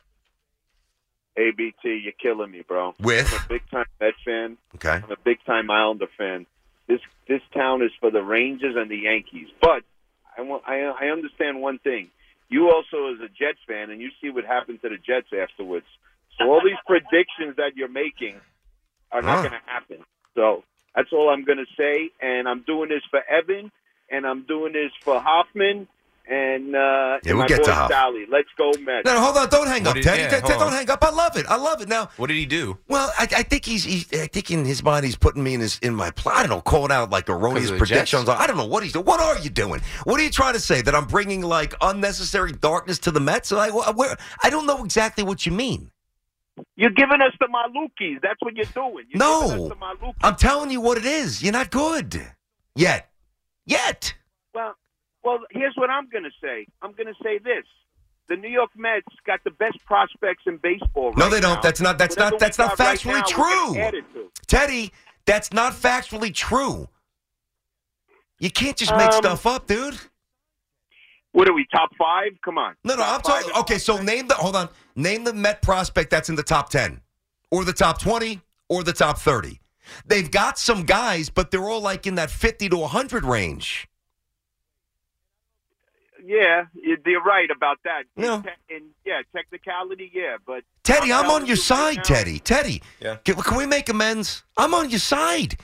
ABT, 1.37 1.75
you're 1.85 2.13
killing 2.21 2.51
me, 2.51 2.63
bro. 2.67 2.95
With? 3.01 3.33
I'm 3.33 3.45
a 3.45 3.49
big 3.49 3.63
time 3.71 3.87
Met 4.01 4.15
fan. 4.25 4.57
Okay. 4.77 5.01
I'm 5.05 5.11
a 5.11 5.17
big 5.25 5.39
time 5.47 5.71
Islander 5.71 6.09
fan. 6.19 6.47
This 6.89 7.01
this 7.29 7.41
town 7.55 7.83
is 7.83 7.91
for 8.01 8.11
the 8.11 8.23
Rangers 8.23 8.75
and 8.77 8.91
the 8.91 8.97
Yankees. 8.99 9.49
But 9.61 9.83
I 10.37 10.43
want 10.43 10.65
I 10.67 10.81
I 10.83 11.07
understand 11.11 11.61
one 11.61 11.79
thing. 11.79 12.09
You 12.49 12.71
also 12.73 13.15
as 13.15 13.21
a 13.21 13.29
Jets 13.29 13.61
fan, 13.69 13.91
and 13.91 14.01
you 14.01 14.11
see 14.21 14.31
what 14.31 14.45
happened 14.45 14.83
to 14.83 14.89
the 14.89 14.97
Jets 14.97 15.29
afterwards. 15.33 15.87
So 16.39 16.51
all 16.51 16.61
these 16.65 16.79
predictions 16.87 17.57
that 17.57 17.77
you're 17.77 17.89
making 17.89 18.41
are 19.13 19.23
not 19.23 19.37
Huh. 19.37 19.43
going 19.49 19.61
to 19.61 19.71
happen. 19.71 19.99
So 20.35 20.65
that's 20.95 21.13
all 21.13 21.29
I'm 21.31 21.45
going 21.45 21.59
to 21.59 21.67
say. 21.79 22.11
And 22.21 22.49
I'm 22.49 22.63
doing 22.63 22.89
this 22.89 23.03
for 23.11 23.21
Evan, 23.29 23.71
and 24.11 24.27
I'm 24.27 24.43
doing 24.43 24.73
this 24.73 24.91
for 25.03 25.21
Hoffman, 25.21 25.87
and 26.31 26.75
uh, 26.77 26.79
Yeah, 26.79 27.19
and 27.19 27.21
we'll 27.25 27.37
my 27.39 27.47
get 27.49 27.59
boy 27.59 27.65
to 27.65 27.75
Hoff. 27.75 27.91
Sally. 27.91 28.25
Let's 28.31 28.49
go 28.57 28.71
Mets. 28.81 29.05
No, 29.05 29.15
no, 29.15 29.21
hold 29.21 29.37
on. 29.37 29.49
Don't 29.49 29.67
hang 29.67 29.83
What 29.83 29.89
up, 29.91 29.95
did- 29.97 30.05
Teddy. 30.05 30.23
yeah, 30.23 30.29
Ted- 30.31 30.41
hold 30.43 30.53
Ted, 30.53 30.61
don't 30.61 30.73
hang 30.73 30.89
up. 30.89 31.03
I 31.05 31.11
love 31.11 31.37
it. 31.37 31.47
I 31.49 31.57
love 31.57 31.83
it. 31.83 31.89
Now, 31.89 32.09
What 32.17 32.29
did 32.29 32.37
he 32.37 32.47
do? 32.47 32.79
well, 32.89 33.11
I, 33.19 33.25
I 33.37 33.43
think 33.43 33.65
he's, 33.65 33.85
he's. 33.85 34.07
I 34.13 34.27
think 34.29 34.51
in 34.51 34.65
his 34.65 34.83
mind, 34.83 35.05
he's 35.05 35.17
putting 35.17 35.43
me 35.43 35.55
in 35.55 35.61
his 35.61 35.79
in 35.81 35.95
my. 35.95 36.11
pl- 36.13 36.33
I 36.33 36.41
don't 36.43 36.51
know, 36.51 36.61
calling 36.61 36.93
out 36.93 37.11
like 37.11 37.29
erroneous 37.29 37.65
'Cause 37.65 37.71
of 37.73 37.79
the 37.81 37.85
predictions. 37.87 38.29
I 38.29 38.47
don't 38.47 38.57
know 38.57 38.67
what 38.67 38.83
he's 38.85 38.93
doing. 38.93 39.05
What 39.07 39.21
are 39.21 39.39
you 39.41 39.51
doing? 39.51 39.81
What 40.05 40.21
are 40.21 40.23
you 40.23 40.31
trying 40.31 40.55
to 40.55 40.61
say? 40.61 40.81
That 40.83 40.95
I'm 40.95 41.07
bringing 41.07 41.43
like 41.43 41.75
unnecessary 41.81 42.53
darkness 42.53 42.99
to 43.01 43.11
the 43.11 43.21
Mets? 43.21 43.51
Like, 43.51 43.73
where? 43.97 44.17
I 44.43 44.51
don't 44.51 44.67
know 44.67 44.85
exactly 44.85 45.25
what 45.25 45.45
you 45.47 45.53
mean. 45.53 45.91
You're 46.77 46.91
giving 46.91 47.23
us 47.23 47.33
the 47.41 47.47
Malukis. 47.47 48.21
That's 48.23 48.41
what 48.41 48.55
you're 48.55 48.67
doing. 48.67 49.07
You're 49.09 49.19
No, 49.19 49.45
us 49.45 49.51
the 49.53 50.13
I'm 50.23 50.37
telling 50.37 50.71
you 50.71 50.81
what 50.81 50.99
it 50.99 51.07
is. 51.07 51.43
You're 51.43 51.53
not 51.55 51.71
good 51.71 52.21
yet. 52.77 53.09
Yet. 53.67 54.15
Well, 54.55 54.75
well, 55.23 55.41
here's 55.51 55.75
what 55.77 55.91
I'm 55.91 56.09
going 56.09 56.25
to 56.25 56.31
say. 56.43 56.67
I'm 56.83 56.93
going 56.93 57.07
to 57.07 57.15
say 57.23 57.39
this: 57.39 57.65
the 58.29 58.37
New 58.37 58.49
York 58.49 58.71
Mets 58.77 59.07
got 59.27 59.43
the 59.45 59.51
best 59.51 59.85
prospects 59.85 60.45
in 60.47 60.57
baseball. 60.59 61.13
No, 61.17 61.25
right 61.25 61.33
they 61.33 61.41
don't. 61.41 61.57
now. 61.57 61.61
That's 61.61 61.81
not. 61.81 61.99
That's 61.99 62.17
Whatever 62.17 62.33
not. 62.33 62.41
That's 62.41 62.59
not 62.59 62.77
got 62.77 62.87
right 62.87 62.99
factually 62.99 63.37
now, 63.37 64.03
true. 64.13 64.31
Teddy, 64.47 64.93
that's 65.27 65.53
not 65.53 65.73
factually 65.73 66.33
true. 66.33 66.89
You 68.39 68.51
can't 68.51 68.77
just 68.77 68.93
make 68.93 69.13
Um, 69.13 69.13
stuff 69.13 69.47
up, 69.47 69.67
dude. 69.67 69.99
What 71.33 71.49
are 71.49 71.53
we? 71.53 71.67
Top 71.71 71.91
five? 71.99 72.33
Come 72.45 72.59
on. 72.59 72.75
No, 72.85 72.97
no, 72.97 73.03
I'm 73.05 73.21
talking. 73.21 73.53
Okay, 73.59 73.79
so 73.79 74.01
name 74.01 74.27
the. 74.29 74.35
Hold 74.35 74.57
on. 74.57 74.69
Name 74.97 75.25
the 75.25 75.33
Met 75.33 75.63
prospect 75.63 76.11
that's 76.11 76.29
in 76.29 76.35
the 76.35 76.43
top 76.43 76.71
ten, 76.71 77.01
or 77.51 77.65
the 77.65 77.73
top 77.73 78.01
twenty, 78.01 78.41
or 78.69 78.83
the 78.83 78.93
top 78.93 79.19
thirty. 79.19 79.61
They've 80.07 80.31
got 80.31 80.59
some 80.59 80.85
guys, 80.85 81.29
but 81.29 81.51
they're 81.51 81.69
all 81.69 81.81
like 81.81 82.07
in 82.07 82.15
that 82.15 82.31
fifty 82.31 82.69
to 82.71 82.87
hundred 82.87 83.25
range. 83.25 83.89
Yeah, 86.25 86.67
you- 86.75 86.99
you're 87.07 87.23
right 87.23 87.51
about 87.51 87.79
that. 87.85 88.05
No. 88.17 88.43
Te- 88.43 88.75
and 88.77 88.85
yeah, 89.05 89.23
technicality, 89.35 90.11
yeah, 90.15 90.37
but 90.47 90.65
Teddy, 90.83 91.13
I'm 91.13 91.31
on 91.31 91.43
your 91.47 91.49
you 91.49 91.55
right 91.55 91.95
side, 91.97 92.05
Teddy. 92.05 92.39
Teddy, 92.39 92.83
Yeah. 93.01 93.17
can, 93.25 93.35
can 93.37 93.57
we 93.57 93.67
make 93.67 93.89
amends? 93.89 94.43
I'm 94.57 94.75
on 94.75 94.91
your 94.91 94.99
side. 95.01 95.57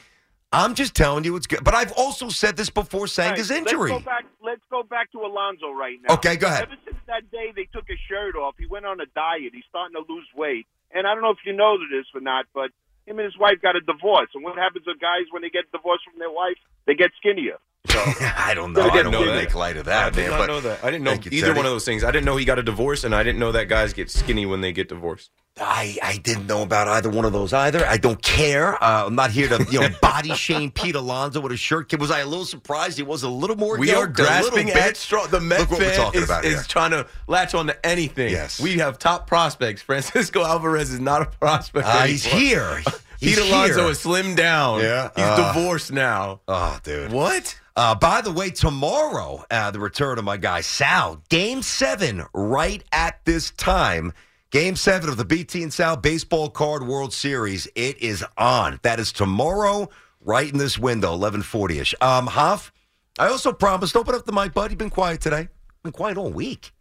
I'm 0.53 0.75
just 0.75 0.95
telling 0.95 1.25
you 1.25 1.35
it's 1.37 1.47
good. 1.47 1.65
But 1.65 1.75
I've 1.75 1.93
also 1.93 2.29
said 2.29 2.57
this 2.57 2.71
before 2.71 3.01
All 3.01 3.07
saying 3.07 3.31
right, 3.31 3.39
his 3.39 3.51
injury. 3.51 3.91
Let's 3.91 4.05
go 4.05 4.11
back. 4.11 4.25
Let's 4.41 4.63
go 4.71 4.83
back 4.85 5.11
to 5.13 5.19
Alonso 5.25 5.73
right 5.73 5.99
now. 6.09 6.15
Okay, 6.15 6.37
go 6.37 6.47
ahead. 6.47 6.63
Ever 6.63 6.77
since 6.85 6.97
that 7.09 7.31
day 7.31 7.53
they 7.55 7.65
took 7.65 7.85
his 7.89 7.99
shirt 8.09 8.37
off, 8.37 8.55
he 8.59 8.67
went 8.67 8.87
on 8.87 9.01
a 9.01 9.07
diet. 9.07 9.53
He's 9.53 9.65
starting 9.69 9.95
to 9.97 10.05
lose 10.11 10.27
weight, 10.35 10.67
and 10.93 11.07
I 11.07 11.13
don't 11.15 11.23
know 11.23 11.31
if 11.31 11.39
you 11.45 11.53
know 11.53 11.77
this 11.91 12.07
or 12.15 12.21
not, 12.21 12.47
but 12.55 12.71
him 13.07 13.19
and 13.19 13.27
his 13.27 13.37
wife 13.37 13.61
got 13.61 13.77
a 13.77 13.81
divorce. 13.81 14.29
And 14.35 14.45
what 14.45 14.57
happens 14.57 14.85
to 14.87 14.95
guys 14.95 15.25
when 15.31 15.43
they 15.43 15.51
get 15.51 15.71
divorced 15.73 16.05
from 16.09 16.19
their 16.19 16.31
wife? 16.31 16.57
They 16.87 16.95
get 16.95 17.11
skinnier. 17.19 17.59
So 17.89 17.99
I 18.37 18.53
don't 18.55 18.73
know. 18.73 18.83
I 18.83 18.85
I 18.89 18.91
didn't 18.91 19.13
don't 19.13 19.27
know 19.27 19.35
make 19.35 19.55
light 19.55 19.77
of 19.77 19.87
that, 19.87 20.07
I 20.07 20.11
did 20.11 20.29
man. 20.29 20.39
not 20.39 20.47
know 20.49 20.61
that. 20.61 20.83
I 20.85 20.91
didn't 20.91 21.05
know 21.05 21.13
either 21.13 21.31
Teddy. 21.31 21.53
one 21.53 21.67
of 21.67 21.73
those 21.73 21.85
things. 21.85 22.05
I 22.05 22.11
didn't 22.11 22.27
know 22.27 22.37
he 22.37 22.45
got 22.45 22.59
a 22.59 22.63
divorce, 22.63 23.05
and 23.05 23.15
I 23.15 23.23
didn't 23.23 23.39
know 23.39 23.53
that 23.53 23.65
guys 23.69 23.93
get 23.93 24.11
skinny 24.11 24.47
when 24.47 24.61
they 24.61 24.73
get 24.73 24.89
divorced. 24.89 25.31
I, 25.59 25.97
I 26.03 26.19
didn't 26.19 26.47
know 26.47 26.61
about 26.63 26.87
either 26.87 27.09
one 27.09 27.25
of 27.25 27.33
those 27.33 27.55
either. 27.55 27.87
I 27.87 27.97
don't 27.97 28.21
care. 28.23 28.75
Uh, 28.85 29.07
I'm 29.07 29.15
not 29.15 29.31
here 29.31 29.49
to 29.49 29.67
you 29.71 29.81
know 29.81 29.89
body 30.03 30.35
shame 30.35 30.71
Pete 30.71 30.95
Alonso 30.95 31.41
with 31.41 31.53
a 31.53 31.57
shirt. 31.57 31.99
Was 31.99 32.11
I 32.11 32.21
a 32.21 32.27
little 32.27 32.45
surprised 32.45 32.99
he 32.99 33.03
was 33.03 33.23
a 33.23 33.29
little 33.31 33.57
more? 33.57 33.79
We 33.79 33.91
are 33.91 34.03
yoked, 34.05 34.19
a 34.19 34.23
little 34.23 34.51
grasping 34.51 34.71
at 34.71 34.99
straw. 34.99 35.27
The 35.27 35.41
Met 35.41 35.61
Look 35.61 35.71
what 35.71 35.81
we're 35.81 35.87
fan 35.91 35.97
talking 35.97 36.21
is, 36.21 36.29
about 36.29 36.45
is 36.45 36.67
trying 36.67 36.91
to 36.91 37.07
latch 37.27 37.55
on 37.55 37.69
to 37.69 37.87
anything. 37.87 38.33
Yes. 38.33 38.61
We 38.61 38.79
have 38.79 38.99
top 38.99 39.27
prospects. 39.27 39.81
Francisco 39.81 40.45
Alvarez 40.45 40.93
is 40.93 41.01
not 41.01 41.23
a 41.23 41.27
prospect. 41.27 41.87
Uh, 41.89 42.03
he's 42.03 42.25
here. 42.25 42.83
He's 43.19 43.37
Pete 43.41 43.49
Alonso 43.51 43.81
here. 43.85 43.91
is 43.93 44.05
slimmed 44.05 44.37
down. 44.37 44.81
Yeah. 44.81 45.09
He's 45.17 45.25
Uh, 45.25 45.55
divorced 45.55 45.91
now. 45.91 46.43
Oh, 46.47 46.79
dude. 46.83 47.11
What? 47.11 47.59
Uh, 47.77 47.95
by 47.95 48.23
the 48.23 48.33
way, 48.33 48.49
tomorrow, 48.49 49.45
uh, 49.51 49.71
the 49.71 49.79
return 49.79 50.19
of 50.19 50.25
my 50.25 50.39
guy 50.39 50.63
Sal, 50.63 51.23
Game 51.29 51.61
Seven, 51.61 52.25
right 52.33 52.83
at 52.91 53.23
this 53.27 53.51
time. 53.51 54.15
Game 54.51 54.77
Seven 54.77 55.11
of 55.11 55.19
the 55.19 55.27
BT 55.27 55.63
and 55.63 55.73
Sal 55.73 55.97
Baseball 55.97 56.49
Card 56.49 56.87
World 56.87 57.13
Series. 57.13 57.69
It 57.75 58.01
is 58.01 58.25
on. 58.39 58.81
That 58.83 58.99
is 58.99 59.13
tomorrow, 59.13 59.91
right 60.23 60.51
in 60.51 60.57
this 60.57 60.79
window, 60.79 61.13
eleven 61.13 61.43
forty 61.43 61.79
ish. 61.79 61.95
Um, 62.01 62.29
Hoff, 62.29 62.73
I 63.19 63.29
also 63.29 63.53
promised. 63.53 63.95
Open 63.95 64.15
up 64.15 64.25
the 64.25 64.33
mic, 64.33 64.55
bud. 64.55 64.71
You've 64.71 64.79
been 64.79 64.89
quiet 64.89 65.21
today. 65.21 65.49
Been 65.83 65.93
quiet 65.93 66.17
all 66.17 66.31
week. 66.31 66.73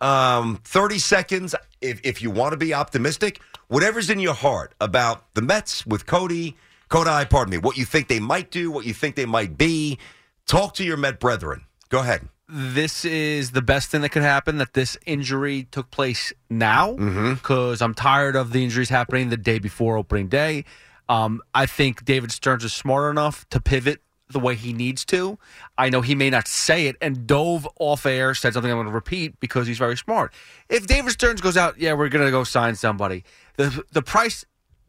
Um, 0.00 0.60
30 0.62 0.98
seconds. 1.00 1.54
If, 1.80 2.00
if 2.04 2.22
you 2.22 2.30
want 2.30 2.52
to 2.52 2.56
be 2.56 2.72
optimistic, 2.72 3.40
whatever's 3.66 4.10
in 4.10 4.20
your 4.20 4.34
heart 4.34 4.74
about 4.80 5.34
the 5.34 5.42
Mets 5.42 5.84
with 5.86 6.06
Cody, 6.06 6.56
Cody, 6.88 7.26
pardon 7.26 7.50
me, 7.52 7.58
what 7.58 7.76
you 7.76 7.84
think 7.84 8.08
they 8.08 8.20
might 8.20 8.50
do, 8.50 8.70
what 8.70 8.84
you 8.86 8.94
think 8.94 9.14
they 9.16 9.26
might 9.26 9.58
be. 9.58 9.98
Talk 10.46 10.74
to 10.74 10.84
your 10.84 10.96
Met 10.96 11.20
brethren. 11.20 11.64
Go 11.90 12.00
ahead. 12.00 12.28
this 12.48 13.04
is 13.04 13.50
the 13.50 13.60
best 13.60 13.90
thing 13.90 14.00
that 14.00 14.08
could 14.08 14.22
happen 14.22 14.56
that 14.56 14.72
this 14.72 14.96
injury 15.04 15.64
took 15.70 15.90
place 15.90 16.32
now 16.48 16.92
Mm-hmm. 16.92 17.34
because 17.34 17.82
I'm 17.82 17.92
tired 17.94 18.36
of 18.36 18.52
the 18.52 18.64
injuries 18.64 18.88
happening 18.88 19.28
the 19.28 19.36
day 19.36 19.58
before 19.58 19.96
opening 19.98 20.28
day. 20.28 20.64
Um, 21.10 21.42
I 21.54 21.66
think 21.66 22.04
David 22.06 22.32
Stearns 22.32 22.64
is 22.64 22.72
smart 22.72 23.10
enough 23.10 23.46
to 23.50 23.60
pivot 23.60 24.00
the 24.30 24.38
way 24.38 24.54
he 24.54 24.74
needs 24.74 25.04
to. 25.06 25.38
I 25.78 25.88
know 25.88 26.02
he 26.02 26.14
may 26.14 26.28
not 26.28 26.46
say 26.48 26.86
it, 26.86 26.96
and 27.00 27.26
Dove 27.26 27.66
off 27.80 28.04
air 28.04 28.34
said 28.34 28.52
something 28.52 28.70
I'm 28.70 28.76
going 28.76 28.86
to 28.86 28.92
repeat 28.92 29.40
because 29.40 29.66
he's 29.66 29.78
very 29.78 29.96
smart. 29.96 30.34
If 30.68 30.86
David 30.86 31.12
Stearns 31.12 31.40
goes 31.40 31.56
out, 31.56 31.78
yeah, 31.78 31.94
we're 31.94 32.10
going 32.10 32.24
to 32.26 32.30
go 32.30 32.44
sign 32.44 32.74
somebody. 32.76 33.24
The 33.56 33.82
the 33.92 34.02
price 34.02 34.44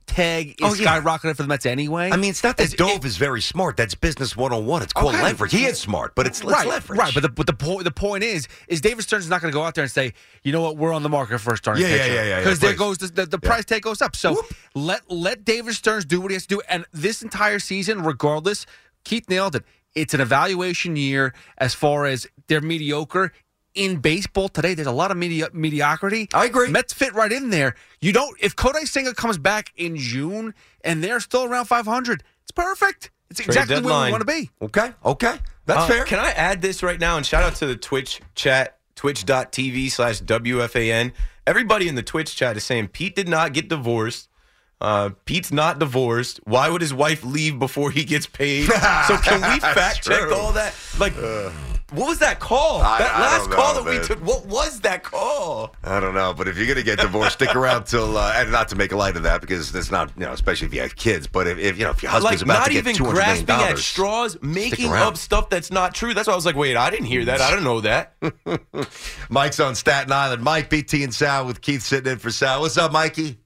tag 0.09 0.49
is 0.49 0.55
Oh, 0.61 0.73
yeah. 0.73 0.99
skyrocketing 1.01 1.35
for 1.35 1.43
the 1.43 1.47
Mets 1.47 1.65
anyway. 1.65 2.11
I 2.11 2.17
mean, 2.17 2.31
it's 2.31 2.43
not 2.43 2.57
that 2.57 2.75
Dove 2.75 3.05
is 3.05 3.15
very 3.17 3.41
smart. 3.41 3.77
That's 3.77 3.95
business 3.95 4.35
101. 4.35 4.81
It's 4.81 4.91
called 4.93 5.15
Okay. 5.15 5.23
leverage. 5.23 5.51
He 5.51 5.65
is 5.65 5.79
smart, 5.79 6.15
but 6.15 6.27
it's, 6.27 6.41
it's 6.41 6.49
right, 6.51 6.67
leverage. 6.67 6.99
Right, 6.99 7.13
but 7.13 7.21
the 7.21 7.29
but 7.29 7.47
the 7.47 7.53
point 7.53 7.83
the 7.85 7.91
point 7.91 8.23
is 8.23 8.47
is 8.67 8.81
David 8.81 9.03
Stearns 9.03 9.23
is 9.23 9.29
not 9.29 9.41
going 9.41 9.51
to 9.51 9.55
go 9.57 9.63
out 9.63 9.75
there 9.75 9.83
and 9.83 9.91
say, 9.91 10.13
you 10.43 10.51
know 10.51 10.61
what, 10.61 10.75
we're 10.77 10.91
on 10.93 11.03
the 11.03 11.09
market 11.09 11.39
for 11.39 11.53
a 11.53 11.57
starting 11.57 11.83
Yeah, 11.83 11.89
yeah, 11.89 11.97
pitcher 11.97 12.13
yeah, 12.13 12.21
yeah, 12.23 12.29
yeah, 12.29 12.39
because 12.39 12.59
there 12.59 12.73
goes 12.75 12.97
the, 12.97 13.07
the, 13.07 13.25
the 13.25 13.39
price 13.39 13.63
tag 13.65 13.81
goes 13.83 14.01
up. 14.01 14.15
So 14.15 14.43
let 14.75 15.09
let 15.09 15.45
David 15.45 15.75
Stearns 15.75 16.03
do 16.05 16.19
what 16.19 16.31
he 16.31 16.35
has 16.35 16.43
to 16.47 16.55
do, 16.55 16.61
and 16.67 16.85
this 16.91 17.21
entire 17.21 17.59
season, 17.59 18.03
regardless, 18.03 18.65
Keith 19.05 19.29
nailed 19.29 19.55
it. 19.55 19.63
It's 19.95 20.13
an 20.13 20.21
evaluation 20.21 20.95
year 20.95 21.33
as 21.57 21.73
far 21.73 22.05
as 22.05 22.27
they're 22.47 22.61
mediocre. 22.61 23.31
In 23.75 23.97
baseball 23.97 24.49
today, 24.49 24.73
there's 24.73 24.87
a 24.87 24.91
lot 24.91 25.11
of 25.11 25.17
medi- 25.17 25.43
mediocrity. 25.53 26.27
I 26.33 26.45
agree. 26.45 26.69
Mets 26.69 26.91
fit 26.91 27.13
right 27.13 27.31
in 27.31 27.49
there. 27.51 27.75
You 28.01 28.11
don't. 28.11 28.35
If 28.41 28.55
Kodai 28.55 28.87
Senga 28.87 29.13
comes 29.13 29.37
back 29.37 29.71
in 29.77 29.95
June 29.95 30.53
and 30.83 31.03
they're 31.03 31.19
still 31.19 31.45
around 31.45 31.65
500, 31.65 32.23
it's 32.43 32.51
perfect. 32.51 33.11
It's 33.29 33.39
Trade 33.39 33.47
exactly 33.49 33.81
where 33.81 34.05
we 34.05 34.11
want 34.11 34.21
to 34.21 34.25
be. 34.25 34.49
Okay, 34.61 34.91
okay. 35.05 35.37
That's 35.67 35.81
Uh, 35.81 35.87
fair. 35.87 36.03
Can 36.05 36.17
I 36.19 36.31
add 36.31 36.63
this 36.63 36.81
right 36.81 36.99
now 36.99 37.15
and 37.17 37.23
shout 37.25 37.43
out 37.43 37.55
to 37.57 37.67
the 37.67 37.75
Twitch 37.75 38.21
chat, 38.33 38.79
twitch.tv 38.95 39.91
slash 39.91 40.19
WFAN. 40.21 41.11
Everybody 41.45 41.87
in 41.87 41.93
the 41.93 42.01
Twitch 42.03 42.35
chat 42.35 42.57
is 42.57 42.63
saying 42.63 42.87
Pete 42.87 43.15
did 43.15 43.27
not 43.29 43.53
get 43.53 43.69
divorced. 43.69 44.29
Uh, 44.81 45.11
Pete's 45.25 45.51
not 45.51 45.77
divorced. 45.77 46.39
Why 46.45 46.69
would 46.69 46.81
his 46.81 46.93
wife 46.93 47.23
leave 47.23 47.59
before 47.59 47.91
he 47.91 48.03
gets 48.03 48.25
paid? 48.25 48.65
so 49.07 49.17
can 49.17 49.41
we 49.53 49.59
fact 49.59 50.03
check 50.03 50.31
all 50.31 50.53
that? 50.53 50.73
Like, 50.97 51.13
What 51.91 52.07
was 52.07 52.19
that 52.19 52.39
call? 52.39 52.81
I- 52.81 52.99
that 52.99 53.15
I 53.15 53.19
last 53.21 53.39
don't 53.41 53.49
know, 53.49 53.55
call 53.55 53.83
that 53.83 53.85
we 53.89 54.05
took. 54.05 54.19
What 54.19 54.45
was 54.45 54.81
that 54.81 55.03
call? 55.03 55.75
I 55.83 55.99
don't 55.99 56.13
know, 56.13 56.33
but 56.33 56.47
if 56.47 56.57
you're 56.57 56.67
gonna 56.67 56.83
get 56.83 56.99
divorced, 56.99 57.33
stick 57.33 57.55
around 57.55 57.85
till 57.85 58.15
uh, 58.17 58.33
and 58.35 58.51
not 58.51 58.67
to 58.69 58.75
make 58.75 58.91
light 58.91 59.15
of 59.17 59.23
that 59.23 59.41
because 59.41 59.73
it's 59.73 59.89
not 59.89 60.11
you 60.15 60.25
know 60.25 60.31
especially 60.33 60.67
if 60.67 60.73
you 60.73 60.81
have 60.81 60.95
kids. 60.95 61.25
But 61.27 61.47
if, 61.47 61.57
if 61.57 61.77
you 61.79 61.85
know 61.85 61.91
if 61.91 62.03
your 62.03 62.11
husband's 62.11 62.41
like 62.43 62.45
about 62.45 62.59
not 62.59 62.65
to 62.67 62.81
get 62.81 62.95
two 62.95 63.05
hundred 63.05 63.19
million 63.25 63.45
dollars, 63.45 63.45
not 63.47 63.65
even 63.65 63.65
two 63.65 63.65
hundred 63.65 63.65
million 63.65 63.65
grasping 63.65 63.71
at 63.73 63.77
straws, 63.79 64.37
making 64.41 64.91
up 64.93 65.17
stuff 65.17 65.49
that's 65.49 65.71
not 65.71 65.95
true. 65.95 66.13
That's 66.13 66.27
why 66.27 66.33
I 66.33 66.35
was 66.35 66.45
like, 66.45 66.55
wait, 66.55 66.77
I 66.77 66.89
didn't 66.89 67.05
hear 67.07 67.25
that. 67.25 67.41
I 67.41 67.49
don't 67.51 67.63
know 67.63 67.81
that. 67.81 68.13
Mike's 69.29 69.59
on 69.59 69.75
Staten 69.75 70.11
Island. 70.11 70.43
Mike, 70.43 70.69
BT, 70.69 71.03
and 71.03 71.13
Sal 71.13 71.45
with 71.45 71.61
Keith 71.61 71.81
sitting 71.81 72.11
in 72.11 72.19
for 72.19 72.29
Sal. 72.31 72.61
What's 72.61 72.77
up, 72.77 72.91
Mikey? 72.91 73.37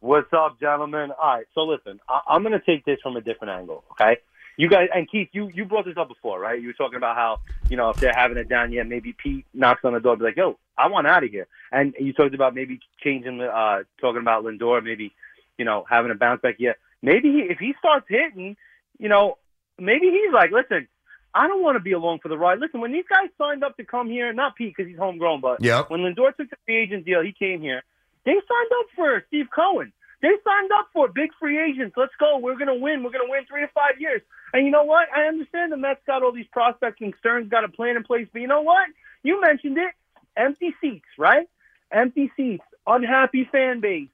What's 0.00 0.32
up, 0.32 0.58
gentlemen? 0.58 1.10
All 1.20 1.34
right, 1.36 1.46
so 1.54 1.60
listen, 1.64 2.00
I- 2.08 2.20
I'm 2.28 2.42
going 2.42 2.58
to 2.58 2.64
take 2.64 2.86
this 2.86 2.98
from 3.02 3.16
a 3.16 3.20
different 3.20 3.52
angle, 3.52 3.84
okay? 3.92 4.16
You 4.60 4.68
guys, 4.68 4.88
and 4.94 5.10
Keith, 5.10 5.30
you, 5.32 5.50
you 5.54 5.64
brought 5.64 5.86
this 5.86 5.96
up 5.96 6.08
before, 6.08 6.38
right? 6.38 6.60
You 6.60 6.66
were 6.66 6.74
talking 6.74 6.98
about 6.98 7.16
how, 7.16 7.40
you 7.70 7.78
know, 7.78 7.88
if 7.88 7.96
they're 7.96 8.12
having 8.12 8.36
it 8.36 8.46
down 8.46 8.72
yet, 8.72 8.86
maybe 8.86 9.14
Pete 9.14 9.46
knocks 9.54 9.86
on 9.86 9.94
the 9.94 10.00
door 10.00 10.12
and 10.12 10.18
be 10.18 10.26
like, 10.26 10.36
yo, 10.36 10.58
I 10.76 10.88
want 10.88 11.06
out 11.06 11.24
of 11.24 11.30
here. 11.30 11.46
And 11.72 11.94
you 11.98 12.12
talked 12.12 12.34
about 12.34 12.54
maybe 12.54 12.78
changing 13.02 13.38
the, 13.38 13.46
uh, 13.46 13.84
talking 14.02 14.20
about 14.20 14.44
Lindor, 14.44 14.84
maybe, 14.84 15.14
you 15.56 15.64
know, 15.64 15.86
having 15.88 16.10
a 16.10 16.14
bounce 16.14 16.42
back 16.42 16.56
year. 16.60 16.76
Maybe 17.00 17.32
he, 17.32 17.38
if 17.50 17.58
he 17.58 17.72
starts 17.78 18.04
hitting, 18.06 18.54
you 18.98 19.08
know, 19.08 19.38
maybe 19.78 20.10
he's 20.10 20.30
like, 20.34 20.50
listen, 20.50 20.88
I 21.34 21.48
don't 21.48 21.62
want 21.62 21.76
to 21.76 21.80
be 21.80 21.92
along 21.92 22.18
for 22.18 22.28
the 22.28 22.36
ride. 22.36 22.58
Listen, 22.58 22.82
when 22.82 22.92
these 22.92 23.06
guys 23.08 23.30
signed 23.38 23.64
up 23.64 23.78
to 23.78 23.84
come 23.84 24.10
here, 24.10 24.30
not 24.34 24.56
Pete 24.56 24.74
because 24.76 24.90
he's 24.90 24.98
homegrown, 24.98 25.40
but 25.40 25.64
Yep. 25.64 25.88
when 25.88 26.00
Lindor 26.00 26.36
took 26.36 26.50
the 26.50 26.56
free 26.66 26.76
agent 26.82 27.06
deal, 27.06 27.22
he 27.22 27.32
came 27.32 27.62
here. 27.62 27.82
They 28.26 28.32
signed 28.32 28.70
up 28.78 28.86
for 28.94 29.24
Steve 29.28 29.46
Cohen. 29.54 29.94
They 30.22 30.28
signed 30.28 30.70
up 30.78 30.88
for 30.92 31.08
big 31.08 31.30
free 31.38 31.58
agents. 31.58 31.96
Let's 31.96 32.12
go. 32.18 32.38
We're 32.38 32.56
going 32.56 32.68
to 32.68 32.74
win. 32.74 33.02
We're 33.02 33.10
going 33.10 33.26
to 33.26 33.30
win 33.30 33.44
three 33.46 33.62
to 33.62 33.68
five 33.68 33.98
years. 33.98 34.20
And 34.52 34.66
you 34.66 34.70
know 34.70 34.84
what? 34.84 35.08
I 35.14 35.28
understand 35.28 35.72
the 35.72 35.76
Mets 35.76 36.00
got 36.06 36.22
all 36.22 36.32
these 36.32 36.46
prospects 36.52 36.98
and 37.00 37.14
Stearns 37.20 37.48
got 37.48 37.64
a 37.64 37.68
plan 37.68 37.96
in 37.96 38.02
place. 38.02 38.28
But 38.32 38.42
you 38.42 38.48
know 38.48 38.62
what? 38.62 38.86
You 39.22 39.40
mentioned 39.40 39.78
it. 39.78 39.92
Empty 40.36 40.74
seats, 40.80 41.06
right? 41.18 41.48
Empty 41.90 42.30
seats. 42.36 42.64
Unhappy 42.86 43.48
fan 43.50 43.80
base. 43.80 44.08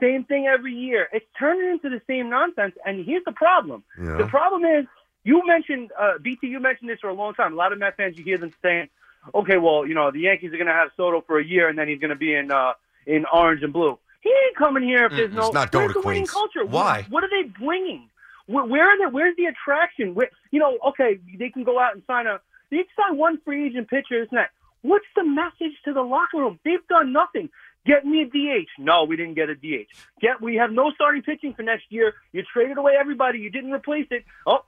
Same 0.00 0.24
thing 0.24 0.46
every 0.46 0.74
year. 0.74 1.08
It's 1.12 1.26
turning 1.38 1.70
into 1.70 1.88
the 1.88 2.02
same 2.08 2.28
nonsense. 2.28 2.74
And 2.84 3.04
here's 3.04 3.24
the 3.24 3.32
problem. 3.32 3.84
Yeah. 3.98 4.16
The 4.16 4.26
problem 4.26 4.64
is, 4.64 4.86
you 5.24 5.46
mentioned, 5.46 5.92
uh, 5.98 6.18
BT, 6.20 6.48
you 6.48 6.58
mentioned 6.58 6.90
this 6.90 6.98
for 6.98 7.08
a 7.08 7.14
long 7.14 7.34
time. 7.34 7.52
A 7.52 7.56
lot 7.56 7.72
of 7.72 7.78
Met 7.78 7.96
fans, 7.96 8.18
you 8.18 8.24
hear 8.24 8.38
them 8.38 8.52
saying, 8.62 8.88
okay, 9.32 9.58
well, 9.58 9.86
you 9.86 9.94
know, 9.94 10.10
the 10.10 10.18
Yankees 10.18 10.52
are 10.52 10.56
going 10.56 10.66
to 10.66 10.72
have 10.72 10.88
Soto 10.96 11.20
for 11.20 11.38
a 11.38 11.44
year 11.44 11.68
and 11.68 11.78
then 11.78 11.86
he's 11.86 12.00
going 12.00 12.10
to 12.10 12.16
be 12.16 12.34
in, 12.34 12.50
uh, 12.50 12.72
in 13.06 13.26
orange 13.32 13.62
and 13.62 13.72
blue. 13.72 13.98
He 14.22 14.30
ain't 14.30 14.56
coming 14.56 14.82
here 14.84 15.04
if 15.06 15.12
there's 15.12 15.30
Mm, 15.30 15.34
no. 15.36 15.42
he's 15.46 15.52
not 15.54 15.70
going 15.72 15.88
to 15.88 15.94
the 15.94 16.00
Queens. 16.00 16.30
culture? 16.30 16.64
Why? 16.64 17.02
What, 17.02 17.10
what 17.10 17.24
are 17.24 17.30
they 17.30 17.48
bringing? 17.48 18.08
Where, 18.46 18.64
where 18.64 18.88
are 18.88 18.98
they? 18.98 19.06
Where's 19.06 19.36
the 19.36 19.46
attraction? 19.46 20.14
Where, 20.14 20.30
you 20.50 20.58
know, 20.60 20.78
okay, 20.88 21.18
they 21.38 21.50
can 21.50 21.64
go 21.64 21.78
out 21.78 21.94
and 21.94 22.02
sign 22.06 22.26
a. 22.26 22.40
They 22.70 22.78
can 22.78 22.86
sign 22.96 23.18
one 23.18 23.38
free 23.44 23.66
agent 23.66 23.88
pitcher. 23.90 24.20
And 24.20 24.28
that. 24.32 24.50
What's 24.82 25.06
the 25.14 25.22
message 25.24 25.76
to 25.84 25.92
the 25.92 26.02
locker 26.02 26.38
room? 26.38 26.58
They've 26.64 26.86
done 26.88 27.12
nothing. 27.12 27.50
Get 27.84 28.04
me 28.04 28.22
a 28.22 28.26
DH. 28.26 28.68
No, 28.78 29.04
we 29.04 29.16
didn't 29.16 29.34
get 29.34 29.48
a 29.48 29.56
DH. 29.56 29.88
Get 30.20 30.40
we 30.40 30.54
have 30.54 30.70
no 30.70 30.92
starting 30.92 31.22
pitching 31.22 31.52
for 31.54 31.62
next 31.62 31.86
year. 31.90 32.14
You 32.32 32.44
traded 32.52 32.78
away 32.78 32.92
everybody. 32.98 33.40
You 33.40 33.50
didn't 33.50 33.72
replace 33.72 34.06
it. 34.12 34.24
Oh, 34.46 34.60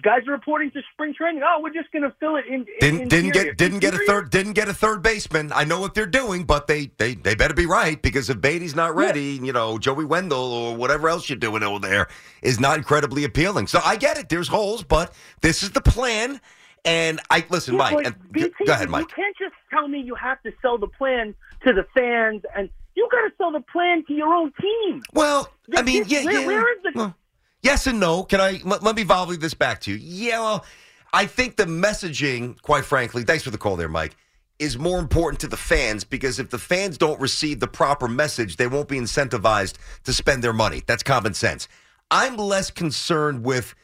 guys 0.00 0.26
are 0.26 0.32
reporting 0.32 0.70
to 0.70 0.80
spring 0.94 1.12
training. 1.14 1.42
Oh, 1.44 1.60
we're 1.62 1.74
just 1.74 1.92
going 1.92 2.04
to 2.04 2.14
fill 2.18 2.36
it 2.36 2.46
in. 2.46 2.54
in 2.54 2.64
Didn't 2.80 3.08
didn't 3.08 3.26
interior. 3.26 3.44
get 3.50 3.58
didn't 3.58 3.78
get 3.80 3.94
a 3.94 3.98
third 4.06 4.30
didn't 4.30 4.54
get 4.54 4.68
a 4.68 4.74
third 4.74 5.02
baseman. 5.02 5.52
I 5.54 5.64
know 5.64 5.78
what 5.78 5.92
they're 5.94 6.06
doing, 6.06 6.44
but 6.44 6.66
they 6.66 6.90
they 6.96 7.14
they 7.14 7.34
better 7.34 7.52
be 7.54 7.66
right 7.66 8.00
because 8.00 8.30
if 8.30 8.40
Baty's 8.40 8.74
not 8.74 8.94
ready, 8.96 9.38
you 9.42 9.52
know 9.52 9.76
Joey 9.78 10.06
Wendle 10.06 10.38
or 10.52 10.74
whatever 10.74 11.10
else 11.10 11.28
you're 11.28 11.38
doing 11.38 11.62
over 11.62 11.80
there 11.86 12.08
is 12.40 12.58
not 12.60 12.78
incredibly 12.78 13.24
appealing. 13.24 13.66
So 13.66 13.80
I 13.84 13.96
get 13.96 14.16
it. 14.16 14.30
There's 14.30 14.48
holes, 14.48 14.82
but 14.82 15.12
this 15.42 15.62
is 15.62 15.72
the 15.72 15.82
plan. 15.82 16.40
And 16.86 17.20
I 17.30 17.44
listen, 17.48 17.74
Yeah, 17.74 17.78
Mike. 17.78 18.06
And, 18.06 18.32
BT, 18.32 18.52
go 18.66 18.72
ahead, 18.74 18.90
Mike. 18.90 19.08
You 19.08 19.14
can't 19.22 19.36
just 19.38 19.54
tell 19.70 19.88
me 19.88 20.00
you 20.00 20.14
have 20.16 20.42
to 20.42 20.52
sell 20.60 20.76
the 20.76 20.86
plan 20.86 21.34
to 21.64 21.72
the 21.72 21.86
fans, 21.94 22.42
and 22.56 22.68
you 22.94 23.08
got 23.10 23.22
to 23.22 23.30
sell 23.36 23.52
the 23.52 23.60
plan 23.60 24.04
to 24.06 24.12
your 24.12 24.32
own 24.32 24.52
team. 24.60 25.02
Well, 25.12 25.48
I 25.74 25.82
mean, 25.82 26.04
yeah, 26.06 26.24
where, 26.24 26.40
yeah. 26.40 26.46
where 26.46 26.72
is 26.76 26.82
the? 26.94 27.14
Yes 27.62 27.86
and 27.86 27.98
no. 27.98 28.22
Can 28.24 28.40
I 28.40 28.60
let, 28.64 28.82
let 28.82 28.94
me 28.94 29.04
volley 29.04 29.36
this 29.36 29.54
back 29.54 29.80
to 29.82 29.90
you? 29.90 29.96
Yeah, 29.96 30.40
well, 30.40 30.66
I 31.14 31.26
think 31.26 31.56
the 31.56 31.64
messaging, 31.64 32.60
quite 32.60 32.84
frankly, 32.84 33.24
thanks 33.24 33.42
for 33.42 33.50
the 33.50 33.58
call 33.58 33.76
there, 33.76 33.88
Mike, 33.88 34.16
is 34.58 34.78
more 34.78 34.98
important 34.98 35.40
to 35.40 35.48
the 35.48 35.56
fans 35.56 36.04
because 36.04 36.38
if 36.38 36.50
the 36.50 36.58
fans 36.58 36.98
don't 36.98 37.20
receive 37.20 37.60
the 37.60 37.66
proper 37.66 38.06
message, 38.06 38.56
they 38.56 38.66
won't 38.66 38.88
be 38.88 38.98
incentivized 38.98 39.76
to 40.04 40.12
spend 40.12 40.44
their 40.44 40.52
money. 40.52 40.82
That's 40.86 41.02
common 41.02 41.34
sense. 41.34 41.66
I'm 42.10 42.36
less 42.36 42.70
concerned 42.70 43.44
with 43.44 43.74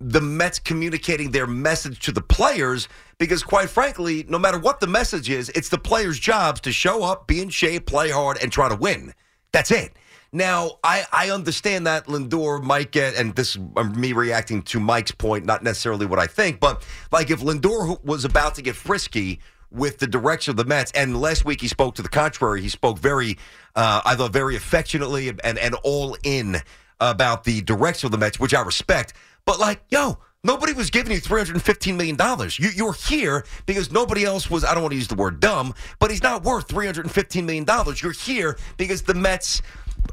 the 0.00 0.20
Mets 0.20 0.58
communicating 0.58 1.30
their 1.30 1.46
message 1.46 2.00
to 2.00 2.12
the 2.12 2.20
players 2.20 2.88
because, 3.18 3.42
quite 3.42 3.70
frankly, 3.70 4.24
no 4.28 4.38
matter 4.38 4.58
what 4.58 4.80
the 4.80 4.86
message 4.86 5.30
is, 5.30 5.48
it's 5.50 5.68
the 5.68 5.78
players' 5.78 6.18
jobs 6.18 6.60
to 6.62 6.72
show 6.72 7.02
up, 7.02 7.26
be 7.26 7.40
in 7.40 7.48
shape, 7.48 7.86
play 7.86 8.10
hard, 8.10 8.38
and 8.42 8.52
try 8.52 8.68
to 8.68 8.76
win. 8.76 9.14
That's 9.52 9.70
it. 9.70 9.92
Now, 10.32 10.72
I, 10.84 11.04
I 11.12 11.30
understand 11.30 11.86
that 11.86 12.06
Lindor 12.06 12.62
might 12.62 12.90
get, 12.90 13.14
and 13.14 13.34
this 13.34 13.56
is 13.56 13.58
me 13.94 14.12
reacting 14.12 14.62
to 14.62 14.80
Mike's 14.80 15.12
point, 15.12 15.46
not 15.46 15.62
necessarily 15.62 16.04
what 16.04 16.18
I 16.18 16.26
think, 16.26 16.60
but 16.60 16.86
like 17.10 17.30
if 17.30 17.40
Lindor 17.40 18.04
was 18.04 18.24
about 18.24 18.54
to 18.56 18.62
get 18.62 18.76
frisky 18.76 19.40
with 19.70 19.98
the 19.98 20.06
direction 20.06 20.50
of 20.50 20.56
the 20.56 20.64
Mets, 20.64 20.92
and 20.92 21.18
last 21.20 21.44
week 21.44 21.60
he 21.60 21.68
spoke 21.68 21.94
to 21.94 22.02
the 22.02 22.08
contrary, 22.08 22.60
he 22.60 22.68
spoke 22.68 22.98
very, 22.98 23.38
uh, 23.76 24.02
I 24.04 24.14
thought, 24.14 24.32
very 24.32 24.56
affectionately 24.56 25.28
and, 25.28 25.58
and 25.58 25.74
all 25.82 26.16
in 26.22 26.58
about 27.00 27.44
the 27.44 27.62
direction 27.62 28.06
of 28.06 28.12
the 28.12 28.18
Mets, 28.18 28.38
which 28.38 28.52
I 28.54 28.60
respect. 28.60 29.14
But 29.46 29.58
like, 29.58 29.82
yo, 29.88 30.18
nobody 30.44 30.72
was 30.72 30.90
giving 30.90 31.12
you 31.12 31.20
$315 31.20 31.96
million. 31.96 32.16
You, 32.58 32.68
you're 32.74 32.92
here 32.92 33.44
because 33.64 33.90
nobody 33.90 34.24
else 34.24 34.50
was, 34.50 34.64
I 34.64 34.74
don't 34.74 34.82
want 34.82 34.92
to 34.92 34.96
use 34.96 35.08
the 35.08 35.14
word 35.14 35.40
dumb, 35.40 35.74
but 35.98 36.10
he's 36.10 36.22
not 36.22 36.42
worth 36.42 36.68
$315 36.68 37.44
million. 37.44 37.66
You're 37.96 38.12
here 38.12 38.58
because 38.76 39.02
the 39.02 39.14
Mets 39.14 39.62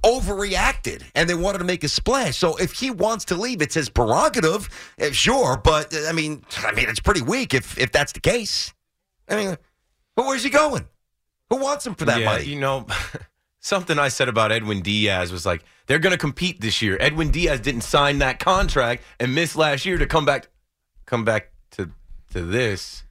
overreacted 0.03 1.03
and 1.15 1.29
they 1.29 1.35
wanted 1.35 1.59
to 1.59 1.63
make 1.63 1.83
a 1.83 1.89
splash. 1.89 2.37
So 2.37 2.55
if 2.57 2.73
he 2.73 2.91
wants 2.91 3.25
to 3.25 3.35
leave, 3.35 3.61
it's 3.61 3.75
his 3.75 3.89
prerogative, 3.89 4.69
eh, 4.99 5.11
sure. 5.11 5.57
But 5.57 5.93
uh, 5.93 6.07
I 6.07 6.13
mean, 6.13 6.43
I 6.57 6.71
mean, 6.71 6.89
it's 6.89 6.99
pretty 6.99 7.21
weak 7.21 7.53
if 7.53 7.77
if 7.77 7.91
that's 7.91 8.11
the 8.11 8.19
case. 8.19 8.73
I 9.29 9.35
mean, 9.35 9.57
but 10.15 10.25
where's 10.25 10.43
he 10.43 10.49
going? 10.49 10.87
Who 11.49 11.57
wants 11.57 11.85
him 11.85 11.95
for 11.95 12.05
that 12.05 12.19
yeah, 12.19 12.25
money? 12.25 12.45
You 12.45 12.59
know, 12.59 12.87
something 13.63 13.97
I 13.97 14.09
said 14.09 14.29
about 14.29 14.51
Edwin 14.51 14.81
Diaz 14.81 15.31
was 15.31 15.45
like 15.45 15.63
they're 15.87 15.97
going 15.97 16.11
to 16.11 16.17
compete 16.19 16.61
this 16.61 16.81
year. 16.81 16.97
Edwin 16.99 17.31
Diaz 17.31 17.59
didn't 17.59 17.81
sign 17.81 18.19
that 18.19 18.39
contract 18.39 19.01
and 19.19 19.33
missed 19.33 19.55
last 19.55 19.85
year 19.85 19.97
to 19.97 20.05
come 20.05 20.25
back, 20.25 20.49
come 21.07 21.25
back 21.25 21.49
to 21.71 21.89
to 22.33 22.41
this. 22.43 23.03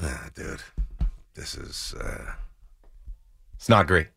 Ah, 0.00 0.28
dude, 0.34 0.60
this 1.34 1.56
is 1.56 1.94
uh, 2.00 2.32
it's 3.56 3.68
not 3.68 3.88
great. 3.88 4.08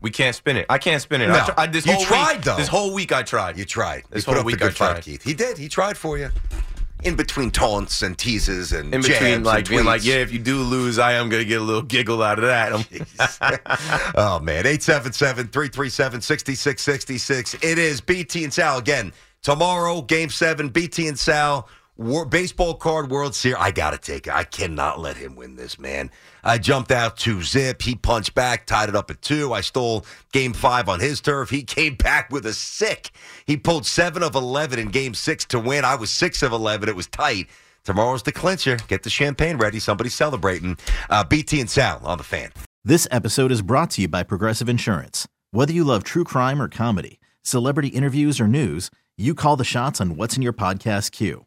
We 0.00 0.10
can't 0.10 0.36
spin 0.36 0.56
it. 0.56 0.66
I 0.68 0.78
can't 0.78 1.02
spin 1.02 1.20
it. 1.20 1.26
No. 1.28 1.34
I, 1.34 1.44
tr- 1.46 1.52
I, 1.56 1.66
this 1.66 1.84
You 1.84 1.94
whole 1.94 2.04
tried, 2.04 2.36
week, 2.36 2.44
though. 2.44 2.56
This 2.56 2.68
whole 2.68 2.94
week 2.94 3.10
I 3.10 3.24
tried. 3.24 3.58
You 3.58 3.64
tried. 3.64 4.04
This 4.08 4.24
you 4.24 4.32
whole 4.32 4.44
week 4.44 4.62
I 4.62 4.66
good 4.66 4.76
fight, 4.76 4.92
tried. 4.92 5.02
Keith. 5.02 5.22
He 5.24 5.34
did. 5.34 5.58
He 5.58 5.68
tried 5.68 5.96
for 5.96 6.16
you. 6.16 6.30
In 7.04 7.16
between 7.16 7.50
taunts 7.50 8.02
and 8.02 8.16
teases 8.16 8.72
and 8.72 8.94
In 8.94 9.02
between, 9.02 9.44
like 9.44 9.68
being 9.68 9.84
like, 9.84 10.02
yeah, 10.04 10.14
if 10.16 10.32
you 10.32 10.38
do 10.38 10.62
lose, 10.62 10.98
I 10.98 11.12
am 11.12 11.28
going 11.28 11.42
to 11.42 11.48
get 11.48 11.60
a 11.60 11.64
little 11.64 11.82
giggle 11.82 12.22
out 12.22 12.38
of 12.38 12.44
that. 12.46 12.72
Oh 14.16 14.40
man. 14.40 14.64
877-337-6666 14.64 17.54
it 17.62 17.78
is 17.78 18.00
bt 18.00 18.44
and 18.44 18.52
sal 18.52 18.78
again. 18.78 19.12
Tomorrow 19.42 20.02
game 20.02 20.30
seven 20.30 20.68
bt 20.68 21.06
and 21.08 21.18
sal 21.18 21.68
Wor- 21.96 22.26
baseball 22.26 22.74
card 22.74 23.08
world 23.08 23.36
series 23.36 23.56
i 23.60 23.70
gotta 23.70 23.98
take 23.98 24.26
it. 24.26 24.32
I 24.32 24.42
cannot 24.42 24.98
let 24.98 25.16
him 25.16 25.36
win 25.36 25.54
this 25.54 25.78
man. 25.78 26.10
I 26.42 26.58
jumped 26.58 26.90
out 26.90 27.16
to 27.18 27.40
zip. 27.40 27.82
He 27.82 27.94
punched 27.94 28.34
back 28.34 28.66
tied 28.66 28.88
it 28.88 28.96
up 28.96 29.12
at 29.12 29.22
two. 29.22 29.52
I 29.52 29.60
stole 29.60 30.04
game 30.32 30.54
five 30.54 30.88
on 30.88 30.98
his 30.98 31.20
turf. 31.20 31.50
He 31.50 31.62
came 31.62 31.94
back 31.94 32.32
with 32.32 32.46
a 32.46 32.52
sick. 32.52 33.10
He 33.46 33.56
pulled 33.56 33.86
seven 33.86 34.24
of 34.24 34.34
11 34.34 34.80
in 34.80 34.88
game 34.88 35.14
six 35.14 35.44
to 35.46 35.60
win. 35.60 35.84
I 35.84 35.94
was 35.94 36.10
six 36.10 36.42
of 36.42 36.50
11 36.50 36.88
it 36.88 36.96
was 36.96 37.06
tight. 37.06 37.46
Tomorrow's 37.84 38.24
the 38.24 38.32
clincher. 38.32 38.76
Get 38.88 39.04
the 39.04 39.10
champagne 39.10 39.56
ready. 39.56 39.78
Somebody's 39.78 40.14
celebrating. 40.14 40.76
Uh, 41.08 41.22
bt 41.22 41.60
and 41.60 41.70
sal 41.70 42.00
on 42.04 42.18
the 42.18 42.24
fan. 42.24 42.50
This 42.82 43.06
episode 43.12 43.52
is 43.52 43.62
brought 43.62 43.90
to 43.90 44.02
you 44.02 44.08
by 44.08 44.24
Progressive 44.24 44.68
Insurance. 44.68 45.28
Whether 45.52 45.72
you 45.72 45.84
love 45.84 46.02
true 46.02 46.24
crime 46.24 46.60
or 46.60 46.68
comedy, 46.68 47.20
celebrity 47.42 47.88
interviews 47.88 48.40
or 48.40 48.48
news, 48.48 48.90
you 49.16 49.36
call 49.36 49.54
the 49.56 49.64
shots 49.64 50.00
on 50.00 50.16
what's 50.16 50.34
in 50.34 50.42
your 50.42 50.52
podcast 50.52 51.12
queue. 51.12 51.46